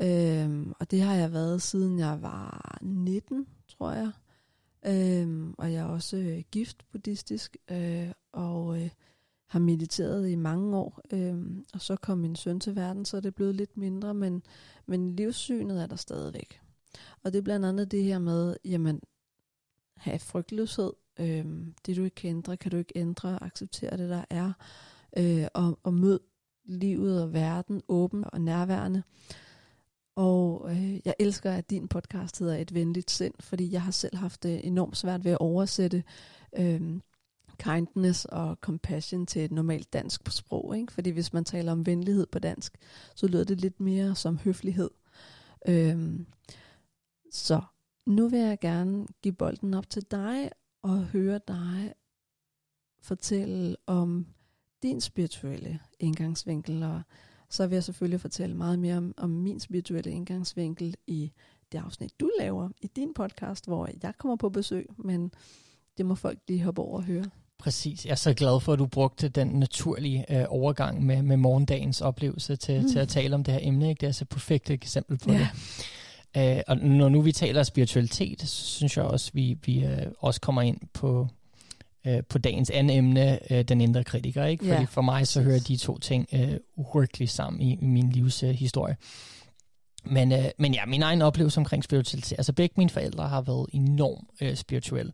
Øhm, 0.00 0.72
og 0.80 0.90
det 0.90 1.00
har 1.00 1.14
jeg 1.14 1.32
været 1.32 1.62
siden 1.62 1.98
jeg 1.98 2.22
var 2.22 2.78
19, 2.82 3.46
tror 3.68 3.92
jeg. 3.92 4.10
Øhm, 4.86 5.54
og 5.58 5.72
jeg 5.72 5.80
er 5.80 5.88
også 5.88 6.16
øh, 6.16 6.42
gift 6.50 6.84
buddhistisk, 6.92 7.56
øh, 7.70 8.08
og 8.32 8.82
øh, 8.82 8.90
har 9.46 9.58
mediteret 9.58 10.28
i 10.28 10.34
mange 10.34 10.76
år. 10.76 11.00
Øhm, 11.12 11.66
og 11.74 11.80
så 11.80 11.96
kom 11.96 12.18
min 12.18 12.36
søn 12.36 12.60
til 12.60 12.76
verden, 12.76 13.04
så 13.04 13.16
er 13.16 13.20
det 13.20 13.34
blevet 13.34 13.54
lidt 13.54 13.76
mindre, 13.76 14.14
men, 14.14 14.42
men 14.86 15.16
livssynet 15.16 15.82
er 15.82 15.86
der 15.86 15.96
stadigvæk. 15.96 16.60
Og 17.22 17.32
det 17.32 17.38
er 17.38 17.42
blandt 17.42 17.66
andet 17.66 17.90
det 17.90 18.04
her 18.04 18.18
med, 18.18 18.56
jamen, 18.64 19.00
have 19.96 20.18
frygtløshed. 20.18 20.92
Øhm, 21.20 21.74
det 21.86 21.96
du 21.96 22.04
ikke 22.04 22.14
kan 22.14 22.30
ændre, 22.30 22.56
kan 22.56 22.70
du 22.70 22.76
ikke 22.76 22.92
ændre. 22.96 23.42
Acceptere 23.42 23.96
det, 23.96 24.10
der 24.10 24.24
er. 24.30 24.52
Øh, 25.16 25.46
og, 25.54 25.78
og 25.82 25.94
mød 25.94 26.20
livet 26.64 27.22
og 27.22 27.32
verden 27.32 27.82
åben 27.88 28.24
og 28.32 28.40
nærværende. 28.40 29.02
Og 30.16 30.70
øh, 30.70 31.06
jeg 31.06 31.14
elsker, 31.18 31.52
at 31.52 31.70
din 31.70 31.88
podcast 31.88 32.38
hedder 32.38 32.56
Et 32.56 32.74
venligt 32.74 33.10
sind, 33.10 33.34
fordi 33.40 33.72
jeg 33.72 33.82
har 33.82 33.90
selv 33.90 34.16
haft 34.16 34.42
det 34.42 34.66
enormt 34.66 34.96
svært 34.96 35.24
ved 35.24 35.32
at 35.32 35.38
oversætte 35.38 36.04
øh, 36.58 37.00
kindness 37.58 38.24
og 38.24 38.56
compassion 38.60 39.26
til 39.26 39.44
et 39.44 39.52
normalt 39.52 39.92
dansk 39.92 40.24
på 40.24 40.30
sprog. 40.30 40.76
Ikke? 40.76 40.92
Fordi 40.92 41.10
hvis 41.10 41.32
man 41.32 41.44
taler 41.44 41.72
om 41.72 41.86
venlighed 41.86 42.26
på 42.26 42.38
dansk, 42.38 42.76
så 43.14 43.26
lyder 43.26 43.44
det 43.44 43.60
lidt 43.60 43.80
mere 43.80 44.14
som 44.14 44.38
høflighed. 44.38 44.90
Øh, 45.68 46.20
så 47.30 47.60
nu 48.06 48.28
vil 48.28 48.40
jeg 48.40 48.58
gerne 48.60 49.06
give 49.22 49.34
bolden 49.34 49.74
op 49.74 49.90
til 49.90 50.02
dig 50.10 50.50
og 50.88 51.04
høre 51.04 51.40
dig 51.48 51.92
fortælle 53.02 53.76
om 53.86 54.26
din 54.82 55.00
spirituelle 55.00 55.80
indgangsvinkel 56.00 56.82
og 56.82 57.02
så 57.50 57.66
vil 57.66 57.76
jeg 57.76 57.84
selvfølgelig 57.84 58.20
fortælle 58.20 58.56
meget 58.56 58.78
mere 58.78 58.96
om, 58.96 59.14
om 59.16 59.30
min 59.30 59.60
spirituelle 59.60 60.10
indgangsvinkel 60.10 60.94
i 61.06 61.32
det 61.72 61.78
afsnit, 61.78 62.20
du 62.20 62.30
laver 62.40 62.68
i 62.82 62.86
din 62.86 63.14
podcast, 63.14 63.66
hvor 63.66 63.88
jeg 64.02 64.12
kommer 64.18 64.36
på 64.36 64.48
besøg, 64.48 64.86
men 64.96 65.32
det 65.98 66.06
må 66.06 66.14
folk 66.14 66.38
lige 66.48 66.62
hoppe 66.62 66.82
over 66.82 66.96
og 66.96 67.04
høre. 67.04 67.24
Præcis. 67.58 68.04
Jeg 68.04 68.10
er 68.10 68.16
så 68.16 68.34
glad 68.34 68.60
for, 68.60 68.72
at 68.72 68.78
du 68.78 68.86
brugte 68.86 69.28
den 69.28 69.48
naturlige 69.48 70.40
øh, 70.40 70.46
overgang 70.48 71.06
med, 71.06 71.22
med 71.22 71.36
morgendagens 71.36 72.00
oplevelse 72.00 72.56
til, 72.56 72.82
mm. 72.82 72.88
til 72.88 72.98
at 72.98 73.08
tale 73.08 73.34
om 73.34 73.44
det 73.44 73.54
her 73.54 73.60
emne. 73.62 73.88
Ikke? 73.88 74.00
Det 74.00 74.06
er 74.06 74.12
så 74.12 74.24
et 74.24 74.28
perfekt 74.28 74.70
eksempel 74.70 75.18
på 75.18 75.32
ja. 75.32 75.38
det. 75.38 75.48
Øh, 76.36 76.60
og 76.66 76.76
når 76.76 77.08
nu 77.08 77.20
vi 77.20 77.32
taler 77.32 77.62
spiritualitet, 77.62 78.40
så 78.40 78.64
synes 78.64 78.96
jeg 78.96 79.04
også, 79.04 79.30
at 79.30 79.34
vi, 79.34 79.58
vi 79.64 79.84
øh, 79.84 80.06
også 80.18 80.40
kommer 80.40 80.62
ind 80.62 80.80
på 80.92 81.28
øh, 82.06 82.22
på 82.28 82.38
dagens 82.38 82.70
anden 82.70 82.96
emne, 82.96 83.52
øh, 83.52 83.64
den 83.64 83.80
indre 83.80 84.04
kritiker. 84.04 84.44
Ikke? 84.44 84.64
Fordi 84.64 84.80
ja, 84.80 84.86
for 84.90 85.02
mig 85.02 85.26
så 85.26 85.42
hører 85.42 85.58
de 85.58 85.76
to 85.76 85.98
ting 85.98 86.28
øh, 86.32 87.28
sammen 87.28 87.62
i, 87.62 87.72
i 87.72 87.86
min 87.86 88.10
livshistorie. 88.10 88.96
Øh, 89.00 90.12
Men, 90.12 90.32
øh, 90.32 90.44
men 90.58 90.74
ja, 90.74 90.86
min 90.86 91.02
egen 91.02 91.22
oplevelse 91.22 91.60
omkring 91.60 91.84
spiritualitet, 91.84 92.38
altså 92.38 92.52
begge 92.52 92.74
mine 92.76 92.90
forældre 92.90 93.28
har 93.28 93.40
været 93.40 93.66
enormt 93.72 94.28
øh, 94.40 94.56
spirituelle. 94.56 95.12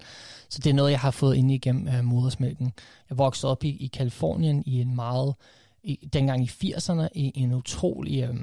Så 0.48 0.59
det 0.64 0.70
er 0.70 0.74
noget, 0.74 0.90
jeg 0.90 1.00
har 1.00 1.11
fået 1.11 1.37
ind 1.37 1.50
igennem 1.50 1.88
øh, 1.88 2.05
modersmælken. 2.05 2.72
Jeg 3.11 3.18
voksede 3.18 3.50
op 3.50 3.64
i, 3.64 3.68
i 3.68 3.87
Kalifornien 3.87 4.62
i 4.66 4.81
en 4.81 4.94
meget, 4.94 5.35
i, 5.83 6.09
dengang 6.12 6.44
i 6.44 6.72
80'erne, 6.74 7.09
i 7.14 7.33
en 7.35 7.53
utrolig, 7.53 8.22
øh, 8.22 8.35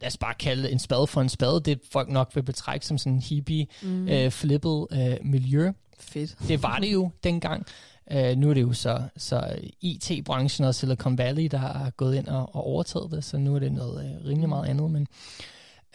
lad 0.00 0.06
os 0.06 0.16
bare 0.16 0.34
kalde 0.34 0.70
en 0.70 0.78
spade 0.78 1.06
for 1.06 1.20
en 1.20 1.28
spade, 1.28 1.60
det 1.60 1.80
folk 1.92 2.08
nok 2.08 2.30
vil 2.34 2.42
betrække 2.42 2.86
som 2.86 2.98
sådan 2.98 3.12
en 3.12 3.20
hippie, 3.20 3.66
mm. 3.82 4.08
øh, 4.08 4.30
flippet 4.30 4.86
øh, 4.92 5.16
miljø. 5.22 5.72
Fedt. 6.00 6.36
Det 6.48 6.62
var 6.62 6.78
det 6.78 6.92
jo 6.92 7.10
dengang. 7.24 7.66
Uh, 8.14 8.38
nu 8.38 8.50
er 8.50 8.54
det 8.54 8.62
jo 8.62 8.72
så, 8.72 9.02
så 9.16 9.56
IT-branchen 9.80 10.66
og 10.66 10.74
Silicon 10.74 11.18
Valley, 11.18 11.46
der 11.50 11.58
har 11.58 11.90
gået 11.90 12.16
ind 12.16 12.26
og, 12.26 12.54
og 12.54 12.66
overtaget 12.66 13.10
det, 13.10 13.24
så 13.24 13.38
nu 13.38 13.54
er 13.54 13.58
det 13.58 13.72
noget 13.72 14.20
uh, 14.20 14.26
rimelig 14.26 14.48
meget 14.48 14.68
andet. 14.68 14.90
Men, 14.90 15.06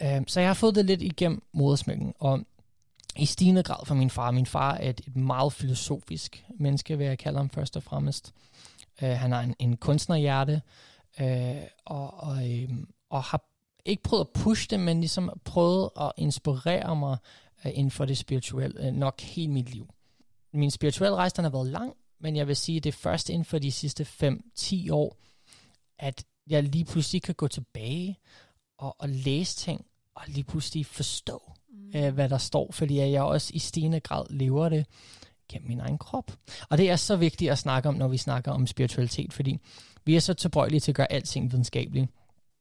uh, 0.04 0.22
så 0.26 0.40
jeg 0.40 0.48
har 0.48 0.54
fået 0.54 0.74
det 0.74 0.84
lidt 0.84 1.02
igennem 1.02 1.42
modersmækken, 1.52 2.14
og 2.18 2.40
i 3.16 3.26
stigende 3.26 3.62
grad 3.62 3.86
fra 3.86 3.94
min 3.94 4.10
far. 4.10 4.30
Min 4.30 4.46
far 4.46 4.74
er 4.74 4.90
et, 4.90 5.00
et 5.06 5.16
meget 5.16 5.52
filosofisk 5.52 6.44
menneske, 6.58 6.98
vil 6.98 7.06
jeg 7.06 7.18
kalde 7.18 7.38
ham 7.38 7.50
først 7.50 7.76
og 7.76 7.82
fremmest. 7.82 8.32
Uh, 9.02 9.08
han 9.08 9.32
har 9.32 9.40
en, 9.40 9.54
en 9.58 9.76
kunstnerhjerte, 9.76 10.62
uh, 11.20 11.26
og, 11.84 12.22
og, 12.22 12.36
uh, 12.36 12.76
og 13.10 13.22
har 13.22 13.44
ikke 13.84 14.02
prøvet 14.02 14.20
at 14.20 14.42
pushe 14.42 14.68
det, 14.70 14.80
men 14.80 15.00
ligesom 15.00 15.40
prøvet 15.44 15.90
at 16.00 16.12
inspirere 16.16 16.96
mig 16.96 17.16
uh, 17.64 17.70
inden 17.74 17.90
for 17.90 18.04
det 18.04 18.18
spirituelle 18.18 18.88
uh, 18.88 18.94
nok 18.94 19.20
hele 19.20 19.52
mit 19.52 19.70
liv. 19.70 19.94
Min 20.52 20.70
spirituelle 20.70 21.16
rejse 21.16 21.36
den 21.36 21.44
har 21.44 21.50
været 21.50 21.66
lang, 21.66 21.92
men 22.20 22.36
jeg 22.36 22.48
vil 22.48 22.56
sige, 22.56 22.76
at 22.76 22.84
det 22.84 22.88
er 22.88 22.98
først 22.98 23.30
inden 23.30 23.44
for 23.44 23.58
de 23.58 23.72
sidste 23.72 24.06
5-10 24.58 24.92
år, 24.92 25.16
at 25.98 26.24
jeg 26.46 26.62
lige 26.62 26.84
pludselig 26.84 27.22
kan 27.22 27.34
gå 27.34 27.48
tilbage 27.48 28.18
og, 28.78 28.96
og 28.98 29.08
læse 29.08 29.56
ting, 29.56 29.86
og 30.14 30.22
lige 30.26 30.44
pludselig 30.44 30.86
forstå, 30.86 31.52
mm. 31.68 31.92
øh, 31.96 32.14
hvad 32.14 32.28
der 32.28 32.38
står, 32.38 32.72
fordi 32.72 32.98
jeg 32.98 33.22
også 33.22 33.50
i 33.54 33.58
stigende 33.58 34.00
grad 34.00 34.26
lever 34.30 34.68
det 34.68 34.86
gennem 35.48 35.68
min 35.68 35.80
egen 35.80 35.98
krop. 35.98 36.32
Og 36.70 36.78
det 36.78 36.90
er 36.90 36.96
så 36.96 37.16
vigtigt 37.16 37.50
at 37.50 37.58
snakke 37.58 37.88
om, 37.88 37.94
når 37.94 38.08
vi 38.08 38.16
snakker 38.16 38.52
om 38.52 38.66
spiritualitet, 38.66 39.32
fordi 39.32 39.58
vi 40.04 40.16
er 40.16 40.20
så 40.20 40.34
tilbøjelige 40.34 40.80
til 40.80 40.92
at 40.92 40.96
gøre 40.96 41.12
alting 41.12 41.52
videnskabeligt. 41.52 42.10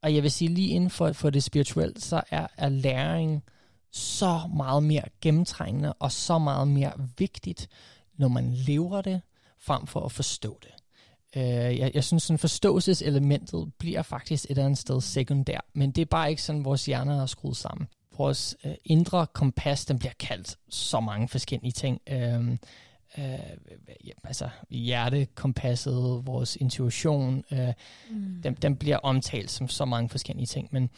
Og 0.04 0.16
jeg 0.16 0.24
vil 0.24 0.32
sige, 0.32 0.50
lige 0.50 0.70
inden 0.70 0.90
for, 0.90 1.12
for 1.12 1.30
det 1.30 1.44
spirituelle, 1.44 2.02
så 2.02 2.22
er, 2.30 2.48
er 2.58 2.70
læring 2.70 3.44
så 3.92 4.42
meget 4.56 4.84
mere 4.84 5.04
gennemtrængende 5.22 5.94
og 5.94 6.12
så 6.12 6.38
meget 6.38 6.68
mere 6.68 6.92
vigtigt, 7.18 7.70
når 8.18 8.28
man 8.28 8.54
lever 8.54 9.02
det, 9.02 9.22
frem 9.60 9.88
for 9.88 10.00
at 10.00 10.12
forstå 10.12 10.60
det. 10.62 10.72
Øh, 11.36 11.80
jeg, 11.80 11.92
jeg 11.94 12.04
synes, 12.04 12.32
at 12.32 12.40
forståelseselementet 12.40 13.74
bliver 13.80 14.02
faktisk 14.02 14.46
et 14.46 14.50
eller 14.50 14.66
andet 14.66 14.80
sted 14.80 15.02
sekundær, 15.02 15.60
men 15.74 15.92
det 15.92 16.02
er 16.02 16.06
bare 16.06 16.30
ikke 16.30 16.42
sådan, 16.42 16.66
vores 16.66 16.86
hjerner 16.86 17.22
er 17.22 17.26
skruet 17.26 17.58
sammen. 17.58 17.88
Vores 18.18 18.56
øh, 18.66 18.74
indre 18.86 19.28
kompas, 19.34 19.86
den 19.86 20.00
bliver 20.00 20.14
kaldt 20.20 20.58
så 20.70 21.00
mange 21.00 21.28
forskellige 21.28 21.72
ting. 21.72 22.02
Øh, 22.10 22.58
Uh, 23.18 23.24
uh, 23.24 24.12
altså 24.24 24.50
hjertekompasset, 24.70 26.22
vores 26.26 26.56
intuition, 26.56 27.44
uh, 27.52 27.58
mm. 28.12 28.42
den, 28.44 28.54
den 28.54 28.76
bliver 28.76 28.98
omtalt 28.98 29.52
som 29.52 29.68
så 29.68 29.86
mange 29.86 30.10
forskellige 30.10 30.46
ting, 30.46 30.70
men 30.72 30.90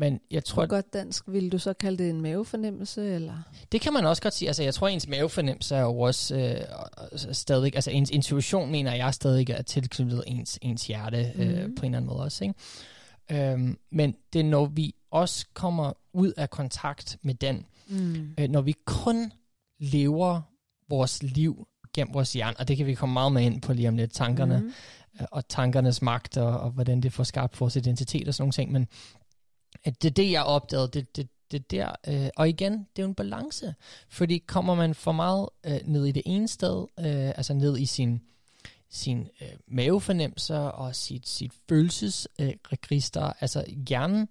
men 0.00 0.20
jeg 0.30 0.44
tror... 0.44 0.62
På 0.62 0.68
godt 0.68 0.92
dansk, 0.92 1.24
vil 1.26 1.52
du 1.52 1.58
så 1.58 1.72
kalde 1.72 2.04
det 2.04 2.10
en 2.10 2.20
mavefornemmelse, 2.20 3.14
eller? 3.14 3.34
Det 3.72 3.80
kan 3.80 3.92
man 3.92 4.06
også 4.06 4.22
godt 4.22 4.34
sige. 4.34 4.48
Altså, 4.48 4.62
jeg 4.62 4.74
tror, 4.74 4.88
ens 4.88 5.08
mavefornemmelse 5.08 5.76
er 5.76 5.80
jo 5.80 6.00
også 6.00 6.36
øh, 6.36 7.34
stadig... 7.34 7.74
Altså, 7.74 7.90
ens 7.90 8.10
intuition, 8.10 8.70
mener 8.70 8.94
jeg, 8.94 9.14
stadig 9.14 9.50
er 9.50 9.62
tilknyttet 9.62 10.24
ens, 10.26 10.58
ens 10.62 10.86
hjerte 10.86 11.32
mm. 11.34 11.40
øh, 11.40 11.62
mhm. 11.62 11.74
på 11.74 11.86
en 11.86 11.94
eller 11.94 11.98
anden 11.98 12.06
måde 12.06 12.24
også, 12.24 12.44
ikke? 12.44 12.54
Øhm, 13.52 13.78
men 13.90 14.14
det 14.32 14.38
er, 14.38 14.44
når 14.44 14.66
vi 14.66 14.94
også 15.10 15.46
kommer 15.54 15.92
ud 16.12 16.32
af 16.36 16.50
kontakt 16.50 17.18
med 17.22 17.34
den, 17.34 17.66
mm. 17.88 18.34
øh, 18.40 18.48
når 18.48 18.60
vi 18.60 18.74
kun 18.84 19.32
lever 19.78 20.42
vores 20.90 21.22
liv 21.22 21.66
gennem 21.94 22.14
vores 22.14 22.32
hjerne, 22.32 22.56
og 22.58 22.68
det 22.68 22.76
kan 22.76 22.86
vi 22.86 22.94
komme 22.94 23.12
meget 23.12 23.32
med 23.32 23.42
ind 23.42 23.62
på 23.62 23.72
lige 23.72 23.88
om 23.88 23.96
lidt, 23.96 24.12
tankerne, 24.12 24.60
mm. 24.60 24.72
og 25.30 25.48
tankernes 25.48 26.02
magt, 26.02 26.36
og, 26.36 26.60
og 26.60 26.70
hvordan 26.70 27.00
det 27.00 27.12
får 27.12 27.24
skabt 27.24 27.60
vores 27.60 27.76
identitet 27.76 28.28
og 28.28 28.34
sådan 28.34 28.42
nogle 28.42 28.52
ting, 28.52 28.72
men 28.72 28.88
at 29.84 30.02
det 30.02 30.10
er 30.10 30.14
det, 30.14 30.30
jeg 30.30 30.42
opdagede, 30.42 30.88
det, 30.88 31.16
det, 31.16 31.28
det 31.50 31.70
der. 31.70 31.92
Øh, 32.08 32.28
og 32.36 32.48
igen, 32.48 32.72
det 32.72 32.98
er 32.98 33.02
jo 33.02 33.08
en 33.08 33.14
balance, 33.14 33.74
fordi 34.08 34.38
kommer 34.38 34.74
man 34.74 34.94
for 34.94 35.12
meget 35.12 35.48
øh, 35.66 35.80
ned 35.84 36.06
i 36.06 36.12
det 36.12 36.22
ene 36.26 36.48
sted, 36.48 36.86
øh, 36.98 37.28
altså 37.28 37.54
ned 37.54 37.78
i 37.78 37.86
sin, 37.86 38.20
sin 38.90 39.28
øh, 39.40 39.48
mavefornemmelser 39.68 40.58
og 40.58 40.96
sit, 40.96 41.28
sit 41.28 41.52
følelsesregister, 41.68 43.26
øh, 43.26 43.32
altså 43.40 43.64
hjernen 43.88 44.28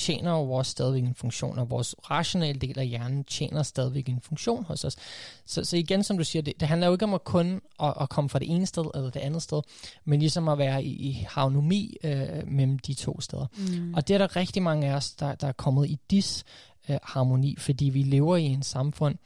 tjener 0.00 0.30
jo 0.30 0.42
vores 0.44 0.66
stadigvæk 0.66 1.02
en 1.02 1.14
funktion, 1.14 1.58
og 1.58 1.70
vores 1.70 1.94
rationale 2.10 2.58
del 2.58 2.78
af 2.78 2.86
hjernen 2.86 3.24
tjener 3.24 3.62
stadigvæk 3.62 4.08
en 4.08 4.20
funktion 4.20 4.64
hos 4.64 4.84
os. 4.84 4.96
Så, 5.46 5.64
så 5.64 5.76
igen, 5.76 6.02
som 6.02 6.18
du 6.18 6.24
siger, 6.24 6.42
det, 6.42 6.60
det 6.60 6.68
handler 6.68 6.86
jo 6.86 6.92
ikke 6.92 7.04
om 7.04 7.14
at 7.14 7.24
kun 7.24 7.60
at, 7.82 7.94
at 8.00 8.08
komme 8.08 8.30
fra 8.30 8.38
det 8.38 8.50
ene 8.50 8.66
sted 8.66 8.84
eller 8.94 9.10
det 9.10 9.20
andet 9.20 9.42
sted, 9.42 9.62
men 10.04 10.20
ligesom 10.20 10.48
at 10.48 10.58
være 10.58 10.84
i, 10.84 10.92
i 11.08 11.26
harmoni 11.30 11.96
øh, 12.04 12.46
mellem 12.46 12.78
de 12.78 12.94
to 12.94 13.20
steder. 13.20 13.46
Mm. 13.56 13.94
Og 13.94 14.08
det 14.08 14.14
er 14.14 14.18
der 14.18 14.36
rigtig 14.36 14.62
mange 14.62 14.88
af 14.88 14.94
os, 14.94 15.10
der, 15.10 15.34
der 15.34 15.48
er 15.48 15.52
kommet 15.52 15.90
i 15.90 15.98
dis 16.10 16.44
øh, 16.88 16.96
harmoni, 17.02 17.56
fordi 17.58 17.84
vi 17.84 18.02
lever 18.02 18.36
i 18.36 18.44
en 18.44 18.62
samfund, 18.62 19.16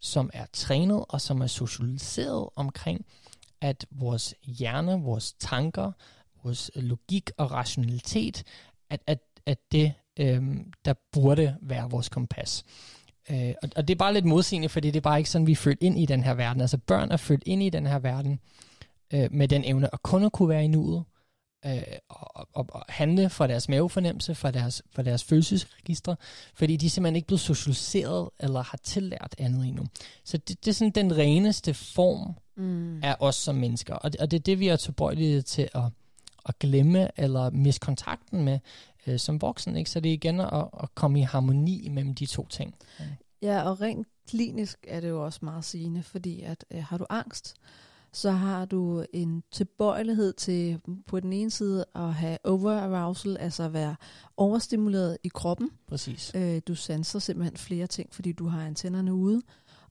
som 0.00 0.30
er 0.32 0.46
trænet 0.52 1.04
og 1.08 1.20
som 1.20 1.40
er 1.40 1.46
socialiseret 1.46 2.48
omkring, 2.56 3.06
at 3.60 3.86
vores 3.90 4.34
hjerne, 4.42 5.02
vores 5.02 5.32
tanker, 5.32 5.92
vores 6.44 6.70
logik 6.74 7.30
og 7.36 7.50
rationalitet, 7.50 8.44
at, 8.90 9.00
at, 9.06 9.18
at 9.46 9.58
det 9.72 9.92
øh, 10.20 10.42
der 10.84 10.94
burde 11.12 11.56
være 11.62 11.90
vores 11.90 12.08
kompas. 12.08 12.64
Øh, 13.30 13.54
og, 13.62 13.70
og 13.76 13.88
det 13.88 13.94
er 13.94 13.98
bare 13.98 14.14
lidt 14.14 14.24
modsigende, 14.24 14.68
fordi 14.68 14.90
det 14.90 14.96
er 14.96 15.00
bare 15.00 15.18
ikke 15.18 15.30
sådan, 15.30 15.46
vi 15.46 15.52
er 15.52 15.56
født 15.56 15.78
ind 15.80 15.98
i 15.98 16.06
den 16.06 16.24
her 16.24 16.34
verden. 16.34 16.60
Altså 16.60 16.78
børn 16.78 17.10
er 17.10 17.16
født 17.16 17.42
ind 17.46 17.62
i 17.62 17.70
den 17.70 17.86
her 17.86 17.98
verden 17.98 18.40
øh, 19.14 19.28
med 19.32 19.48
den 19.48 19.64
evne 19.64 19.94
at 19.94 20.02
kun 20.02 20.24
at 20.24 20.32
kunne 20.32 20.48
være 20.48 20.64
i 20.64 20.68
nuet, 20.68 21.04
øh, 21.66 21.82
og, 22.08 22.48
og, 22.52 22.66
og 22.68 22.84
handle 22.88 23.30
for 23.30 23.46
deres 23.46 23.68
mavefornemmelse, 23.68 24.34
for 24.34 24.50
deres, 24.50 24.82
for 24.94 25.02
deres 25.02 25.24
følelsesregister, 25.24 26.14
fordi 26.54 26.76
de 26.76 26.86
er 26.86 26.90
simpelthen 26.90 27.16
ikke 27.16 27.26
blevet 27.26 27.40
socialiseret 27.40 28.28
eller 28.40 28.62
har 28.62 28.78
tillært 28.82 29.34
andet 29.38 29.66
endnu. 29.66 29.84
Så 30.24 30.36
det, 30.36 30.64
det 30.64 30.70
er 30.70 30.74
sådan 30.74 30.90
den 30.90 31.16
reneste 31.16 31.74
form 31.74 32.34
mm. 32.56 33.02
af 33.02 33.16
os 33.20 33.36
som 33.36 33.54
mennesker, 33.54 33.94
og 33.94 34.12
det, 34.12 34.20
og 34.20 34.30
det 34.30 34.36
er 34.36 34.42
det, 34.42 34.58
vi 34.58 34.68
er 34.68 34.76
tilbøjelige 34.76 35.42
til 35.42 35.68
at, 35.74 35.84
at 36.48 36.58
glemme 36.58 37.20
eller 37.20 37.50
miste 37.50 37.80
kontakten 37.80 38.44
med, 38.44 38.58
øh, 39.06 39.18
som 39.18 39.40
voksen. 39.40 39.76
Ikke? 39.76 39.90
Så 39.90 40.00
det 40.00 40.08
er 40.08 40.14
igen 40.14 40.40
at, 40.40 40.68
at 40.82 40.94
komme 40.94 41.20
i 41.20 41.22
harmoni 41.22 41.88
mellem 41.90 42.14
de 42.14 42.26
to 42.26 42.46
ting. 42.46 42.74
Ja, 43.42 43.62
og 43.62 43.80
rent 43.80 44.06
klinisk 44.28 44.78
er 44.88 45.00
det 45.00 45.08
jo 45.08 45.24
også 45.24 45.38
meget 45.42 45.64
sigende, 45.64 46.02
fordi 46.02 46.42
at 46.42 46.64
øh, 46.70 46.82
har 46.82 46.98
du 46.98 47.06
angst, 47.10 47.54
så 48.12 48.30
har 48.30 48.64
du 48.64 49.04
en 49.12 49.42
tilbøjelighed 49.52 50.32
til 50.32 50.80
på 51.06 51.20
den 51.20 51.32
ene 51.32 51.50
side 51.50 51.84
at 51.94 52.14
have 52.14 52.38
overarousal, 52.44 53.36
altså 53.36 53.62
at 53.62 53.72
være 53.72 53.96
overstimuleret 54.36 55.18
i 55.24 55.28
kroppen. 55.28 55.70
Præcis. 55.88 56.32
Øh, 56.34 56.60
du 56.68 56.74
sanser 56.74 57.18
simpelthen 57.18 57.56
flere 57.56 57.86
ting, 57.86 58.14
fordi 58.14 58.32
du 58.32 58.46
har 58.46 58.66
antennerne 58.66 59.14
ude 59.14 59.42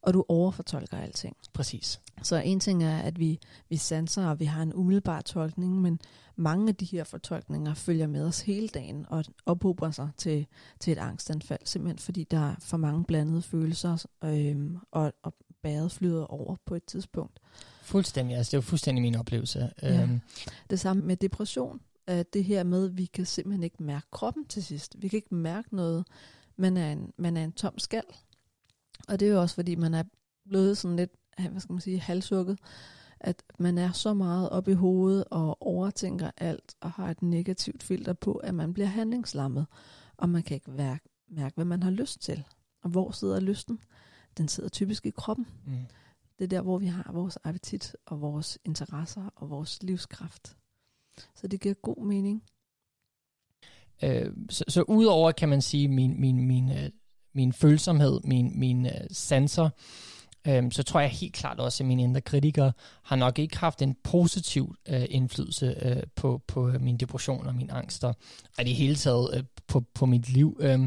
og 0.04 0.14
du 0.14 0.26
overfortolker 0.28 0.98
alting. 0.98 1.36
Præcis. 1.54 2.02
Så 2.24 2.36
en 2.36 2.60
ting 2.60 2.84
er, 2.84 2.98
at 2.98 3.20
vi, 3.20 3.40
vi 3.70 3.78
sanser, 3.78 4.26
og 4.26 4.40
vi 4.40 4.46
har 4.46 4.62
en 4.62 4.74
umiddelbar 4.74 5.22
tolkning, 5.22 5.82
men 5.82 6.00
mange 6.36 6.70
af 6.70 6.76
de 6.76 6.86
her 6.86 7.04
fortolkninger 7.04 7.74
følger 7.74 8.08
med 8.08 8.26
os 8.26 8.42
hele 8.42 8.68
dagen 8.68 9.06
og 9.10 9.26
ophober 9.46 9.92
sig 9.92 10.10
til, 10.18 10.46
til 10.80 10.94
et 10.94 10.98
angstanfald, 10.98 11.60
simpelthen 11.66 12.00
fordi 12.00 12.24
der 12.24 12.52
er 12.52 12.56
for 12.60 12.78
mange 12.78 13.04
blandede 13.04 13.42
følelser, 13.42 14.06
øhm, 14.24 14.78
og, 14.92 15.14
og 15.24 15.34
bæret 15.64 15.92
flyder 15.92 16.26
over 16.26 16.56
på 16.66 16.76
et 16.76 16.84
tidspunkt. 16.84 17.40
Fuldstændig, 17.82 18.38
altså 18.38 18.50
det 18.50 18.54
er 18.54 18.58
jo 18.58 18.62
fuldstændig 18.62 19.02
min 19.02 19.16
oplevelse. 19.16 19.70
Ja. 19.82 20.04
Øhm. 20.04 20.20
Det 20.70 20.80
samme 20.80 21.04
med 21.04 21.18
depression, 21.18 21.82
at 22.08 22.34
det 22.34 22.44
her 22.44 22.64
med, 22.64 22.86
at 22.86 22.98
vi 22.98 23.06
kan 23.06 23.26
simpelthen 23.26 23.64
ikke 23.64 23.84
mærke 23.84 24.08
kroppen 24.12 24.46
til 24.46 24.64
sidst. 24.64 24.96
Vi 25.00 25.08
kan 25.08 25.18
ikke 25.18 25.36
mærke 25.36 25.76
noget. 25.76 26.06
Man 26.58 26.78
er 26.78 26.92
en, 26.92 27.14
man 27.18 27.38
er 27.38 27.44
en 27.44 27.52
tom 27.52 27.80
skal. 27.80 28.04
Og 29.08 29.20
det 29.20 29.28
er 29.28 29.32
jo 29.32 29.42
også, 29.42 29.56
fordi 29.56 29.76
man 29.76 29.94
er 29.94 30.04
blevet 30.50 30.78
sådan 30.78 30.98
lidt, 30.98 31.12
hvad 31.50 31.62
skal 31.62 31.74
man 31.74 31.82
sige, 31.82 32.00
halsukket, 32.00 32.60
at 33.24 33.44
man 33.60 33.78
er 33.78 33.92
så 33.92 34.14
meget 34.14 34.50
op 34.50 34.68
i 34.68 34.74
hovedet 34.74 35.24
og 35.32 35.62
overtænker 35.62 36.32
alt 36.38 36.76
og 36.82 36.92
har 36.92 37.10
et 37.10 37.22
negativt 37.22 37.84
filter 37.84 38.14
på, 38.14 38.34
at 38.34 38.56
man 38.56 38.74
bliver 38.74 38.88
handlingslammet, 38.88 39.66
og 40.18 40.30
man 40.30 40.44
kan 40.44 40.56
ikke 40.56 40.72
mærke, 40.72 41.10
mærke 41.30 41.56
hvad 41.56 41.66
man 41.66 41.84
har 41.84 41.92
lyst 41.92 42.22
til. 42.22 42.44
Og 42.84 42.90
hvor 42.90 43.12
sidder 43.12 43.40
lysten? 43.40 43.80
Den 44.38 44.48
sidder 44.48 44.70
typisk 44.70 45.06
i 45.06 45.10
kroppen. 45.10 45.48
Mm. 45.66 45.74
Det 46.40 46.44
er 46.44 46.48
der, 46.48 46.62
hvor 46.62 46.78
vi 46.78 46.88
har 46.88 47.12
vores 47.14 47.38
appetit 47.44 47.96
og 48.06 48.22
vores 48.22 48.60
interesser 48.66 49.30
og 49.36 49.50
vores 49.50 49.84
livskraft. 49.84 50.58
Så 51.36 51.48
det 51.48 51.62
giver 51.62 51.74
god 51.74 52.06
mening. 52.06 52.44
Øh, 54.04 54.34
så, 54.50 54.64
så 54.68 54.82
udover, 54.82 55.32
kan 55.32 55.50
man 55.50 55.62
sige, 55.62 55.88
min, 55.88 56.20
min, 56.20 56.48
min 56.48 56.72
øh, 56.72 56.90
min 57.34 57.54
følsomhed, 57.54 58.20
min, 58.24 58.60
min 58.60 58.86
uh, 58.86 58.92
sanser, 59.12 59.70
øhm, 60.48 60.72
så 60.72 60.84
tror 60.84 61.00
jeg 61.00 61.10
helt 61.10 61.34
klart 61.34 61.60
også, 61.60 61.84
at 61.84 61.88
mine 61.88 62.04
indre 62.04 62.22
kritikere 62.22 62.72
har 63.04 63.16
nok 63.16 63.40
ikke 63.40 63.58
haft 63.58 63.82
en 63.82 63.96
positiv 64.04 64.76
øh, 64.90 65.06
indflydelse 65.10 65.76
øh, 65.82 66.04
på, 66.16 66.42
på 66.48 66.70
øh, 66.70 66.82
min 66.82 66.98
depression 66.98 67.48
og 67.48 67.56
min 67.56 67.70
angst, 67.70 68.04
og 68.04 68.16
i 68.60 68.64
det 68.64 68.76
hele 68.76 68.96
taget 68.96 69.30
øh, 69.38 69.44
på, 69.68 69.84
på 69.94 70.06
mit 70.06 70.30
liv. 70.30 70.58
Øh, 70.60 70.80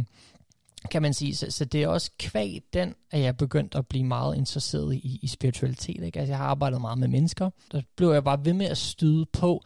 kan 0.91 1.03
man 1.03 1.15
sige. 1.15 1.37
Så, 1.37 1.51
så 1.51 1.65
det 1.65 1.83
er 1.83 1.89
også 1.89 2.11
kvæg 2.19 2.63
den, 2.73 2.95
at 3.11 3.21
jeg 3.21 3.29
er 3.29 3.33
begyndt 3.33 3.75
at 3.75 3.87
blive 3.87 4.05
meget 4.05 4.37
interesseret 4.37 4.95
i, 4.95 5.19
i 5.23 5.27
spiritualitet. 5.27 6.03
Ikke? 6.03 6.19
Altså, 6.19 6.33
jeg 6.33 6.39
har 6.39 6.47
arbejdet 6.47 6.81
meget 6.81 6.99
med 6.99 7.09
mennesker. 7.09 7.51
Der 7.73 7.83
blev 7.97 8.13
jeg 8.13 8.25
bare 8.25 8.45
ved 8.45 8.53
med 8.53 8.67
at 8.67 8.79
støde 8.79 9.27
på 9.27 9.63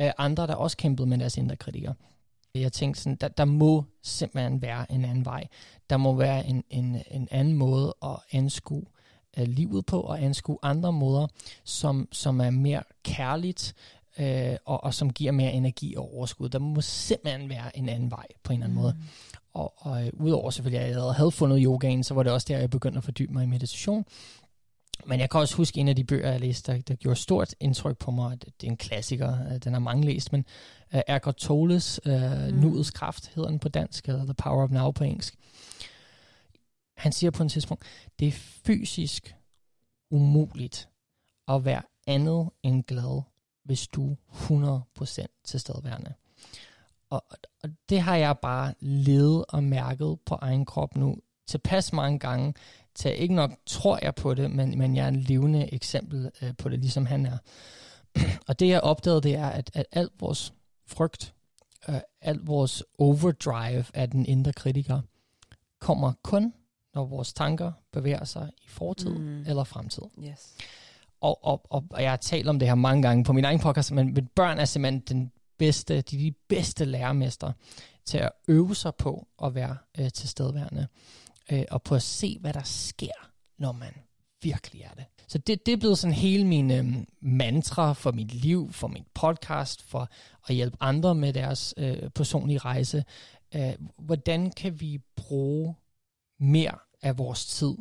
øh, 0.00 0.10
andre, 0.18 0.46
der 0.46 0.54
også 0.54 0.76
kæmpede 0.76 1.08
med 1.08 1.18
deres 1.18 1.36
indre 1.36 1.56
kritikere. 1.56 1.94
Jeg 2.54 2.72
tænkte 2.72 3.02
sådan, 3.02 3.16
der, 3.16 3.28
der 3.28 3.44
må 3.44 3.84
simpelthen 4.02 4.62
være 4.62 4.92
en 4.92 5.04
anden 5.04 5.24
vej. 5.24 5.48
Der 5.90 5.96
må 5.96 6.14
være 6.14 6.46
en, 6.46 6.64
en, 6.70 7.02
en 7.10 7.28
anden 7.30 7.54
måde 7.54 7.94
at 8.02 8.16
anskue 8.32 8.84
uh, 9.40 9.44
livet 9.46 9.86
på, 9.86 10.00
og 10.00 10.22
anskue 10.22 10.58
andre 10.62 10.92
måder, 10.92 11.26
som, 11.64 12.08
som 12.12 12.40
er 12.40 12.50
mere 12.50 12.82
kærligt, 13.02 13.74
uh, 14.18 14.24
og, 14.64 14.84
og 14.84 14.94
som 14.94 15.12
giver 15.12 15.32
mere 15.32 15.52
energi 15.52 15.94
og 15.96 16.14
overskud. 16.14 16.48
Der 16.48 16.58
må 16.58 16.80
simpelthen 16.80 17.48
være 17.48 17.78
en 17.78 17.88
anden 17.88 18.10
vej 18.10 18.26
på 18.42 18.52
en 18.52 18.58
eller 18.58 18.66
anden 18.66 18.78
mm. 18.78 18.82
måde. 18.82 18.96
Og, 19.54 19.74
og 19.76 20.06
øh, 20.06 20.12
udover 20.14 20.50
selvfølgelig, 20.50 20.86
at 20.86 20.90
jeg 20.90 21.14
havde 21.14 21.30
fundet 21.30 21.62
yogaen, 21.62 22.04
så 22.04 22.14
var 22.14 22.22
det 22.22 22.32
også 22.32 22.46
der, 22.48 22.58
jeg 22.58 22.70
begyndte 22.70 22.98
at 22.98 23.04
fordybe 23.04 23.32
mig 23.32 23.44
i 23.44 23.46
meditation. 23.46 24.04
Men 25.06 25.20
jeg 25.20 25.30
kan 25.30 25.40
også 25.40 25.56
huske 25.56 25.80
en 25.80 25.88
af 25.88 25.96
de 25.96 26.04
bøger, 26.04 26.30
jeg 26.30 26.40
læste, 26.40 26.72
der, 26.72 26.80
der 26.80 26.94
gjorde 26.94 27.20
stort 27.20 27.54
indtryk 27.60 27.98
på 27.98 28.10
mig. 28.10 28.42
Det, 28.44 28.60
det 28.60 28.66
er 28.66 28.70
en 28.70 28.76
klassiker, 28.76 29.52
øh, 29.52 29.58
den 29.64 29.72
har 29.72 29.80
mange 29.80 30.06
læst, 30.06 30.32
men 30.32 30.44
uh, 30.94 31.00
Eckhart 31.08 31.36
Tolles 31.36 32.00
uh, 32.06 32.12
mm. 32.12 32.58
Nuets 32.58 32.90
Kraft 32.90 33.30
hedder 33.34 33.48
den 33.48 33.58
på 33.58 33.68
dansk, 33.68 34.08
eller 34.08 34.24
The 34.24 34.34
Power 34.34 34.64
of 34.64 34.70
Now 34.70 34.90
på 34.90 35.04
engelsk. 35.04 35.34
Han 37.02 37.12
siger 37.12 37.30
på 37.30 37.42
et 37.42 37.50
tidspunkt, 37.50 37.84
det 38.18 38.28
er 38.28 38.32
fysisk 38.32 39.34
umuligt 40.10 40.88
at 41.48 41.64
være 41.64 41.82
andet 42.06 42.50
end 42.62 42.84
glad, 42.84 43.22
hvis 43.64 43.88
du 43.88 44.10
er 44.10 44.84
100% 45.24 45.42
tilstedeværende. 45.44 46.14
Og, 47.10 47.24
og 47.62 47.70
det 47.88 48.00
har 48.00 48.16
jeg 48.16 48.38
bare 48.38 48.74
levet 48.80 49.44
og 49.48 49.64
mærket 49.64 50.18
på 50.26 50.34
egen 50.34 50.64
krop 50.64 50.96
nu 50.96 51.16
tilpas 51.46 51.92
mange 51.92 52.18
gange, 52.18 52.54
til 52.94 53.22
ikke 53.22 53.34
nok 53.34 53.50
tror 53.66 53.98
jeg 54.02 54.14
på 54.14 54.34
det, 54.34 54.50
men, 54.50 54.78
men 54.78 54.96
jeg 54.96 55.04
er 55.04 55.08
en 55.08 55.20
levende 55.20 55.74
eksempel 55.74 56.30
øh, 56.42 56.56
på 56.58 56.68
det, 56.68 56.78
ligesom 56.78 57.06
han 57.06 57.26
er. 57.26 57.38
og 58.48 58.60
det 58.60 58.68
jeg 58.68 58.80
opdagede, 58.80 59.20
det 59.20 59.34
er, 59.34 59.48
at, 59.48 59.70
at 59.74 59.86
alt 59.92 60.12
vores 60.20 60.54
frygt, 60.86 61.34
øh, 61.88 62.00
alt 62.20 62.46
vores 62.46 62.84
overdrive 62.98 63.84
af 63.94 64.10
den 64.10 64.26
indre 64.26 64.52
kritiker, 64.52 65.00
kommer 65.78 66.12
kun, 66.22 66.52
når 66.94 67.04
vores 67.04 67.32
tanker 67.32 67.72
bevæger 67.92 68.24
sig 68.24 68.50
i 68.64 68.68
fortid 68.68 69.10
mm. 69.10 69.44
eller 69.46 69.64
fremtid. 69.64 70.02
Yes. 70.18 70.54
Og, 71.20 71.44
og, 71.44 71.62
og, 71.70 71.84
og 71.90 72.02
jeg 72.02 72.10
har 72.10 72.16
talt 72.16 72.48
om 72.48 72.58
det 72.58 72.68
her 72.68 72.74
mange 72.74 73.02
gange 73.02 73.24
på 73.24 73.32
min 73.32 73.44
egen 73.44 73.60
podcast, 73.60 73.92
men, 73.92 74.14
men 74.14 74.26
børn 74.26 74.58
er 74.58 74.64
simpelthen 74.64 75.00
den 75.00 75.32
bedste, 75.58 76.00
de, 76.00 76.18
de 76.18 76.34
bedste 76.48 76.84
lærermester 76.84 77.52
til 78.04 78.18
at 78.18 78.30
øve 78.48 78.74
sig 78.74 78.94
på 78.94 79.26
at 79.44 79.54
være 79.54 79.76
øh, 79.98 80.10
tilstedeværende, 80.10 80.86
øh, 81.52 81.64
og 81.70 81.82
på 81.82 81.94
at 81.94 82.02
se, 82.02 82.38
hvad 82.40 82.52
der 82.52 82.62
sker, 82.62 83.30
når 83.58 83.72
man 83.72 83.92
virkelig 84.42 84.82
er 84.82 84.94
det. 84.94 85.04
Så 85.28 85.38
det, 85.38 85.66
det 85.66 85.72
er 85.72 85.76
blevet 85.76 85.98
sådan 85.98 86.14
hele 86.14 86.46
min 86.46 86.70
øh, 86.70 86.86
mantra 87.20 87.92
for 87.92 88.12
mit 88.12 88.34
liv, 88.34 88.72
for 88.72 88.88
min 88.88 89.04
podcast, 89.14 89.82
for 89.82 90.08
at 90.48 90.54
hjælpe 90.54 90.76
andre 90.80 91.14
med 91.14 91.32
deres 91.32 91.74
øh, 91.76 92.10
personlige 92.10 92.58
rejse. 92.58 93.04
Øh, 93.54 93.72
hvordan 93.98 94.50
kan 94.50 94.80
vi 94.80 94.98
bruge 95.16 95.74
mere 96.42 96.78
af 97.02 97.18
vores 97.18 97.46
tid 97.46 97.74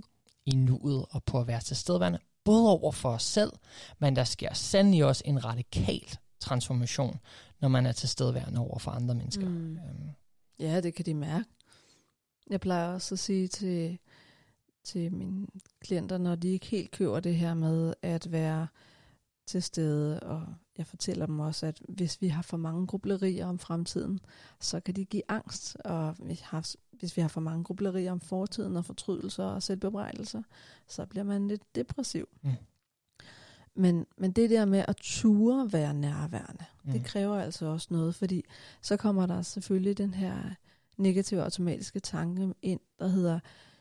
i 0.45 0.51
nuet 0.51 1.05
og 1.09 1.23
på 1.23 1.39
at 1.39 1.47
være 1.47 1.61
tilstedeværende, 1.61 2.19
både 2.43 2.69
over 2.69 2.91
for 2.91 3.09
os 3.09 3.23
selv, 3.23 3.51
men 3.99 4.15
der 4.15 4.23
sker 4.23 4.53
sandelig 4.53 5.05
også 5.05 5.23
en 5.25 5.45
radikal 5.45 6.17
transformation, 6.39 7.19
når 7.59 7.67
man 7.67 7.85
er 7.85 7.91
til 7.91 8.09
stedværende 8.09 8.59
over 8.59 8.79
for 8.79 8.91
andre 8.91 9.15
mennesker. 9.15 9.49
Mm. 9.49 9.75
Øhm. 9.75 10.09
Ja, 10.59 10.81
det 10.81 10.93
kan 10.93 11.05
de 11.05 11.13
mærke. 11.13 11.49
Jeg 12.49 12.59
plejer 12.59 12.93
også 12.93 13.15
at 13.15 13.19
sige 13.19 13.47
til, 13.47 13.99
til 14.83 15.13
mine 15.13 15.47
klienter, 15.81 16.17
når 16.17 16.35
de 16.35 16.49
ikke 16.49 16.65
helt 16.65 16.91
køber 16.91 17.19
det 17.19 17.35
her 17.35 17.53
med 17.53 17.93
at 18.01 18.31
være 18.31 18.67
til 19.51 19.63
stede, 19.63 20.19
og 20.19 20.45
jeg 20.77 20.87
fortæller 20.87 21.25
dem 21.25 21.39
også, 21.39 21.65
at 21.65 21.81
hvis 21.89 22.21
vi 22.21 22.27
har 22.27 22.41
for 22.41 22.57
mange 22.57 22.87
grublerier 22.87 23.45
om 23.45 23.59
fremtiden, 23.59 24.19
så 24.59 24.79
kan 24.79 24.95
de 24.95 25.05
give 25.05 25.23
angst, 25.27 25.77
og 25.85 26.15
hvis 26.91 27.17
vi 27.17 27.21
har 27.21 27.29
for 27.29 27.41
mange 27.41 27.63
grublerier 27.63 28.11
om 28.11 28.19
fortiden 28.19 28.77
og 28.77 28.85
fortrydelser 28.85 29.43
og 29.43 29.63
selvbebrejdelser, 29.63 30.43
så 30.87 31.05
bliver 31.05 31.23
man 31.23 31.47
lidt 31.47 31.75
depressiv. 31.75 32.29
Mm. 32.41 32.49
Men, 33.75 34.05
men 34.17 34.31
det 34.31 34.49
der 34.49 34.65
med 34.65 34.85
at 34.87 34.95
ture 34.95 35.73
være 35.73 35.93
nærværende, 35.93 36.65
mm. 36.83 36.91
det 36.91 37.05
kræver 37.05 37.39
altså 37.39 37.65
også 37.65 37.87
noget, 37.91 38.15
fordi 38.15 38.43
så 38.81 38.97
kommer 38.97 39.25
der 39.25 39.41
selvfølgelig 39.41 39.97
den 39.97 40.13
her 40.13 40.37
negative 40.97 41.43
automatiske 41.43 41.99
tanke 41.99 42.53
ind, 42.61 42.79
der 42.99 43.07
hedder, 43.07 43.39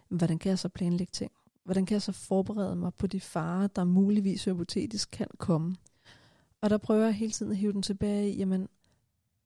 hvordan 0.08 0.38
kan 0.38 0.50
jeg 0.50 0.58
så 0.58 0.68
planlægge 0.68 1.10
ting? 1.12 1.32
Hvordan 1.64 1.86
kan 1.86 1.94
jeg 1.94 2.02
så 2.02 2.12
forberede 2.12 2.76
mig 2.76 2.94
på 2.94 3.06
de 3.06 3.20
farer, 3.20 3.66
der 3.66 3.84
muligvis 3.84 4.44
hypotetisk 4.44 5.11
kan 5.11 5.28
komme? 5.38 5.76
Og 6.61 6.70
der 6.70 6.78
prøver 6.78 7.04
jeg 7.04 7.14
hele 7.14 7.32
tiden 7.32 7.52
at 7.52 7.58
hive 7.58 7.72
den 7.72 7.82
tilbage 7.82 8.32
i, 8.32 8.36
jamen 8.36 8.68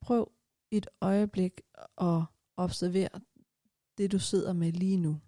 prøv 0.00 0.32
et 0.70 0.86
øjeblik 1.00 1.60
at 2.00 2.22
observere 2.56 3.20
det, 3.98 4.12
du 4.12 4.18
sidder 4.18 4.52
med 4.52 4.72
lige 4.72 4.96
nu. 4.96 5.20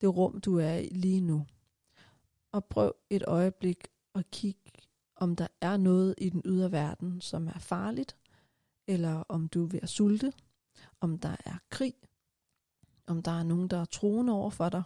Det 0.00 0.16
rum, 0.16 0.40
du 0.40 0.58
er 0.58 0.74
i 0.74 0.88
lige 0.88 1.20
nu. 1.20 1.46
Og 2.52 2.64
prøv 2.64 2.92
et 3.10 3.24
øjeblik 3.26 3.88
at 4.14 4.30
kigge, 4.30 4.72
om 5.16 5.36
der 5.36 5.46
er 5.60 5.76
noget 5.76 6.14
i 6.18 6.28
den 6.28 6.42
ydre 6.44 6.72
verden, 6.72 7.20
som 7.20 7.48
er 7.48 7.58
farligt, 7.58 8.16
eller 8.86 9.24
om 9.28 9.48
du 9.48 9.64
er 9.64 9.68
ved 9.68 9.80
at 9.82 9.88
sulte, 9.88 10.32
om 11.00 11.18
der 11.18 11.36
er 11.44 11.58
krig, 11.70 11.94
om 13.06 13.22
der 13.22 13.30
er 13.30 13.42
nogen, 13.42 13.68
der 13.68 13.76
er 13.76 13.84
troende 13.84 14.32
over 14.32 14.50
for 14.50 14.68
dig. 14.68 14.82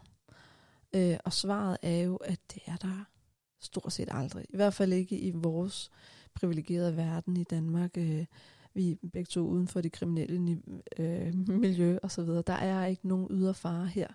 Øh, 0.94 1.16
og 1.24 1.32
svaret 1.32 1.76
er 1.82 1.96
jo, 1.96 2.16
at 2.16 2.40
det 2.54 2.62
er 2.66 2.76
der 2.76 3.04
stort 3.60 3.92
set 3.92 4.08
aldrig. 4.10 4.44
I 4.48 4.56
hvert 4.56 4.74
fald 4.74 4.92
ikke 4.92 5.18
i 5.18 5.30
vores 5.30 5.90
privilegerede 6.34 6.96
verden 6.96 7.36
i 7.36 7.44
Danmark. 7.44 7.90
Øh, 7.96 8.24
vi 8.74 8.90
er 8.90 8.96
begge 9.12 9.28
to 9.28 9.40
uden 9.40 9.68
for 9.68 9.80
det 9.80 9.92
kriminelle 9.92 10.62
øh, 10.98 11.48
miljø 11.48 11.98
og 12.02 12.10
så 12.10 12.24
videre. 12.24 12.42
Der 12.46 12.52
er 12.52 12.86
ikke 12.86 13.08
nogen 13.08 13.26
ydre 13.30 13.54
fare 13.54 13.86
her. 13.86 14.08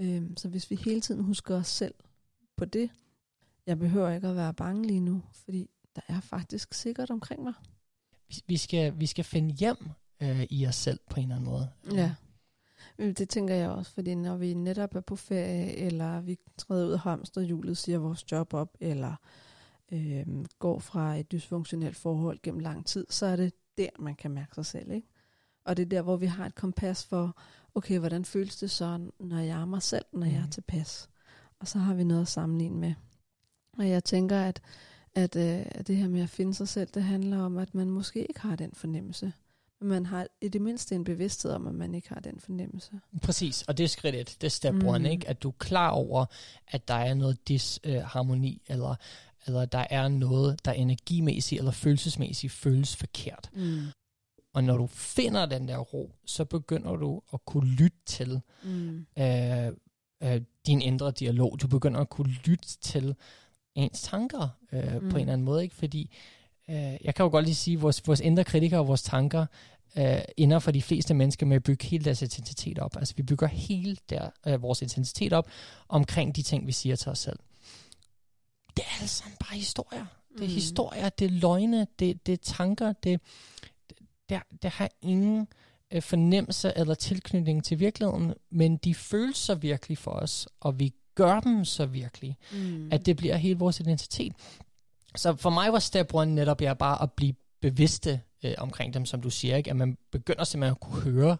Øh, 0.00 0.22
så 0.36 0.48
hvis 0.48 0.70
vi 0.70 0.76
hele 0.76 1.00
tiden 1.00 1.24
husker 1.24 1.56
os 1.56 1.68
selv 1.68 1.94
på 2.56 2.64
det, 2.64 2.90
jeg 3.66 3.78
behøver 3.78 4.10
ikke 4.10 4.28
at 4.28 4.36
være 4.36 4.54
bange 4.54 4.86
lige 4.86 5.00
nu, 5.00 5.22
fordi 5.32 5.70
der 5.96 6.02
er 6.08 6.20
faktisk 6.20 6.74
sikkert 6.74 7.10
omkring 7.10 7.42
mig. 7.42 7.52
Vi 8.46 8.56
skal, 8.56 9.00
vi 9.00 9.06
skal 9.06 9.24
finde 9.24 9.54
hjem 9.54 9.76
øh, 10.22 10.46
i 10.50 10.66
os 10.66 10.76
selv 10.76 11.00
på 11.10 11.20
en 11.20 11.22
eller 11.22 11.36
anden 11.36 11.50
måde. 11.50 11.68
Ja, 11.92 12.14
det 12.98 13.28
tænker 13.28 13.54
jeg 13.54 13.70
også, 13.70 13.92
fordi 13.92 14.14
når 14.14 14.36
vi 14.36 14.54
netop 14.54 14.94
er 14.94 15.00
på 15.00 15.16
ferie, 15.16 15.76
eller 15.76 16.20
vi 16.20 16.38
træder 16.56 16.86
ud 16.86 16.92
af 16.92 16.98
hamsterhjulet, 16.98 17.76
siger 17.76 17.98
vores 17.98 18.32
job 18.32 18.54
op, 18.54 18.76
eller 18.80 19.14
øh, 19.92 20.26
går 20.58 20.78
fra 20.78 21.16
et 21.16 21.32
dysfunktionelt 21.32 21.96
forhold 21.96 22.38
gennem 22.42 22.60
lang 22.60 22.86
tid, 22.86 23.06
så 23.10 23.26
er 23.26 23.36
det 23.36 23.54
der, 23.78 23.88
man 23.98 24.14
kan 24.14 24.30
mærke 24.30 24.54
sig 24.54 24.66
selv. 24.66 24.90
Ikke? 24.90 25.08
Og 25.64 25.76
det 25.76 25.82
er 25.82 25.88
der, 25.88 26.02
hvor 26.02 26.16
vi 26.16 26.26
har 26.26 26.46
et 26.46 26.54
kompas 26.54 27.04
for, 27.04 27.36
okay, 27.74 27.98
hvordan 27.98 28.24
føles 28.24 28.56
det 28.56 28.70
så, 28.70 29.10
når 29.20 29.38
jeg 29.38 29.60
er 29.60 29.64
mig 29.64 29.82
selv, 29.82 30.04
når 30.12 30.26
mm. 30.26 30.32
jeg 30.32 30.38
er 30.38 30.42
mhm. 30.42 30.50
tilpas? 30.50 31.08
Og 31.58 31.68
så 31.68 31.78
har 31.78 31.94
vi 31.94 32.04
noget 32.04 32.22
at 32.22 32.28
sammenligne 32.28 32.80
med. 32.80 32.94
Og 33.78 33.88
jeg 33.88 34.04
tænker, 34.04 34.40
at, 34.40 34.62
at, 35.14 35.36
øh, 35.36 35.66
at 35.70 35.86
det 35.86 35.96
her 35.96 36.08
med 36.08 36.20
at 36.20 36.28
finde 36.28 36.54
sig 36.54 36.68
selv, 36.68 36.88
det 36.94 37.02
handler 37.02 37.38
om, 37.38 37.56
at 37.56 37.74
man 37.74 37.90
måske 37.90 38.26
ikke 38.26 38.40
har 38.40 38.56
den 38.56 38.72
fornemmelse. 38.74 39.32
Man 39.80 40.06
har 40.06 40.26
i 40.40 40.48
det 40.48 40.60
mindste 40.60 40.94
en 40.94 41.04
bevidsthed 41.04 41.52
om, 41.52 41.66
at 41.66 41.74
man 41.74 41.94
ikke 41.94 42.08
har 42.08 42.20
den 42.20 42.40
fornemmelse. 42.40 42.90
Præcis, 43.22 43.62
og 43.62 43.78
det 43.78 43.84
er 43.84 43.88
skridt 43.88 44.14
et, 44.14 44.36
det 44.40 44.46
er 44.46 44.50
step 44.50 44.74
mm. 44.74 44.86
one, 44.86 45.10
ikke? 45.10 45.28
At 45.28 45.42
du 45.42 45.48
er 45.48 45.54
klar 45.58 45.90
over, 45.90 46.26
at 46.68 46.88
der 46.88 46.94
er 46.94 47.14
noget 47.14 47.48
disharmoni, 47.48 48.62
øh, 48.68 48.74
eller, 48.74 48.94
eller 49.46 49.64
der 49.64 49.86
er 49.90 50.08
noget, 50.08 50.64
der 50.64 50.72
energimæssigt 50.72 51.58
eller 51.58 51.72
følelsesmæssigt 51.72 52.52
føles 52.52 52.96
forkert. 52.96 53.50
Mm. 53.54 53.78
Og 54.54 54.64
når 54.64 54.76
du 54.76 54.86
finder 54.86 55.46
den 55.46 55.68
der 55.68 55.78
ro, 55.78 56.14
så 56.24 56.44
begynder 56.44 56.96
du 56.96 57.22
at 57.32 57.44
kunne 57.44 57.70
lytte 57.70 57.98
til 58.06 58.40
mm. 58.64 59.06
øh, 59.18 59.66
øh, 60.22 60.40
din 60.66 60.80
indre 60.80 61.10
dialog. 61.10 61.60
Du 61.60 61.68
begynder 61.68 62.00
at 62.00 62.10
kunne 62.10 62.32
lytte 62.32 62.78
til 62.80 63.14
ens 63.74 64.02
tanker 64.02 64.48
øh, 64.72 64.94
mm. 64.94 65.00
på 65.00 65.04
en 65.04 65.08
mm. 65.08 65.16
eller 65.16 65.32
anden 65.32 65.44
måde. 65.44 65.62
Ikke? 65.62 65.74
Fordi 65.74 66.10
øh, 66.70 66.96
jeg 67.04 67.14
kan 67.14 67.24
jo 67.24 67.30
godt 67.30 67.44
lige 67.44 67.54
sige, 67.54 67.76
at 67.76 67.82
vores, 67.82 68.06
vores 68.06 68.20
indre 68.20 68.44
kritikere 68.44 68.80
og 68.80 68.88
vores 68.88 69.02
tanker 69.02 69.46
øh, 69.96 70.20
ender 70.36 70.58
for 70.58 70.70
de 70.70 70.82
fleste 70.82 71.14
mennesker 71.14 71.46
med 71.46 71.56
at 71.56 71.62
bygge 71.62 71.86
hele 71.86 72.04
deres 72.04 72.22
identitet 72.22 72.78
op. 72.78 72.96
Altså 72.96 73.14
vi 73.16 73.22
bygger 73.22 73.46
hele 73.46 73.96
der, 74.10 74.30
øh, 74.46 74.62
vores 74.62 74.82
identitet 74.82 75.32
op 75.32 75.48
omkring 75.88 76.36
de 76.36 76.42
ting, 76.42 76.66
vi 76.66 76.72
siger 76.72 76.96
til 76.96 77.10
os 77.10 77.18
selv. 77.18 77.38
Det 78.76 78.84
er 78.84 79.00
alt 79.00 79.10
sammen 79.10 79.36
bare 79.40 79.56
historier. 79.56 80.06
Det 80.32 80.44
er 80.44 80.48
mm. 80.48 80.54
historier, 80.54 81.08
det 81.08 81.24
er 81.24 81.30
løgne, 81.30 81.86
det, 81.98 82.26
det 82.26 82.32
er 82.32 82.36
tanker, 82.42 82.92
det, 82.92 83.20
det, 84.28 84.40
det 84.62 84.70
har 84.70 84.90
ingen 85.02 85.48
fornemmelse 86.00 86.72
eller 86.76 86.94
tilknytning 86.94 87.64
til 87.64 87.80
virkeligheden, 87.80 88.34
men 88.50 88.76
de 88.76 88.94
føles 88.94 89.36
så 89.36 89.54
virkelig 89.54 89.98
for 89.98 90.10
os, 90.10 90.48
og 90.60 90.78
vi 90.78 90.92
gør 91.14 91.40
dem 91.40 91.64
så 91.64 91.86
virkelig, 91.86 92.36
Mm. 92.52 92.88
at 92.92 93.06
det 93.06 93.16
bliver 93.16 93.36
hele 93.36 93.58
vores 93.58 93.80
identitet. 93.80 94.32
Så 95.16 95.36
for 95.36 95.50
mig 95.50 95.72
var 95.72 95.78
step 95.78 96.14
one 96.14 96.34
netop 96.34 96.62
ja, 96.62 96.74
bare 96.74 97.02
at 97.02 97.12
blive 97.12 97.34
bevidste 97.60 98.20
øh, 98.44 98.54
omkring 98.58 98.94
dem, 98.94 99.06
som 99.06 99.20
du 99.20 99.30
siger, 99.30 99.56
ikke? 99.56 99.70
at 99.70 99.76
man 99.76 99.98
begynder 100.10 100.44
simpelthen 100.44 100.76
at 100.76 100.80
kunne 100.80 101.02
høre 101.02 101.36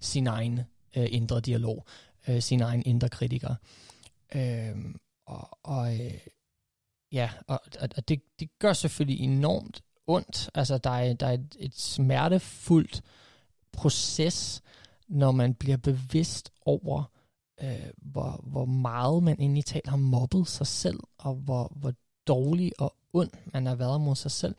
sin 0.00 0.26
egen 0.26 0.60
øh, 0.96 1.06
indre 1.10 1.40
dialog, 1.40 1.86
øh, 2.28 2.42
sin 2.42 2.60
egen 2.60 2.82
indre 2.86 3.08
kritiker. 3.08 3.54
Øh, 4.34 4.94
og 5.26 5.58
og 5.62 5.94
øh, 5.94 6.18
ja, 7.12 7.30
og, 7.46 7.60
og, 7.80 7.88
og 7.96 8.08
det, 8.08 8.22
det 8.40 8.58
gør 8.58 8.72
selvfølgelig 8.72 9.24
enormt 9.24 9.82
ondt. 10.06 10.50
Altså, 10.54 10.78
der 10.78 10.90
er, 10.90 11.14
der 11.14 11.26
er 11.26 11.32
et, 11.32 11.56
et 11.58 11.74
smertefuldt 11.74 13.02
proces, 13.72 14.62
når 15.08 15.32
man 15.32 15.54
bliver 15.54 15.76
bevidst 15.76 16.52
over, 16.66 17.04
øh, 17.62 17.90
hvor, 17.96 18.40
hvor 18.46 18.64
meget 18.64 19.22
man 19.22 19.40
egentlig 19.40 19.64
talt 19.64 19.88
har 19.88 19.96
mobbet 19.96 20.48
sig 20.48 20.66
selv, 20.66 21.00
og 21.18 21.34
hvor, 21.34 21.72
hvor 21.76 21.92
dårlig 22.26 22.72
og 22.78 22.96
ond 23.14 23.30
man 23.52 23.66
har 23.66 23.74
været 23.74 24.00
mod 24.00 24.16
sig 24.16 24.30
selv. 24.30 24.54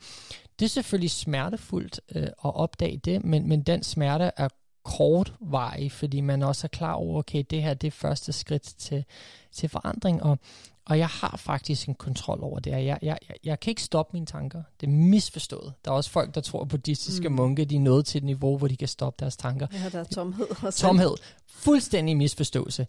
Det 0.58 0.64
er 0.64 0.68
selvfølgelig 0.68 1.10
smertefuldt 1.10 2.00
øh, 2.14 2.22
at 2.22 2.32
opdage 2.54 2.96
det, 3.04 3.24
men, 3.24 3.48
men 3.48 3.62
den 3.62 3.82
smerte 3.82 4.30
er 4.36 4.48
kortvarig, 4.84 5.92
fordi 5.92 6.20
man 6.20 6.42
også 6.42 6.66
er 6.66 6.68
klar 6.68 6.92
over, 6.92 7.18
okay, 7.18 7.44
det 7.50 7.62
her 7.62 7.74
det 7.74 7.86
er 7.86 7.90
første 7.90 8.32
skridt 8.32 8.62
til, 8.62 9.04
til 9.52 9.68
forandring, 9.68 10.22
og, 10.22 10.38
og 10.86 10.98
jeg 10.98 11.08
har 11.08 11.36
faktisk 11.36 11.88
en 11.88 11.94
kontrol 11.94 12.38
over 12.42 12.58
det 12.58 12.72
her. 12.72 12.80
Jeg, 12.80 12.98
jeg, 13.02 13.18
jeg, 13.28 13.36
jeg 13.44 13.60
kan 13.60 13.70
ikke 13.70 13.82
stoppe 13.82 14.10
mine 14.12 14.26
tanker. 14.26 14.62
Det 14.80 14.86
er 14.86 14.90
misforstået. 14.90 15.72
Der 15.84 15.90
er 15.90 15.94
også 15.94 16.10
folk, 16.10 16.34
der 16.34 16.40
tror, 16.40 16.62
at 16.62 16.68
buddhistiske 16.68 17.28
Mm. 17.28 17.34
munke, 17.34 17.64
de 17.64 17.76
er 17.76 17.80
nået 17.80 18.06
til 18.06 18.18
et 18.18 18.24
niveau, 18.24 18.58
hvor 18.58 18.68
de 18.68 18.76
kan 18.76 18.88
stoppe 18.88 19.16
deres 19.24 19.36
tanker. 19.36 19.66
Ja, 19.72 19.88
der 19.88 19.98
er 20.00 20.04
tomhed. 20.04 20.46
Også. 20.64 20.80
Tomhed. 20.80 21.10
Fuldstændig 21.46 22.16
misforståelse. 22.16 22.86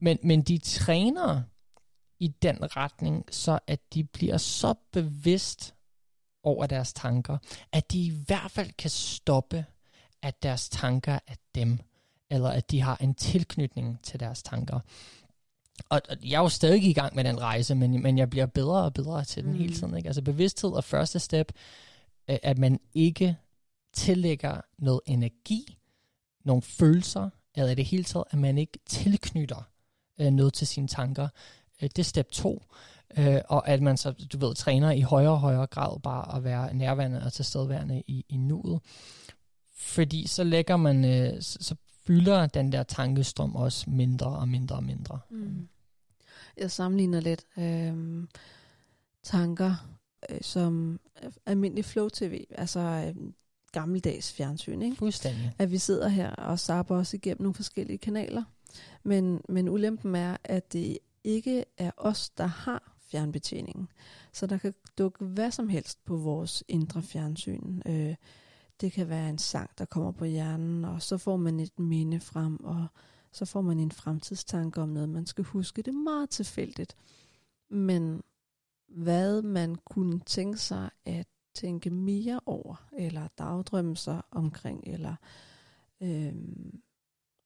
Men, 0.00 0.18
men 0.22 0.42
de 0.42 0.58
træner 0.58 1.42
i 2.20 2.28
den 2.28 2.76
retning, 2.76 3.24
så 3.30 3.58
at 3.66 3.94
de 3.94 4.04
bliver 4.04 4.36
så 4.36 4.74
bevidst 4.92 5.74
over 6.42 6.66
deres 6.66 6.92
tanker, 6.92 7.38
at 7.72 7.92
de 7.92 8.04
i 8.04 8.12
hvert 8.26 8.50
fald 8.50 8.70
kan 8.78 8.90
stoppe, 8.90 9.64
at 10.22 10.42
deres 10.42 10.68
tanker 10.68 11.18
er 11.26 11.34
dem, 11.54 11.78
eller 12.30 12.48
at 12.48 12.70
de 12.70 12.80
har 12.80 12.96
en 12.96 13.14
tilknytning 13.14 14.02
til 14.02 14.20
deres 14.20 14.42
tanker. 14.42 14.80
Og, 15.88 16.02
og 16.08 16.16
jeg 16.22 16.36
er 16.38 16.42
jo 16.42 16.48
stadig 16.48 16.84
i 16.84 16.92
gang 16.92 17.14
med 17.16 17.24
den 17.24 17.40
rejse, 17.40 17.74
men, 17.74 18.02
men 18.02 18.18
jeg 18.18 18.30
bliver 18.30 18.46
bedre 18.46 18.84
og 18.84 18.94
bedre 18.94 19.24
til 19.24 19.44
den 19.44 19.52
Mm. 19.52 19.58
hele 19.58 19.74
tiden. 19.74 19.96
Ikke? 19.96 20.06
Altså 20.08 20.22
bevidsthed 20.22 20.70
er 20.70 20.80
første 20.80 21.18
step, 21.18 21.52
at 22.26 22.58
man 22.58 22.80
ikke 22.94 23.36
tillægger 23.92 24.60
noget 24.78 25.00
energi, 25.06 25.78
nogle 26.44 26.62
følelser, 26.62 27.30
eller 27.54 27.70
i 27.70 27.74
det 27.74 27.84
hele 27.84 28.04
taget, 28.04 28.24
at 28.30 28.38
man 28.38 28.58
ikke 28.58 28.78
tilknytter 28.86 29.62
øh, 30.20 30.30
noget 30.30 30.54
til 30.54 30.66
sine 30.66 30.88
tanker. 30.88 31.28
Øh, 31.82 31.88
det 31.88 31.98
er 31.98 32.02
step 32.02 32.30
to. 32.30 32.62
Øh, 33.18 33.40
og 33.48 33.68
at 33.68 33.82
man 33.82 33.96
så, 33.96 34.10
du 34.32 34.38
ved, 34.38 34.54
træner 34.54 34.90
i 34.90 35.00
højere 35.00 35.30
og 35.30 35.40
højere 35.40 35.66
grad 35.66 36.00
bare 36.00 36.36
at 36.36 36.44
være 36.44 36.74
nærværende 36.74 37.22
og 37.22 37.32
tilstedeværende 37.32 38.02
i, 38.06 38.24
i 38.28 38.36
nuet. 38.36 38.80
Fordi 39.76 40.26
så 40.26 40.44
lægger 40.44 40.76
man, 40.76 41.04
øh, 41.04 41.42
så, 41.42 41.58
så 41.60 41.76
fylder 42.06 42.46
den 42.46 42.72
der 42.72 42.82
tankestrøm 42.82 43.54
også 43.54 43.90
mindre 43.90 44.26
og 44.26 44.48
mindre 44.48 44.76
og 44.76 44.84
mindre. 44.84 45.18
Mm. 45.30 45.68
Jeg 46.56 46.70
sammenligner 46.70 47.20
lidt 47.20 47.44
øh, 47.58 48.24
tanker 49.22 49.98
øh, 50.30 50.38
som 50.42 51.00
almindelig 51.46 51.84
flow-tv, 51.84 52.44
altså 52.50 52.80
øh, 52.80 53.32
gammeldags 53.72 54.32
fjernsyn, 54.32 54.82
ikke? 54.82 54.96
Fuldstændig. 54.96 55.52
at 55.58 55.70
vi 55.70 55.78
sidder 55.78 56.08
her 56.08 56.30
og 56.30 56.58
sapper 56.58 56.96
os 56.96 57.14
igennem 57.14 57.42
nogle 57.42 57.54
forskellige 57.54 57.98
kanaler. 57.98 58.42
Men, 59.02 59.40
men 59.48 59.68
ulempen 59.68 60.14
er, 60.14 60.36
at 60.44 60.72
det 60.72 60.98
ikke 61.24 61.64
er 61.78 61.90
os, 61.96 62.30
der 62.30 62.46
har 62.46 62.96
fjernbetjeningen. 63.00 63.88
Så 64.32 64.46
der 64.46 64.58
kan 64.58 64.74
dukke 64.98 65.24
hvad 65.24 65.50
som 65.50 65.68
helst 65.68 66.04
på 66.04 66.16
vores 66.16 66.64
indre 66.68 67.02
fjernsyn. 67.02 67.80
Øh, 67.86 68.14
det 68.80 68.92
kan 68.92 69.08
være 69.08 69.30
en 69.30 69.38
sang, 69.38 69.70
der 69.78 69.84
kommer 69.84 70.12
på 70.12 70.24
hjernen, 70.24 70.84
og 70.84 71.02
så 71.02 71.18
får 71.18 71.36
man 71.36 71.60
et 71.60 71.78
minde 71.78 72.20
frem, 72.20 72.64
og 72.64 72.86
så 73.32 73.44
får 73.44 73.60
man 73.60 73.78
en 73.78 73.92
fremtidstanke 73.92 74.80
om 74.80 74.88
noget, 74.88 75.08
man 75.08 75.26
skal 75.26 75.44
huske. 75.44 75.82
Det 75.82 75.88
er 75.90 76.02
meget 76.02 76.30
tilfældigt. 76.30 76.96
Men 77.70 78.22
hvad 78.88 79.42
man 79.42 79.74
kunne 79.74 80.20
tænke 80.20 80.58
sig 80.58 80.90
at 81.04 81.26
tænke 81.54 81.90
mere 81.90 82.40
over, 82.46 82.88
eller 82.92 83.28
dagdrømme 83.38 83.96
sig 83.96 84.22
omkring, 84.30 84.84
eller 84.86 85.14
øh, 86.00 86.34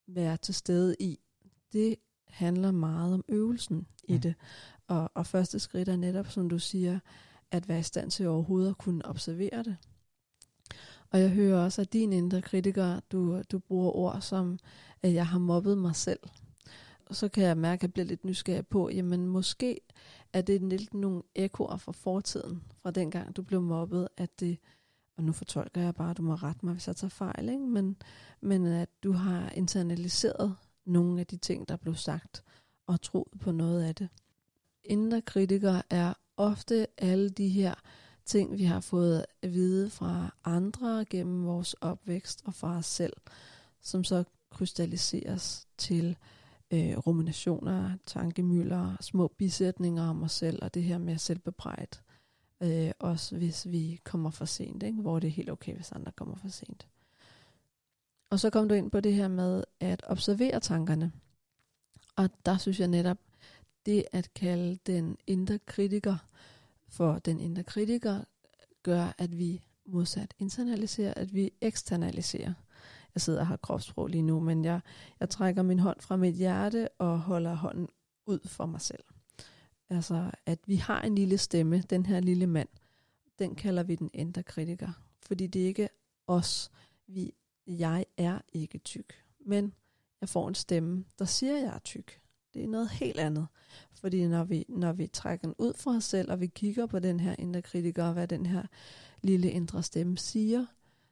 være 0.06 0.36
til 0.36 0.54
stede 0.54 0.96
i, 1.00 1.20
det 1.72 1.96
handler 2.32 2.70
meget 2.70 3.14
om 3.14 3.24
øvelsen 3.28 3.86
i 4.04 4.12
Mm. 4.12 4.20
det. 4.20 4.34
Og, 4.86 5.10
og 5.14 5.26
første 5.26 5.58
skridt 5.58 5.88
er 5.88 5.96
netop, 5.96 6.26
som 6.30 6.48
du 6.48 6.58
siger, 6.58 6.98
at 7.50 7.68
være 7.68 7.78
i 7.78 7.82
stand 7.82 8.10
til 8.10 8.28
overhovedet 8.28 8.70
at 8.70 8.78
kunne 8.78 9.06
observere 9.06 9.62
det. 9.62 9.76
Og 11.10 11.20
jeg 11.20 11.30
hører 11.30 11.64
også, 11.64 11.80
at 11.82 11.92
din 11.92 12.12
indre 12.12 12.42
kritiker, 12.42 13.00
du, 13.12 13.42
du 13.52 13.58
bruger 13.58 13.96
ord 13.96 14.20
som, 14.20 14.58
at 15.02 15.14
jeg 15.14 15.26
har 15.26 15.38
mobbet 15.38 15.78
mig 15.78 15.96
selv. 15.96 16.20
Og 17.06 17.16
så 17.16 17.28
kan 17.28 17.44
jeg 17.44 17.56
mærke, 17.56 17.78
at 17.78 17.82
jeg 17.82 17.92
bliver 17.92 18.06
lidt 18.06 18.24
nysgerrig 18.24 18.66
på, 18.66 18.90
jamen 18.90 19.26
måske 19.26 19.80
er 20.32 20.42
det 20.42 20.62
lidt 20.62 20.94
nogle 20.94 21.22
ekoer 21.34 21.76
fra 21.76 21.92
fortiden, 21.92 22.62
fra 22.82 22.90
dengang 22.90 23.36
du 23.36 23.42
blev 23.42 23.62
mobbet, 23.62 24.08
at 24.16 24.40
det, 24.40 24.58
og 25.16 25.24
nu 25.24 25.32
fortolker 25.32 25.80
jeg 25.80 25.94
bare, 25.94 26.14
du 26.14 26.22
må 26.22 26.34
rette 26.34 26.66
mig, 26.66 26.72
hvis 26.72 26.86
jeg 26.86 26.96
tager 26.96 27.08
fejl, 27.08 27.48
ikke? 27.48 27.66
Men, 27.66 27.96
men 28.40 28.66
at 28.66 28.88
du 29.02 29.12
har 29.12 29.50
internaliseret 29.50 30.56
nogle 30.84 31.20
af 31.20 31.26
de 31.26 31.36
ting, 31.36 31.68
der 31.68 31.76
blev 31.76 31.94
sagt, 31.94 32.44
og 32.86 33.00
troet 33.02 33.40
på 33.40 33.52
noget 33.52 33.82
af 33.82 33.94
det. 33.94 34.08
Indre 34.84 35.20
kritikere 35.20 35.82
er 35.90 36.14
ofte 36.36 36.86
alle 36.98 37.28
de 37.30 37.48
her 37.48 37.74
ting, 38.24 38.58
vi 38.58 38.64
har 38.64 38.80
fået 38.80 39.26
at 39.42 39.52
vide 39.52 39.90
fra 39.90 40.34
andre 40.44 41.04
gennem 41.10 41.44
vores 41.46 41.74
opvækst 41.74 42.42
og 42.44 42.54
fra 42.54 42.76
os 42.76 42.86
selv, 42.86 43.12
som 43.80 44.04
så 44.04 44.24
krystalliseres 44.50 45.68
til 45.78 46.16
øh, 46.70 46.98
ruminationer, 46.98 47.96
tankemøller, 48.06 48.96
små 49.00 49.28
bisætninger 49.28 50.08
om 50.08 50.22
os 50.22 50.32
selv, 50.32 50.58
og 50.62 50.74
det 50.74 50.82
her 50.82 50.98
med 50.98 51.18
selvbebrejde. 51.18 51.98
Øh, 52.62 52.90
også 52.98 53.36
hvis 53.36 53.70
vi 53.70 54.00
kommer 54.04 54.30
for 54.30 54.44
sent, 54.44 54.82
ikke? 54.82 55.00
hvor 55.00 55.18
det 55.18 55.28
er 55.28 55.32
helt 55.32 55.50
okay, 55.50 55.74
hvis 55.74 55.92
andre 55.92 56.12
kommer 56.12 56.36
for 56.36 56.48
sent. 56.48 56.86
Og 58.32 58.40
så 58.40 58.50
kom 58.50 58.68
du 58.68 58.74
ind 58.74 58.90
på 58.90 59.00
det 59.00 59.14
her 59.14 59.28
med 59.28 59.64
at 59.80 60.02
observere 60.06 60.60
tankerne. 60.60 61.12
Og 62.16 62.30
der 62.46 62.58
synes 62.58 62.80
jeg 62.80 62.88
netop, 62.88 63.18
det 63.86 64.04
at 64.12 64.34
kalde 64.34 64.78
den 64.86 65.16
indre 65.26 65.58
kritiker 65.58 66.16
for 66.88 67.18
den 67.18 67.40
indre 67.40 67.62
kritiker, 67.62 68.24
gør, 68.82 69.14
at 69.18 69.38
vi 69.38 69.62
modsat 69.86 70.34
internaliserer, 70.38 71.14
at 71.16 71.34
vi 71.34 71.52
eksternaliserer. 71.60 72.52
Jeg 73.14 73.20
sidder 73.20 73.40
og 73.40 73.46
har 73.46 73.56
kropssprog 73.56 74.08
lige 74.08 74.22
nu, 74.22 74.40
men 74.40 74.64
jeg, 74.64 74.80
jeg 75.20 75.30
trækker 75.30 75.62
min 75.62 75.78
hånd 75.78 76.00
fra 76.00 76.16
mit 76.16 76.34
hjerte 76.34 76.88
og 76.98 77.20
holder 77.20 77.54
hånden 77.54 77.88
ud 78.26 78.40
for 78.48 78.66
mig 78.66 78.80
selv. 78.80 79.04
Altså, 79.90 80.30
at 80.46 80.58
vi 80.66 80.76
har 80.76 81.02
en 81.02 81.14
lille 81.14 81.38
stemme, 81.38 81.80
den 81.80 82.06
her 82.06 82.20
lille 82.20 82.46
mand, 82.46 82.68
den 83.38 83.54
kalder 83.54 83.82
vi 83.82 83.94
den 83.94 84.10
indre 84.14 84.42
kritiker. 84.42 84.92
Fordi 85.22 85.46
det 85.46 85.62
er 85.62 85.66
ikke 85.66 85.88
os. 86.26 86.70
Vi, 87.06 87.34
jeg 87.66 88.04
er 88.16 88.38
ikke 88.52 88.78
tyk. 88.78 89.14
Men 89.46 89.74
jeg 90.20 90.28
får 90.28 90.48
en 90.48 90.54
stemme, 90.54 91.04
der 91.18 91.24
siger, 91.24 91.56
at 91.56 91.62
jeg 91.62 91.74
er 91.74 91.78
tyk. 91.78 92.20
Det 92.54 92.64
er 92.64 92.68
noget 92.68 92.90
helt 92.90 93.18
andet. 93.18 93.46
Fordi 93.94 94.26
når 94.26 94.44
vi, 94.44 94.64
når 94.68 94.92
vi 94.92 95.06
trækker 95.06 95.48
den 95.48 95.54
ud 95.58 95.74
fra 95.74 95.96
os 95.96 96.04
selv, 96.04 96.32
og 96.32 96.40
vi 96.40 96.46
kigger 96.46 96.86
på 96.86 96.98
den 96.98 97.20
her 97.20 97.34
indre 97.38 97.62
kritiker, 97.62 98.04
og 98.04 98.12
hvad 98.12 98.28
den 98.28 98.46
her 98.46 98.62
lille 99.22 99.50
indre 99.50 99.82
stemme 99.82 100.18
siger, 100.18 100.66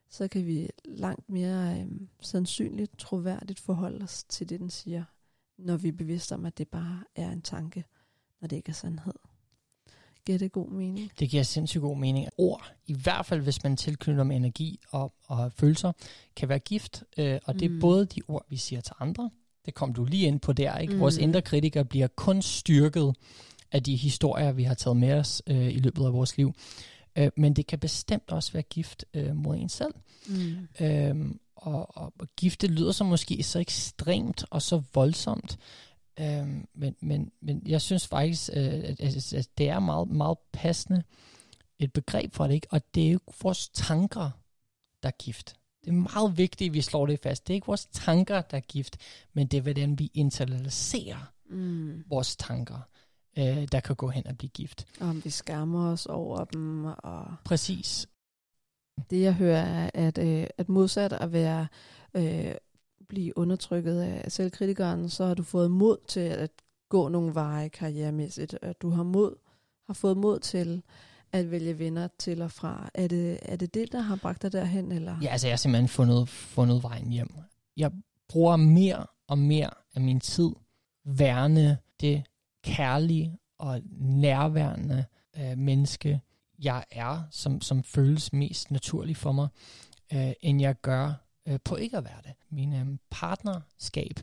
så 0.09 0.29
kan 0.29 0.47
vi 0.47 0.71
langt 0.85 1.31
mere 1.31 1.81
øh, 1.81 1.87
sandsynligt, 2.21 2.99
troværdigt 2.99 3.61
forholde 3.61 4.03
os 4.03 4.25
til 4.25 4.49
det, 4.49 4.61
den 4.61 4.71
siger, 4.71 5.05
når 5.59 5.77
vi 5.77 5.89
er 5.89 5.93
bevidste 5.93 6.35
om, 6.35 6.47
at 6.47 6.59
det 6.59 6.69
bare 6.69 7.05
er 7.15 7.31
en 7.31 7.43
tanke, 7.43 7.85
når 8.41 8.49
det 8.49 8.57
ikke 8.57 8.69
er 8.69 8.75
sandhed. 8.75 9.15
Giver 10.27 10.39
det 10.39 10.53
god 10.53 10.71
mening? 10.71 11.11
Det 11.19 11.31
giver 11.31 11.43
sindssygt 11.43 11.81
god 11.81 11.97
mening. 11.97 12.29
Ord, 12.39 12.73
i 12.87 12.95
hvert 12.95 13.27
fald 13.27 13.41
hvis 13.41 13.63
man 13.63 13.77
tilknytter 13.77 14.25
med 14.25 14.37
energi 14.37 14.81
og, 14.91 15.13
og 15.27 15.53
følelser, 15.53 15.93
kan 16.37 16.49
være 16.49 16.59
gift. 16.59 17.03
Øh, 17.19 17.39
og 17.45 17.55
det 17.55 17.65
er 17.65 17.69
Mm. 17.69 17.81
både 17.81 18.07
de 18.07 18.21
ord, 18.29 18.47
vi 18.51 18.57
siger 18.57 18.81
til 18.81 18.95
andre. 19.01 19.31
Det 19.67 19.75
kom 19.75 19.93
du 19.93 20.05
lige 20.05 20.27
ind 20.27 20.41
på 20.41 20.53
der. 20.53 20.79
ikke? 20.79 20.97
Vores 20.99 21.17
Mm. 21.19 21.23
indre 21.23 21.43
kritiker 21.43 21.83
bliver 21.83 22.07
kun 22.07 22.43
styrket 22.43 23.15
af 23.73 23.83
de 23.83 23.97
historier, 23.97 24.53
vi 24.53 24.63
har 24.63 24.75
taget 24.75 24.97
med 24.97 25.13
os 25.13 25.43
øh, 25.47 25.67
i 25.75 25.79
løbet 25.79 26.05
af 26.05 26.13
vores 26.13 26.37
liv. 26.37 26.53
Øh, 27.19 27.31
men 27.37 27.55
det 27.55 27.67
kan 27.67 27.79
bestemt 27.79 28.31
også 28.31 28.53
være 28.53 28.63
gift 28.63 29.05
øh, 29.15 29.37
mod 29.37 29.57
en 29.57 29.69
selv. 29.69 29.95
Mm. 30.29 30.69
Øhm, 30.81 31.39
og, 31.57 31.97
og, 31.99 32.13
og 32.19 32.29
gifte 32.37 32.67
lyder 32.67 32.93
så 32.93 33.05
måske 33.05 33.43
så 33.43 33.59
ekstremt 33.59 34.45
og 34.51 34.63
så 34.63 34.83
voldsomt. 34.95 35.59
Øhm, 36.21 36.67
men, 36.75 36.97
men, 37.01 37.33
men 37.43 37.63
jeg 37.67 37.81
synes 37.81 38.07
faktisk, 38.07 38.51
øh, 38.53 38.65
at, 38.65 39.01
at, 39.01 39.33
at 39.33 39.49
det 39.59 39.69
er 39.69 39.79
meget, 39.79 40.09
meget 40.09 40.39
passende 40.53 41.03
et 41.79 41.93
begreb 41.93 42.35
for 42.35 42.47
det, 42.47 42.55
ikke? 42.55 42.67
Og 42.71 42.95
det 42.95 43.07
er 43.07 43.11
jo 43.13 43.21
vores 43.43 43.69
tanker, 43.69 44.31
der 45.03 45.09
er 45.09 45.17
gift. 45.19 45.57
Det 45.85 45.89
er 45.89 45.93
meget 46.15 46.39
vigtigt, 46.39 46.69
at 46.69 46.75
vi 46.75 46.81
slår 46.81 47.07
det 47.07 47.21
fast. 47.23 47.47
Det 47.47 47.53
er 47.53 47.55
ikke 47.55 47.67
vores 47.67 47.87
tanker, 47.87 48.41
der 48.41 48.57
er 48.57 48.61
gift, 48.61 48.97
men 49.33 49.47
det 49.47 49.57
er, 49.59 49.63
hvordan 49.63 49.99
vi 49.99 50.11
internaliserer 50.15 51.33
Mm. 51.51 52.05
vores 52.09 52.37
tanker, 52.37 52.79
øh, 53.39 53.69
der 53.73 53.81
kan 53.81 53.97
gå 53.97 54.09
hen 54.09 54.27
og 54.27 54.39
blive 54.39 54.51
gift. 54.51 54.87
Og 55.01 55.09
om 55.09 55.25
vi 55.25 55.31
skammer 55.31 55.93
os 55.93 56.07
over 56.07 56.45
dem. 56.45 56.85
Og 56.85 57.35
Præcis. 57.45 58.09
det 59.11 59.21
jeg 59.21 59.35
hører 59.35 59.63
er, 59.63 59.91
at, 59.95 60.19
øh, 60.19 60.47
at 60.59 60.69
modsat 60.69 61.13
at 61.13 61.33
være 61.33 61.67
øh, 62.15 62.55
blive 63.11 63.39
undertrykket 63.39 64.01
af 64.01 64.33
selvkritikeren, 64.33 65.09
så 65.09 65.27
har 65.27 65.35
du 65.35 65.43
fået 65.43 65.71
mod 65.71 65.97
til 66.09 66.21
at 66.21 66.51
gå 66.89 67.09
nogle 67.09 67.35
veje 67.35 67.69
karrieremæssigt. 67.69 68.59
At 68.63 68.83
du 68.83 68.91
har 68.91 69.03
mod, 69.03 69.35
har 69.87 69.95
fået 69.95 70.17
mod 70.17 70.39
til 70.39 70.83
at 71.33 71.51
vælge 71.51 71.79
venner 71.79 72.09
til 72.19 72.43
og 72.43 72.51
fra. 72.51 72.91
Er 72.95 73.09
det, 73.09 73.39
er 73.43 73.57
det 73.57 73.75
det, 73.75 73.93
der 73.93 74.01
har 74.01 74.17
bragt 74.17 74.43
dig 74.43 74.53
derhen? 74.53 74.93
Eller? 74.93 75.17
Ja, 75.23 75.29
altså 75.29 75.47
jeg 75.47 75.53
har 75.53 75.57
simpelthen 75.57 75.89
fundet, 75.89 76.29
fundet 76.29 76.83
vejen 76.83 77.11
hjem. 77.11 77.35
Jeg 77.77 77.91
bruger 78.29 78.57
mere 78.57 79.07
og 79.29 79.39
mere 79.39 79.71
af 79.95 80.01
min 80.01 80.21
tid 80.21 80.51
værende 81.05 81.77
det 82.01 82.23
kærlige 82.65 83.39
og 83.59 83.81
nærværende 84.01 85.05
øh, 85.39 85.59
menneske, 85.59 86.21
jeg 86.59 86.85
er, 86.91 87.23
som, 87.31 87.61
som 87.61 87.83
føles 87.83 88.33
mest 88.33 88.71
naturligt 88.71 89.19
for 89.19 89.33
mig, 89.33 89.49
øh, 90.13 90.33
end 90.41 90.61
jeg 90.61 90.75
gør 90.83 91.30
øh, 91.51 91.59
på 91.65 91.77
ikke 91.77 91.97
at 91.97 92.05
være 92.05 92.23
det. 92.25 92.33
Min 92.51 92.75
øh, 92.75 92.87
partnerskab 93.11 94.21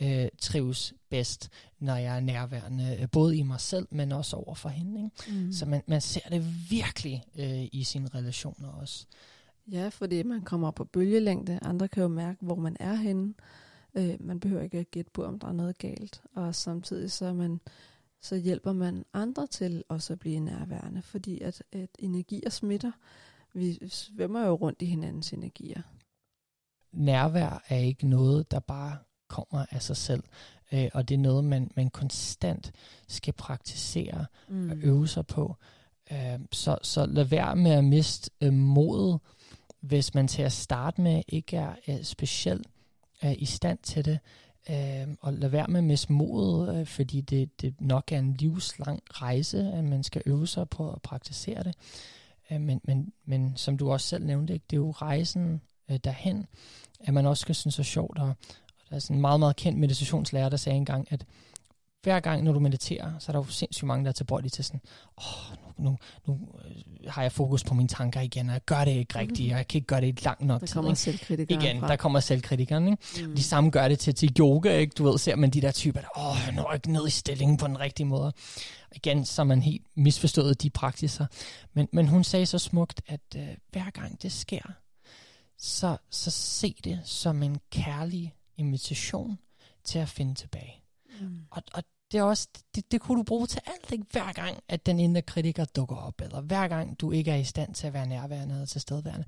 øh, 0.00 0.28
trives 0.38 0.94
bedst, 1.08 1.50
når 1.78 1.96
jeg 1.96 2.16
er 2.16 2.20
nærværende, 2.20 2.98
øh, 3.00 3.08
både 3.12 3.36
i 3.36 3.42
mig 3.42 3.60
selv, 3.60 3.88
men 3.90 4.12
også 4.12 4.36
over 4.36 4.54
for 4.54 4.68
hende. 4.68 5.04
Ikke? 5.04 5.40
Mm. 5.40 5.52
Så 5.52 5.66
man, 5.66 5.82
man 5.86 6.00
ser 6.00 6.28
det 6.28 6.70
virkelig 6.70 7.24
øh, 7.38 7.68
i 7.72 7.84
sine 7.84 8.08
relationer 8.14 8.68
også. 8.68 9.06
Ja, 9.70 9.88
fordi 9.88 10.22
man 10.22 10.42
kommer 10.42 10.70
på 10.70 10.84
bølgelængde. 10.84 11.58
Andre 11.62 11.88
kan 11.88 12.02
jo 12.02 12.08
mærke, 12.08 12.38
hvor 12.44 12.54
man 12.54 12.76
er 12.80 12.94
henne. 12.94 13.34
Øh, 13.94 14.16
man 14.20 14.40
behøver 14.40 14.62
ikke 14.62 14.78
at 14.78 14.90
gætte 14.90 15.10
på, 15.10 15.24
om 15.24 15.38
der 15.38 15.48
er 15.48 15.52
noget 15.52 15.78
galt. 15.78 16.22
Og 16.34 16.54
samtidig 16.54 17.10
så, 17.10 17.26
er 17.26 17.32
man, 17.32 17.60
så 18.20 18.36
hjælper 18.36 18.72
man 18.72 19.04
andre 19.12 19.46
til 19.46 19.84
også 19.88 20.12
at 20.12 20.18
blive 20.18 20.40
nærværende, 20.40 21.02
fordi 21.02 21.40
at, 21.40 21.62
at 21.72 21.90
energier 21.98 22.50
smitter. 22.50 22.92
Vi 23.52 23.88
svømmer 23.88 24.46
jo 24.46 24.54
rundt 24.54 24.82
i 24.82 24.84
hinandens 24.84 25.32
energier. 25.32 25.82
Nærvær 26.92 27.64
er 27.68 27.76
ikke 27.76 28.08
noget, 28.08 28.50
der 28.50 28.60
bare 28.60 28.96
kommer 29.28 29.66
af 29.70 29.82
sig 29.82 29.96
selv, 29.96 30.22
øh, 30.72 30.88
og 30.94 31.08
det 31.08 31.14
er 31.14 31.18
noget, 31.18 31.44
man, 31.44 31.70
man 31.76 31.90
konstant 31.90 32.72
skal 33.08 33.32
praktisere 33.32 34.26
Mm. 34.48 34.70
og 34.70 34.76
øve 34.76 35.08
sig 35.08 35.26
på. 35.26 35.56
Øh, 36.12 36.38
så, 36.52 36.78
så 36.82 37.06
lad 37.06 37.24
være 37.24 37.56
med 37.56 37.70
at 37.70 37.84
miste 37.84 38.30
øh, 38.40 38.52
modet, 38.52 39.20
hvis 39.80 40.14
man 40.14 40.28
til 40.28 40.42
at 40.42 40.52
starte 40.52 41.00
med 41.00 41.22
ikke 41.28 41.56
er 41.56 41.72
øh, 41.88 42.02
specielt 42.02 42.66
øh, 43.24 43.32
i 43.38 43.44
stand 43.44 43.78
til 43.82 44.04
det. 44.04 44.18
Øh, 44.70 45.08
og 45.20 45.32
lad 45.32 45.48
være 45.48 45.66
med 45.68 45.78
at 45.78 45.84
miste 45.84 46.12
modet, 46.12 46.76
øh, 46.80 46.86
fordi 46.86 47.20
det, 47.20 47.60
det 47.62 47.80
nok 47.80 48.12
er 48.12 48.18
en 48.18 48.34
livslang 48.34 49.02
rejse, 49.10 49.72
at 49.72 49.84
man 49.84 50.02
skal 50.02 50.22
øve 50.26 50.46
sig 50.46 50.68
på 50.68 50.90
at 50.92 51.02
praktisere 51.02 51.62
det. 51.62 51.74
Øh, 52.50 52.60
men, 52.60 52.80
men, 52.84 53.12
men 53.24 53.52
som 53.56 53.76
du 53.78 53.92
også 53.92 54.06
selv 54.06 54.24
nævnte, 54.26 54.52
ikke, 54.52 54.64
det 54.70 54.76
er 54.76 54.80
jo 54.80 54.90
rejsen 54.90 55.60
øh, 55.90 55.98
derhen, 56.04 56.46
at 57.00 57.14
man 57.14 57.26
også 57.26 57.40
skal 57.40 57.54
synes 57.54 57.78
er 57.78 57.82
sjovt. 57.82 58.18
Og, 58.18 58.28
og 58.28 58.36
der 58.90 58.96
er 58.96 59.00
sådan 59.00 59.16
en 59.16 59.20
meget, 59.20 59.40
meget 59.40 59.56
kendt 59.56 59.78
meditationslærer, 59.78 60.48
der 60.48 60.56
sagde 60.56 60.76
engang, 60.76 61.08
at 61.10 61.24
hver 62.02 62.20
gang, 62.20 62.42
når 62.44 62.52
du 62.52 62.60
mediterer, 62.60 63.12
så 63.18 63.32
er 63.32 63.32
der 63.32 63.38
jo 63.40 63.44
sindssygt 63.44 63.86
mange, 63.86 64.04
der 64.04 64.08
er 64.08 64.12
tilbøjelige 64.12 64.50
til 64.50 64.64
sådan, 64.64 64.80
åh, 65.18 65.56
nu, 65.78 65.90
nu, 65.90 65.98
nu 66.26 66.38
øh, 66.64 67.10
har 67.10 67.22
jeg 67.22 67.32
fokus 67.32 67.64
på 67.64 67.74
mine 67.74 67.88
tanker 67.88 68.20
igen, 68.20 68.48
og 68.48 68.52
jeg 68.52 68.60
gør 68.66 68.84
det 68.84 68.90
ikke 68.90 69.18
rigtigt, 69.18 69.52
og 69.52 69.58
jeg 69.58 69.68
kan 69.68 69.78
ikke 69.78 69.86
gøre 69.86 70.00
det 70.00 70.06
i 70.06 70.24
lang 70.24 70.46
nok 70.46 70.60
Der 70.60 70.66
kommer 70.66 70.94
selvkritikeren 70.94 71.62
Igen, 71.62 71.80
fra. 71.80 71.88
der 71.88 71.96
kommer 71.96 72.20
selvkritikeren. 72.20 72.88
Ikke? 72.88 73.26
mm. 73.26 73.36
De 73.36 73.42
samme 73.42 73.70
gør 73.70 73.88
det 73.88 73.98
til, 73.98 74.14
til 74.14 74.36
yoga, 74.40 74.78
ikke? 74.78 74.94
Du 74.98 75.04
ved, 75.04 75.18
ser 75.18 75.36
man 75.36 75.50
de 75.50 75.60
der 75.60 75.70
typer, 75.70 76.00
der, 76.00 76.18
åh, 76.18 76.36
jeg 76.46 76.54
når 76.54 76.72
ikke 76.72 76.92
ned 76.92 77.06
i 77.06 77.10
stillingen 77.10 77.56
på 77.56 77.66
den 77.66 77.80
rigtige 77.80 78.06
måde. 78.06 78.32
Igen, 78.94 79.24
så 79.24 79.44
man 79.44 79.62
helt 79.62 79.82
misforstået 79.94 80.62
de 80.62 80.70
praksiser. 80.70 81.26
Men, 81.74 81.88
men 81.92 82.08
hun 82.08 82.24
sagde 82.24 82.46
så 82.46 82.58
smukt, 82.58 83.00
at 83.06 83.20
øh, 83.36 83.42
hver 83.72 83.90
gang 83.90 84.22
det 84.22 84.32
sker, 84.32 84.72
så, 85.60 85.96
så 86.10 86.30
se 86.30 86.74
det 86.84 87.00
som 87.04 87.42
en 87.42 87.60
kærlig 87.70 88.34
invitation 88.56 89.38
til 89.84 89.98
at 89.98 90.08
finde 90.08 90.34
tilbage. 90.34 90.82
Mm. 91.20 91.38
Og, 91.50 91.62
og 91.74 91.82
det, 92.12 92.18
er 92.18 92.22
også, 92.22 92.48
det, 92.74 92.92
det 92.92 93.00
kunne 93.00 93.18
du 93.18 93.22
bruge 93.22 93.46
til 93.46 93.60
alt, 93.66 93.92
ikke? 93.92 94.04
Hver 94.12 94.32
gang, 94.32 94.58
at 94.68 94.86
den 94.86 94.98
indre 94.98 95.22
kritiker 95.22 95.64
dukker 95.64 95.96
op, 95.96 96.20
eller 96.20 96.40
hver 96.40 96.68
gang, 96.68 97.00
du 97.00 97.12
ikke 97.12 97.30
er 97.30 97.36
i 97.36 97.44
stand 97.44 97.74
til 97.74 97.86
at 97.86 97.92
være 97.92 98.06
nærværende 98.06 98.54
eller 98.54 98.66
tilstedeværende. 98.66 99.24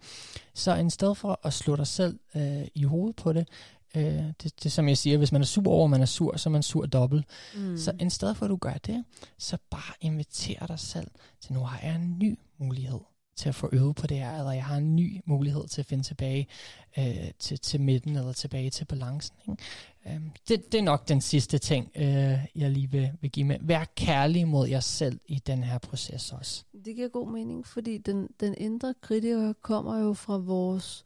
Så 0.55 0.74
i 0.74 0.91
stedet 0.91 1.16
for 1.16 1.41
at 1.43 1.53
slå 1.53 1.76
dig 1.76 1.87
selv 1.87 2.18
øh, 2.35 2.66
i 2.74 2.85
hovedet 2.85 3.16
på 3.16 3.33
det, 3.33 3.49
øh, 3.97 4.33
det, 4.43 4.62
det 4.62 4.72
som 4.72 4.89
jeg 4.89 4.99
siger, 4.99 5.18
hvis 5.18 5.33
man 5.33 5.41
er 5.41 5.47
sur 5.47 5.68
over, 5.68 5.87
man 5.87 6.03
er 6.03 6.07
sur, 6.07 6.37
så 6.37 6.49
er 6.49 6.51
man 6.51 6.62
sur 6.62 6.87
dobbelt. 6.87 7.24
Mm. 7.57 7.78
Så 7.78 7.93
i 8.01 8.11
stedet 8.11 8.37
for 8.37 8.45
at 8.47 8.51
du 8.51 8.57
gør 8.57 8.74
det, 8.74 9.05
så 9.39 9.59
bare 9.70 9.95
inviter 10.01 10.66
dig 10.66 10.78
selv 10.78 11.11
til, 11.41 11.53
nu 11.53 11.61
har 11.61 11.80
jeg 11.83 11.95
en 11.95 12.18
ny 12.18 12.39
mulighed 12.59 13.01
til 13.43 13.49
at 13.49 13.55
få 13.55 13.68
øvet 13.72 13.97
på 13.97 14.07
det 14.07 14.16
her, 14.16 14.38
eller 14.38 14.53
jeg 14.53 14.64
har 14.64 14.76
en 14.76 14.97
ny 14.97 15.20
mulighed 15.24 15.68
til 15.68 15.80
at 15.80 15.86
finde 15.86 16.05
tilbage 16.05 16.47
øh, 16.99 17.30
til, 17.38 17.59
til 17.59 17.80
midten, 17.80 18.16
eller 18.16 18.32
tilbage 18.32 18.70
til 18.70 18.84
balancen. 18.84 19.36
Ikke? 19.43 19.62
Øh, 20.07 20.20
det, 20.49 20.72
det 20.72 20.78
er 20.78 20.82
nok 20.82 21.09
den 21.09 21.20
sidste 21.20 21.59
ting, 21.59 21.90
øh, 21.97 22.38
jeg 22.55 22.70
lige 22.70 22.90
vil, 22.90 23.11
vil 23.20 23.30
give 23.30 23.47
med. 23.47 23.57
Vær 23.61 23.84
kærlig 23.97 24.49
mod 24.49 24.68
jer 24.68 24.80
selv 24.80 25.20
i 25.26 25.43
den 25.47 25.64
her 25.64 25.78
proces 25.78 26.32
også. 26.32 26.64
Det 26.84 26.97
giver 26.97 27.09
god 27.09 27.28
mening, 27.28 27.66
fordi 27.66 27.99
den, 27.99 28.28
den 28.40 28.55
indre 28.59 28.95
kritiker 29.01 29.53
kommer 29.62 29.99
jo 29.99 30.12
fra 30.12 30.36
vores 30.36 31.05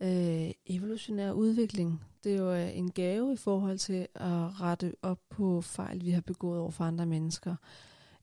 øh, 0.00 0.50
evolutionære 0.66 1.34
udvikling. 1.34 2.00
Det 2.24 2.34
er 2.34 2.38
jo 2.38 2.52
øh, 2.52 2.78
en 2.78 2.90
gave 2.90 3.32
i 3.32 3.36
forhold 3.36 3.78
til 3.78 4.06
at 4.14 4.60
rette 4.60 4.92
op 5.02 5.18
på 5.30 5.60
fejl, 5.60 6.04
vi 6.04 6.10
har 6.10 6.20
begået 6.20 6.60
over 6.60 6.70
for 6.70 6.84
andre 6.84 7.06
mennesker, 7.06 7.56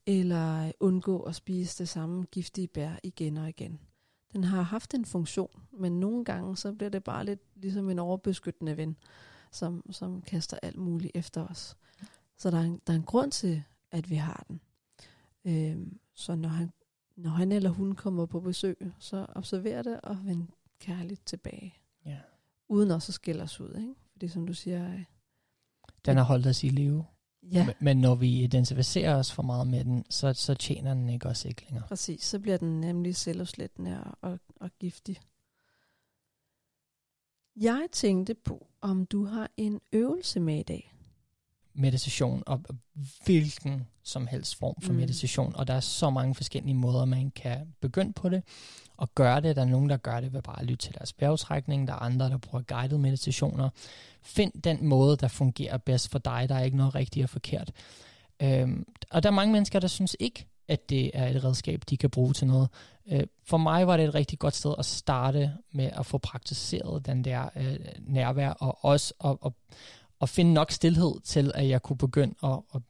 eller 0.06 0.72
undgå 0.80 1.20
at 1.20 1.34
spise 1.34 1.78
det 1.78 1.88
samme 1.88 2.24
giftige 2.24 2.68
bær 2.68 2.92
igen 3.02 3.36
og 3.36 3.48
igen. 3.48 3.80
Den 4.32 4.44
har 4.44 4.62
haft 4.62 4.94
en 4.94 5.04
funktion, 5.04 5.62
men 5.72 6.00
nogle 6.00 6.24
gange 6.24 6.56
så 6.56 6.72
bliver 6.72 6.90
det 6.90 7.04
bare 7.04 7.24
lidt 7.24 7.40
ligesom 7.54 7.90
en 7.90 7.98
overbeskyttende 7.98 8.76
ven, 8.76 8.96
som, 9.52 9.86
som 9.90 10.22
kaster 10.22 10.58
alt 10.62 10.78
muligt 10.78 11.12
efter 11.14 11.46
os. 11.46 11.76
Så 12.36 12.50
der 12.50 12.58
er 12.58 12.62
en, 12.62 12.80
der 12.86 12.92
er 12.92 12.96
en 12.96 13.02
grund 13.02 13.32
til, 13.32 13.62
at 13.90 14.10
vi 14.10 14.14
har 14.14 14.44
den. 14.48 14.60
Øhm, 15.44 15.98
så 16.14 16.34
når 16.34 16.48
han, 16.48 16.72
når 17.16 17.30
han 17.30 17.52
eller 17.52 17.70
hun 17.70 17.94
kommer 17.94 18.26
på 18.26 18.40
besøg, 18.40 18.92
så 18.98 19.26
observer 19.28 19.82
det 19.82 20.00
og 20.00 20.18
vend 20.24 20.48
kærligt 20.78 21.26
tilbage. 21.26 21.74
Ja. 22.06 22.18
Uden 22.68 22.90
også 22.90 23.10
at 23.10 23.14
skælde 23.14 23.42
os 23.42 23.60
ud, 23.60 23.74
ikke? 23.76 23.94
Fordi 24.12 24.28
som 24.28 24.46
du 24.46 24.54
siger, 24.54 24.92
øh, 24.92 25.04
Den 26.06 26.16
har 26.16 26.24
holdt 26.24 26.46
os 26.46 26.64
i 26.64 26.68
live. 26.68 27.04
Ja, 27.52 27.66
Men- 27.66 27.74
Men 27.80 27.96
når 27.96 28.14
vi 28.14 28.42
identificerer 28.42 29.16
os 29.16 29.32
for 29.32 29.42
meget 29.42 29.66
med 29.66 29.84
den, 29.84 30.04
så, 30.10 30.32
så 30.32 30.54
tjener 30.54 30.94
den 30.94 31.08
ikke 31.08 31.28
os 31.28 31.44
ikke 31.44 31.62
længere. 31.64 31.86
præcis, 31.88 32.24
så 32.24 32.38
bliver 32.38 32.56
den 32.56 32.80
nemlig 32.80 33.16
selvudslættende 33.16 34.04
og, 34.04 34.30
og, 34.30 34.38
og 34.60 34.70
giftig. 34.80 35.20
Jeg 37.56 37.86
tænkte 37.92 38.34
på, 38.34 38.66
om 38.80 39.06
du 39.06 39.24
har 39.24 39.50
en 39.56 39.80
øvelse 39.92 40.40
med 40.40 40.58
i 40.58 40.62
dag. 40.62 40.90
meditation, 41.76 42.42
og 42.46 42.62
hvilken 43.24 43.86
som 44.02 44.26
helst 44.26 44.56
form 44.56 44.74
for 44.82 44.92
Mm. 44.92 44.98
meditation. 44.98 45.56
Og 45.56 45.66
der 45.66 45.74
er 45.74 45.80
så 45.80 46.10
mange 46.10 46.34
forskellige 46.34 46.74
måder, 46.74 47.04
man 47.04 47.30
kan 47.30 47.74
begynde 47.80 48.12
på 48.12 48.28
det 48.28 48.42
og 48.96 49.14
gøre 49.14 49.40
det. 49.40 49.56
Der 49.56 49.62
er 49.62 49.66
nogen, 49.66 49.90
der 49.90 49.96
gør 49.96 50.20
det 50.20 50.32
ved 50.32 50.42
bare 50.42 50.60
at 50.60 50.66
lytte 50.66 50.86
til 50.86 50.94
deres 50.98 51.12
bjergtrækning. 51.12 51.88
Der 51.88 51.94
er 51.94 51.98
andre, 51.98 52.28
der 52.28 52.38
bruger 52.38 52.62
guided 52.62 52.98
meditationer. 52.98 53.68
Find 54.22 54.52
den 54.62 54.86
måde, 54.86 55.16
der 55.16 55.28
fungerer 55.28 55.76
bedst 55.76 56.10
for 56.10 56.18
dig. 56.18 56.46
Der 56.48 56.54
er 56.54 56.62
ikke 56.62 56.76
noget 56.76 56.94
rigtigt 56.94 57.24
og 57.24 57.30
forkert. 57.30 57.70
Øhm, 58.42 58.86
og 59.10 59.22
der 59.22 59.28
er 59.28 59.34
mange 59.34 59.52
mennesker, 59.52 59.78
der 59.80 59.88
synes 59.88 60.16
ikke, 60.20 60.46
at 60.68 60.90
det 60.90 61.10
er 61.14 61.28
et 61.28 61.44
redskab, 61.44 61.82
de 61.90 61.96
kan 61.96 62.10
bruge 62.10 62.32
til 62.32 62.46
noget. 62.46 62.68
Øh, 63.12 63.22
for 63.44 63.56
mig 63.56 63.86
var 63.86 63.96
det 63.96 64.04
et 64.04 64.14
rigtig 64.14 64.38
godt 64.38 64.54
sted 64.54 64.74
at 64.78 64.84
starte 64.84 65.52
med 65.72 65.90
at 65.92 66.06
få 66.06 66.18
praktiseret 66.18 67.06
den 67.06 67.24
der 67.24 67.48
øh, 67.56 67.78
nærvær, 67.98 68.50
og 68.50 68.84
også 68.84 69.14
at, 69.24 69.36
at, 69.46 69.52
at 70.20 70.28
finde 70.28 70.52
nok 70.52 70.70
stillhed 70.70 71.20
til, 71.24 71.52
at 71.54 71.68
jeg 71.68 71.82
kunne 71.82 71.96
begynde 71.96 72.34
at, 72.44 72.58
at 72.74 72.80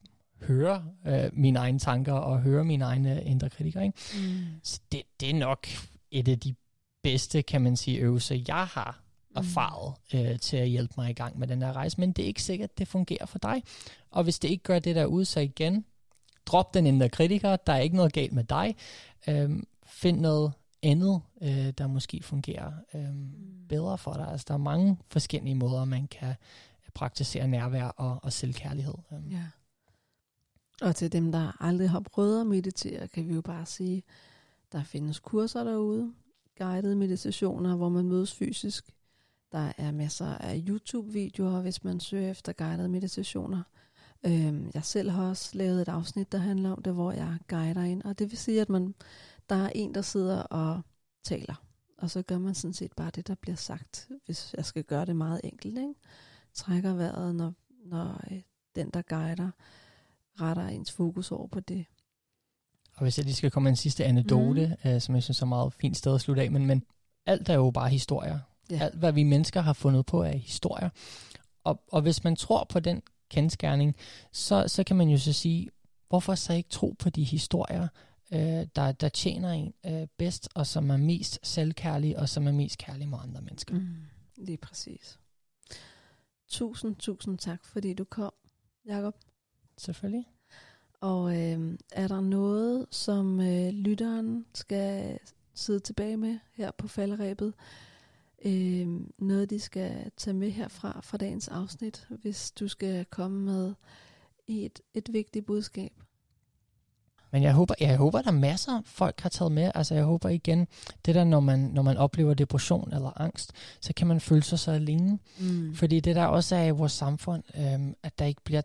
høre 0.42 0.84
øh, 1.06 1.30
mine 1.32 1.58
egne 1.58 1.78
tanker 1.78 2.12
og 2.12 2.40
høre 2.40 2.64
mine 2.64 2.84
egne 2.84 3.24
indre 3.24 3.50
kritikere. 3.50 3.84
Ikke? 3.84 3.98
Mm. 4.14 4.44
Så 4.62 4.80
det, 4.92 5.02
det 5.20 5.30
er 5.30 5.34
nok 5.34 5.66
et 6.14 6.28
af 6.28 6.40
de 6.40 6.54
bedste, 7.02 7.42
kan 7.42 7.62
man 7.62 7.76
sige, 7.76 7.98
øvelser, 7.98 8.42
jeg 8.48 8.66
har 8.66 9.00
erfaret 9.36 9.94
øh, 10.14 10.38
til 10.38 10.56
at 10.56 10.68
hjælpe 10.68 10.94
mig 10.96 11.10
i 11.10 11.12
gang 11.12 11.38
med 11.38 11.48
den 11.48 11.62
her 11.62 11.72
rejse. 11.72 12.00
Men 12.00 12.12
det 12.12 12.22
er 12.22 12.26
ikke 12.26 12.42
sikkert, 12.42 12.70
at 12.70 12.78
det 12.78 12.88
fungerer 12.88 13.26
for 13.26 13.38
dig. 13.38 13.62
Og 14.10 14.24
hvis 14.24 14.38
det 14.38 14.48
ikke 14.48 14.64
gør 14.64 14.78
det 14.78 14.96
der 14.96 15.04
ud, 15.04 15.24
så 15.24 15.40
igen, 15.40 15.84
drop 16.46 16.74
den 16.74 16.86
indre 16.86 17.08
kritiker. 17.08 17.56
Der 17.56 17.72
er 17.72 17.80
ikke 17.80 17.96
noget 17.96 18.12
galt 18.12 18.32
med 18.32 18.44
dig. 18.44 18.76
Øhm, 19.28 19.66
find 19.86 20.20
noget 20.20 20.52
andet, 20.82 21.22
øh, 21.42 21.70
der 21.78 21.86
måske 21.86 22.22
fungerer 22.22 22.72
øhm, 22.94 23.32
bedre 23.68 23.98
for 23.98 24.12
dig. 24.12 24.28
Altså, 24.28 24.44
der 24.48 24.54
er 24.54 24.58
mange 24.58 24.98
forskellige 25.08 25.54
måder, 25.54 25.84
man 25.84 26.06
kan 26.06 26.34
praktisere 26.94 27.48
nærvær 27.48 27.84
og, 27.84 28.18
og 28.22 28.32
selvkærlighed. 28.32 28.94
Øhm. 29.12 29.28
Ja. 29.30 29.44
Og 30.82 30.96
til 30.96 31.12
dem, 31.12 31.32
der 31.32 31.62
aldrig 31.64 31.90
har 31.90 32.00
prøvet 32.00 32.40
at 32.40 32.46
meditere, 32.46 33.08
kan 33.08 33.28
vi 33.28 33.34
jo 33.34 33.40
bare 33.40 33.66
sige, 33.66 34.02
der 34.74 34.84
findes 34.84 35.18
kurser 35.18 35.64
derude, 35.64 36.12
guidede 36.58 36.96
meditationer, 36.96 37.76
hvor 37.76 37.88
man 37.88 38.08
mødes 38.08 38.34
fysisk. 38.34 38.94
Der 39.52 39.72
er 39.78 39.90
masser 39.90 40.26
af 40.26 40.64
YouTube-videoer, 40.68 41.60
hvis 41.60 41.84
man 41.84 42.00
søger 42.00 42.30
efter 42.30 42.52
guidede 42.52 42.88
meditationer. 42.88 43.62
Øhm, 44.26 44.70
jeg 44.74 44.84
selv 44.84 45.10
har 45.10 45.28
også 45.28 45.58
lavet 45.58 45.82
et 45.82 45.88
afsnit, 45.88 46.32
der 46.32 46.38
handler 46.38 46.70
om 46.70 46.82
det, 46.82 46.92
hvor 46.92 47.12
jeg 47.12 47.38
guider 47.48 47.82
ind. 47.82 48.02
Og 48.02 48.18
det 48.18 48.30
vil 48.30 48.38
sige, 48.38 48.60
at 48.60 48.68
man, 48.68 48.94
der 49.48 49.56
er 49.56 49.70
en, 49.74 49.94
der 49.94 50.02
sidder 50.02 50.42
og 50.42 50.80
taler. 51.24 51.64
Og 51.98 52.10
så 52.10 52.22
gør 52.22 52.38
man 52.38 52.54
sådan 52.54 52.74
set 52.74 52.92
bare 52.96 53.10
det, 53.10 53.26
der 53.26 53.34
bliver 53.34 53.56
sagt, 53.56 54.08
hvis 54.24 54.54
jeg 54.56 54.64
skal 54.64 54.84
gøre 54.84 55.04
det 55.04 55.16
meget 55.16 55.40
enkelt. 55.44 55.78
Ikke? 55.78 55.94
Trækker 56.54 56.94
vejret, 56.94 57.34
når, 57.34 57.52
når 57.84 58.24
øh, 58.30 58.40
den, 58.74 58.90
der 58.90 59.02
guider, 59.02 59.50
retter 60.40 60.66
ens 60.66 60.92
fokus 60.92 61.32
over 61.32 61.46
på 61.46 61.60
det. 61.60 61.86
Og 62.96 63.02
hvis 63.02 63.18
jeg 63.18 63.24
lige 63.24 63.34
skal 63.34 63.50
komme 63.50 63.64
med 63.64 63.72
en 63.72 63.76
sidste 63.76 64.04
anekdote, 64.04 64.76
mm. 64.84 64.90
øh, 64.90 65.00
som 65.00 65.14
jeg 65.14 65.22
synes 65.22 65.42
er 65.42 65.46
meget 65.46 65.72
fint 65.72 65.96
sted 65.96 66.14
at 66.14 66.20
slutte 66.20 66.42
af, 66.42 66.50
men, 66.50 66.66
men 66.66 66.82
alt 67.26 67.48
er 67.48 67.54
jo 67.54 67.70
bare 67.70 67.88
historier. 67.88 68.38
Ja. 68.70 68.78
Alt, 68.78 68.94
hvad 68.94 69.12
vi 69.12 69.22
mennesker 69.22 69.60
har 69.60 69.72
fundet 69.72 70.06
på, 70.06 70.22
er 70.22 70.36
historier. 70.36 70.90
Og, 71.64 71.82
og 71.88 72.02
hvis 72.02 72.24
man 72.24 72.36
tror 72.36 72.64
på 72.64 72.80
den 72.80 73.02
kendskærning, 73.30 73.96
så, 74.32 74.64
så 74.68 74.84
kan 74.84 74.96
man 74.96 75.08
jo 75.08 75.18
så 75.18 75.32
sige, 75.32 75.70
hvorfor 76.08 76.34
så 76.34 76.52
ikke 76.52 76.68
tro 76.68 76.94
på 76.98 77.10
de 77.10 77.24
historier, 77.24 77.88
øh, 78.32 78.66
der, 78.76 78.92
der 78.92 79.08
tjener 79.08 79.50
en 79.50 79.74
øh, 79.86 80.06
bedst, 80.18 80.48
og 80.54 80.66
som 80.66 80.90
er 80.90 80.96
mest 80.96 81.38
selvkærlige, 81.42 82.18
og 82.18 82.28
som 82.28 82.46
er 82.46 82.52
mest 82.52 82.78
kærlige 82.78 83.06
mod 83.06 83.18
andre 83.22 83.42
mennesker. 83.42 83.74
Mm, 83.74 83.96
lige 84.36 84.58
præcis. 84.58 85.18
Tusind, 86.48 86.96
tusind 86.96 87.38
tak, 87.38 87.64
fordi 87.64 87.94
du 87.94 88.04
kom, 88.04 88.32
Jakob. 88.86 89.14
Selvfølgelig. 89.78 90.24
Og 91.04 91.36
øh, 91.36 91.78
er 91.92 92.08
der 92.08 92.20
noget, 92.20 92.86
som 92.90 93.40
øh, 93.40 93.68
lytteren 93.68 94.46
skal 94.54 95.18
sidde 95.54 95.80
tilbage 95.80 96.16
med 96.16 96.38
her 96.54 96.70
på 96.78 96.88
falderæbet? 96.88 97.54
Øh, 98.44 98.88
noget, 99.18 99.50
de 99.50 99.60
skal 99.60 100.10
tage 100.16 100.34
med 100.34 100.50
herfra 100.50 101.00
fra 101.02 101.16
dagens 101.16 101.48
afsnit, 101.48 102.08
hvis 102.22 102.50
du 102.50 102.68
skal 102.68 103.04
komme 103.04 103.40
med 103.40 103.74
et, 104.46 104.80
et 104.94 105.12
vigtigt 105.12 105.46
budskab? 105.46 105.92
Men 107.32 107.42
jeg 107.42 107.52
håber, 107.52 107.74
jeg 107.80 107.96
håber, 107.96 108.22
der 108.22 108.28
er 108.28 108.34
masser 108.34 108.82
folk 108.84 109.20
har 109.20 109.28
taget 109.28 109.52
med. 109.52 109.70
Altså 109.74 109.94
jeg 109.94 110.04
håber 110.04 110.28
igen, 110.28 110.66
det 111.06 111.14
der, 111.14 111.24
når 111.24 111.40
man, 111.40 111.58
når 111.58 111.82
man 111.82 111.96
oplever 111.96 112.34
depression 112.34 112.92
eller 112.92 113.20
angst, 113.20 113.52
så 113.80 113.92
kan 113.96 114.06
man 114.06 114.20
føle 114.20 114.42
sig 114.42 114.58
så 114.58 114.70
alene. 114.70 115.18
Mm. 115.40 115.74
Fordi 115.74 116.00
det 116.00 116.16
der 116.16 116.26
også 116.26 116.56
er 116.56 116.64
i 116.64 116.70
vores 116.70 116.92
samfund, 116.92 117.42
øhm, 117.58 117.94
at 118.02 118.18
der 118.18 118.24
ikke 118.24 118.42
bliver 118.44 118.62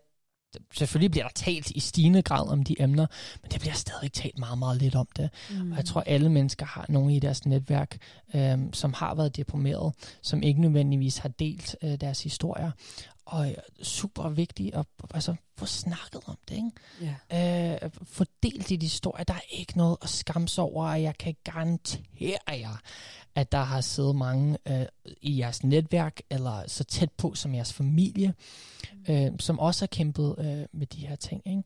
selvfølgelig 0.74 1.10
bliver 1.10 1.24
der 1.24 1.32
talt 1.34 1.70
i 1.70 1.80
stigende 1.80 2.22
grad 2.22 2.48
om 2.48 2.62
de 2.62 2.82
emner, 2.82 3.06
men 3.42 3.50
det 3.50 3.60
bliver 3.60 3.74
stadig 3.74 4.12
talt 4.12 4.38
meget, 4.38 4.58
meget 4.58 4.82
lidt 4.82 4.94
om 4.94 5.08
det. 5.16 5.30
Mm. 5.50 5.70
Og 5.70 5.76
jeg 5.76 5.84
tror, 5.84 6.00
alle 6.00 6.28
mennesker 6.28 6.66
har 6.66 6.86
nogen 6.88 7.10
i 7.10 7.18
deres 7.18 7.46
netværk, 7.46 7.98
øhm, 8.34 8.72
som 8.72 8.92
har 8.92 9.14
været 9.14 9.36
deprimeret, 9.36 9.94
som 10.22 10.42
ikke 10.42 10.60
nødvendigvis 10.60 11.18
har 11.18 11.28
delt 11.28 11.76
øh, 11.82 12.00
deres 12.00 12.22
historier. 12.22 12.70
Og 13.24 13.50
øh, 13.50 13.56
super 13.82 14.28
vigtigt 14.28 14.74
at 14.74 14.86
altså, 15.14 15.34
få 15.56 15.66
snakket 15.66 16.20
om 16.26 16.38
det. 16.48 16.54
Ikke? 16.54 17.16
Yeah. 17.32 17.82
Øh, 17.82 17.90
få 18.02 18.24
delt 18.42 18.68
dit 18.68 18.82
historie. 18.82 19.24
Der 19.24 19.34
er 19.34 19.40
ikke 19.50 19.76
noget 19.76 19.96
at 20.02 20.08
skamme 20.08 20.48
sig 20.48 20.64
over, 20.64 20.88
og 20.88 21.02
jeg 21.02 21.18
kan 21.18 21.36
garantere 21.44 22.38
jer, 22.48 22.80
at 23.34 23.52
der 23.52 23.62
har 23.62 23.80
siddet 23.80 24.16
mange 24.16 24.58
øh, 24.68 24.86
i 25.22 25.38
jeres 25.38 25.64
netværk, 25.64 26.20
eller 26.30 26.62
så 26.66 26.84
tæt 26.84 27.12
på 27.12 27.34
som 27.34 27.54
jeres 27.54 27.72
familie, 27.72 28.34
øh, 29.08 29.30
som 29.38 29.58
også 29.58 29.82
har 29.82 29.86
kæmpet 29.86 30.34
øh, 30.38 30.66
med 30.72 30.86
de 30.86 31.06
her 31.06 31.16
ting. 31.16 31.42
Ikke? 31.46 31.62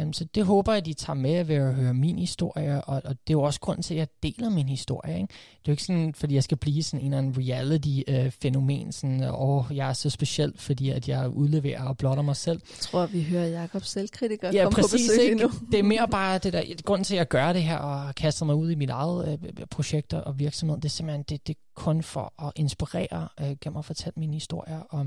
Um, 0.00 0.12
så 0.12 0.24
det 0.24 0.44
håber 0.44 0.72
jeg, 0.72 0.86
de 0.86 0.92
tager 0.92 1.14
med 1.14 1.44
ved 1.44 1.56
at 1.56 1.74
høre 1.74 1.94
min 1.94 2.18
historie, 2.18 2.84
og, 2.84 3.02
og 3.04 3.10
det 3.10 3.30
er 3.30 3.32
jo 3.32 3.42
også 3.42 3.60
grund 3.60 3.82
til, 3.82 3.94
at 3.94 3.98
jeg 3.98 4.08
deler 4.22 4.50
min 4.50 4.68
historie. 4.68 5.14
Ikke? 5.14 5.26
Det 5.32 5.58
er 5.58 5.62
jo 5.68 5.72
ikke 5.72 5.82
sådan, 5.82 6.14
fordi 6.14 6.34
jeg 6.34 6.42
skal 6.42 6.56
blive 6.56 6.82
sådan 6.82 7.00
en 7.00 7.06
eller 7.06 7.18
anden 7.18 7.34
reality-fænomen, 7.38 8.92
sådan, 8.92 9.22
og 9.22 9.66
jeg 9.70 9.88
er 9.88 9.92
så 9.92 10.10
speciel, 10.10 10.52
fordi 10.56 10.90
at 10.90 11.08
jeg 11.08 11.28
udleverer 11.28 11.84
og 11.84 11.96
blotter 11.98 12.22
mig 12.22 12.36
selv. 12.36 12.60
Jeg 12.70 12.80
tror, 12.80 13.06
vi 13.06 13.22
hører 13.22 13.46
Jakob 13.46 13.84
selvkritiker 13.84 14.50
ja, 14.52 14.62
komme 14.62 14.74
præcis, 14.74 15.08
på 15.08 15.12
besøg 15.12 15.32
ikke? 15.32 15.50
det 15.72 15.78
er 15.78 15.82
mere 15.82 16.08
bare 16.10 16.38
det 16.38 16.52
der, 16.52 16.62
grund 16.84 17.04
til, 17.04 17.14
at 17.14 17.18
jeg 17.18 17.28
gør 17.28 17.52
det 17.52 17.62
her, 17.62 17.76
og 17.76 18.14
kaster 18.14 18.46
mig 18.46 18.54
ud 18.54 18.70
i 18.70 18.74
mit 18.74 18.90
eget 18.90 19.28
øh, 19.28 19.66
projekter 19.66 20.18
og 20.18 20.38
virksomhed, 20.38 20.76
det 20.76 20.84
er 20.84 20.88
simpelthen, 20.88 21.22
det, 21.28 21.46
det 21.46 21.54
er 21.54 21.60
kun 21.74 22.02
for 22.02 22.46
at 22.46 22.52
inspirere 22.56 23.28
øh, 23.40 23.56
gennem 23.60 23.76
at 23.76 23.84
fortælle 23.84 24.14
mine 24.16 24.34
historier, 24.34 24.80
og, 24.80 25.06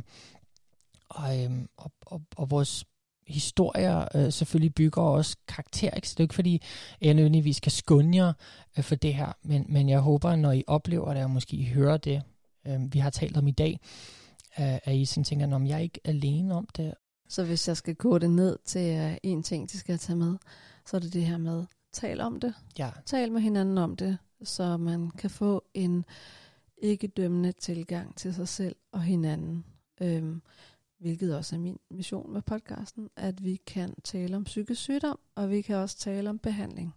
og, 1.09 1.43
øh, 1.43 1.51
og, 1.77 1.91
og, 2.05 2.21
og 2.35 2.51
vores 2.51 2.85
historier 3.28 4.07
øh, 4.15 4.32
selvfølgelig 4.32 4.76
bygger 4.76 5.01
også 5.01 5.38
karakter. 5.47 5.91
Ikke? 5.91 6.09
Så 6.09 6.13
det 6.13 6.19
er 6.19 6.24
ikke 6.24 6.36
fordi, 6.36 6.61
jeg 7.01 7.13
nødvendigvis 7.13 7.59
kan 7.59 7.72
skåne 7.72 8.17
jer 8.17 8.34
øh, 8.78 8.84
for 8.84 8.95
det 8.95 9.13
her, 9.13 9.32
men, 9.43 9.65
men 9.69 9.89
jeg 9.89 9.99
håber, 9.99 10.36
når 10.36 10.51
I 10.51 10.63
oplever 10.67 11.13
det, 11.13 11.24
og 11.24 11.30
måske 11.30 11.57
I 11.57 11.65
hører 11.65 11.97
det, 11.97 12.22
øh, 12.67 12.93
vi 12.93 12.99
har 12.99 13.09
talt 13.09 13.38
om 13.38 13.47
i 13.47 13.51
dag, 13.51 13.80
øh, 14.59 14.78
at 14.84 14.95
I 14.95 15.05
sådan 15.05 15.24
tænker, 15.24 15.55
om 15.55 15.67
jeg 15.67 15.76
er 15.76 15.82
ikke 15.82 15.99
alene 16.05 16.55
om 16.55 16.67
det. 16.78 16.93
Så 17.30 17.43
hvis 17.43 17.67
jeg 17.67 17.78
skal 17.78 17.95
gå 17.95 18.17
det 18.17 18.32
ned 18.32 18.57
til 18.65 19.05
uh, 19.05 19.15
en 19.24 19.43
ting, 19.43 19.72
de 19.72 19.78
skal 19.78 19.97
tage 19.97 20.17
med, 20.17 20.38
så 20.86 20.97
er 20.97 21.01
det 21.01 21.13
det 21.13 21.26
her 21.26 21.38
med, 21.38 21.65
tal 21.93 22.22
om 22.22 22.39
det. 22.39 22.53
Ja. 22.80 22.89
Tal 23.05 23.32
med 23.32 23.41
hinanden 23.41 23.78
om 23.78 23.95
det, 23.95 24.17
så 24.43 24.78
man 24.78 25.11
kan 25.11 25.30
få 25.30 25.63
en 25.74 26.05
ikke 26.78 27.07
dømmende 27.07 27.51
tilgang 27.51 28.17
til 28.17 28.34
sig 28.34 28.47
selv 28.47 28.76
og 28.91 29.01
hinanden. 29.01 29.65
Øhm, 30.01 30.41
hvilket 31.01 31.35
også 31.37 31.55
er 31.55 31.59
min 31.59 31.79
mission 31.91 32.33
med 32.33 32.41
podcasten, 32.41 33.09
at 33.15 33.43
vi 33.43 33.55
kan 33.55 33.93
tale 34.03 34.35
om 34.35 34.43
psykisk 34.43 34.81
sygdom, 34.81 35.19
og 35.35 35.49
vi 35.49 35.61
kan 35.61 35.75
også 35.75 35.97
tale 35.97 36.29
om 36.29 36.39
behandling. 36.39 36.95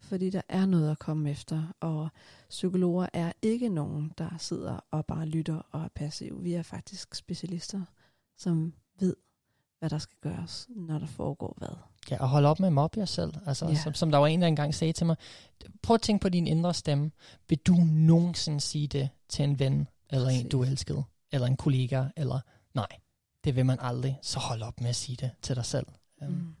Fordi 0.00 0.30
der 0.30 0.40
er 0.48 0.66
noget 0.66 0.90
at 0.90 0.98
komme 0.98 1.30
efter, 1.30 1.62
og 1.80 2.08
psykologer 2.48 3.06
er 3.12 3.32
ikke 3.42 3.68
nogen, 3.68 4.12
der 4.18 4.28
sidder 4.38 4.80
og 4.90 5.06
bare 5.06 5.26
lytter 5.26 5.60
og 5.70 5.82
er 5.84 5.88
passive. 5.94 6.42
Vi 6.42 6.54
er 6.54 6.62
faktisk 6.62 7.14
specialister, 7.14 7.82
som 8.38 8.74
ved, 9.00 9.16
hvad 9.78 9.90
der 9.90 9.98
skal 9.98 10.16
gøres, 10.20 10.68
når 10.76 10.98
der 10.98 11.06
foregår 11.06 11.54
hvad. 11.58 11.76
Ja, 12.10 12.22
og 12.22 12.28
hold 12.28 12.44
op 12.44 12.60
med 12.60 12.66
at 12.66 12.72
mobbe 12.72 12.98
jer 12.98 13.04
selv. 13.04 13.32
Altså, 13.46 13.66
ja. 13.66 13.74
som, 13.74 13.94
som 13.94 14.10
der 14.10 14.18
var 14.18 14.26
en, 14.26 14.40
der 14.40 14.46
engang 14.46 14.74
sagde 14.74 14.92
til 14.92 15.06
mig, 15.06 15.16
prøv 15.82 15.94
at 15.94 16.00
tænke 16.02 16.22
på 16.22 16.28
din 16.28 16.46
indre 16.46 16.74
stemme. 16.74 17.10
Vil 17.48 17.58
du 17.58 17.74
nogensinde 17.84 18.60
sige 18.60 18.86
det 18.86 19.08
til 19.28 19.42
en 19.42 19.58
ven, 19.58 19.88
eller 20.10 20.26
Præcis. 20.26 20.42
en, 20.42 20.48
du 20.48 20.62
elskede, 20.62 21.04
eller 21.32 21.46
en 21.46 21.56
kollega, 21.56 22.04
eller 22.16 22.40
nej 22.74 22.86
det 23.44 23.56
vil 23.56 23.66
man 23.66 23.78
aldrig, 23.80 24.18
så 24.22 24.38
hold 24.38 24.62
op 24.62 24.80
med 24.80 24.88
at 24.88 24.96
sige 24.96 25.16
det 25.16 25.30
til 25.42 25.56
dig 25.56 25.64
selv. 25.64 25.86
Um. 26.22 26.28
Mm. 26.28 26.54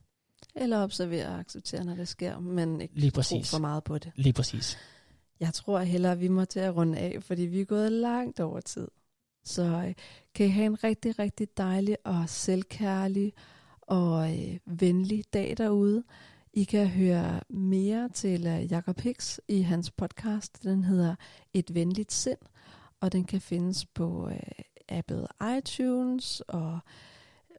Eller 0.56 0.82
observere 0.82 1.26
og 1.26 1.38
acceptere, 1.38 1.84
når 1.84 1.94
det 1.94 2.08
sker, 2.08 2.38
men 2.38 2.80
ikke 2.80 2.94
Lige 2.94 3.10
præcis. 3.10 3.50
for 3.50 3.58
meget 3.58 3.84
på 3.84 3.98
det. 3.98 4.12
Lige 4.16 4.32
præcis. 4.32 4.78
Jeg 5.40 5.54
tror 5.54 5.80
heller, 5.80 6.12
at 6.12 6.20
vi 6.20 6.28
må 6.28 6.44
til 6.44 6.60
at 6.60 6.76
runde 6.76 6.98
af, 6.98 7.22
fordi 7.22 7.42
vi 7.42 7.60
er 7.60 7.64
gået 7.64 7.92
langt 7.92 8.40
over 8.40 8.60
tid. 8.60 8.88
Så 9.44 9.62
øh, 9.62 9.94
kan 10.34 10.46
I 10.46 10.48
have 10.48 10.66
en 10.66 10.84
rigtig, 10.84 11.18
rigtig 11.18 11.48
dejlig 11.56 11.96
og 12.04 12.28
selvkærlig 12.28 13.32
og 13.80 14.38
øh, 14.38 14.58
venlig 14.66 15.24
dag 15.32 15.54
derude. 15.58 16.04
I 16.52 16.64
kan 16.64 16.86
høre 16.88 17.40
mere 17.48 18.08
til 18.08 18.46
uh, 18.46 18.72
Jacob 18.72 19.00
Hicks 19.00 19.40
i 19.48 19.62
hans 19.62 19.90
podcast. 19.90 20.62
Den 20.62 20.84
hedder 20.84 21.14
Et 21.54 21.74
venligt 21.74 22.12
sind, 22.12 22.38
og 23.00 23.12
den 23.12 23.24
kan 23.24 23.40
findes 23.40 23.86
på 23.86 24.28
øh, 24.28 24.38
Apple 24.88 25.26
iTunes 25.58 26.40
og 26.40 26.78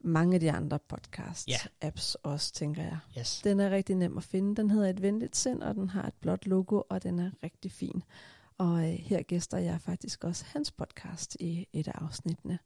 mange 0.02 0.34
af 0.34 0.40
de 0.40 0.52
andre 0.52 0.78
podcast-apps 0.92 2.14
yeah. 2.14 2.32
også, 2.32 2.52
tænker 2.52 2.82
jeg. 2.82 2.98
Yes. 3.18 3.40
Den 3.44 3.60
er 3.60 3.70
rigtig 3.70 3.96
nem 3.96 4.16
at 4.16 4.24
finde. 4.24 4.56
Den 4.56 4.70
hedder 4.70 4.90
Et 4.90 5.02
venligt 5.02 5.36
sind, 5.36 5.62
og 5.62 5.74
den 5.74 5.88
har 5.88 6.02
et 6.02 6.14
blåt 6.20 6.46
logo, 6.46 6.82
og 6.88 7.02
den 7.02 7.18
er 7.18 7.30
rigtig 7.42 7.72
fin. 7.72 8.02
Og 8.58 8.78
øh, 8.78 8.94
her 8.94 9.22
gæster 9.22 9.58
jeg 9.58 9.80
faktisk 9.80 10.24
også 10.24 10.44
hans 10.48 10.72
podcast 10.72 11.36
i 11.40 11.66
et 11.72 11.88
af 11.88 11.92
afsnittene. 11.94 12.58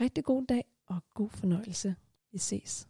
Rigtig 0.00 0.24
god 0.24 0.46
dag 0.46 0.64
og 0.86 1.00
god 1.14 1.30
fornøjelse. 1.30 1.96
Vi 2.32 2.38
ses. 2.38 2.88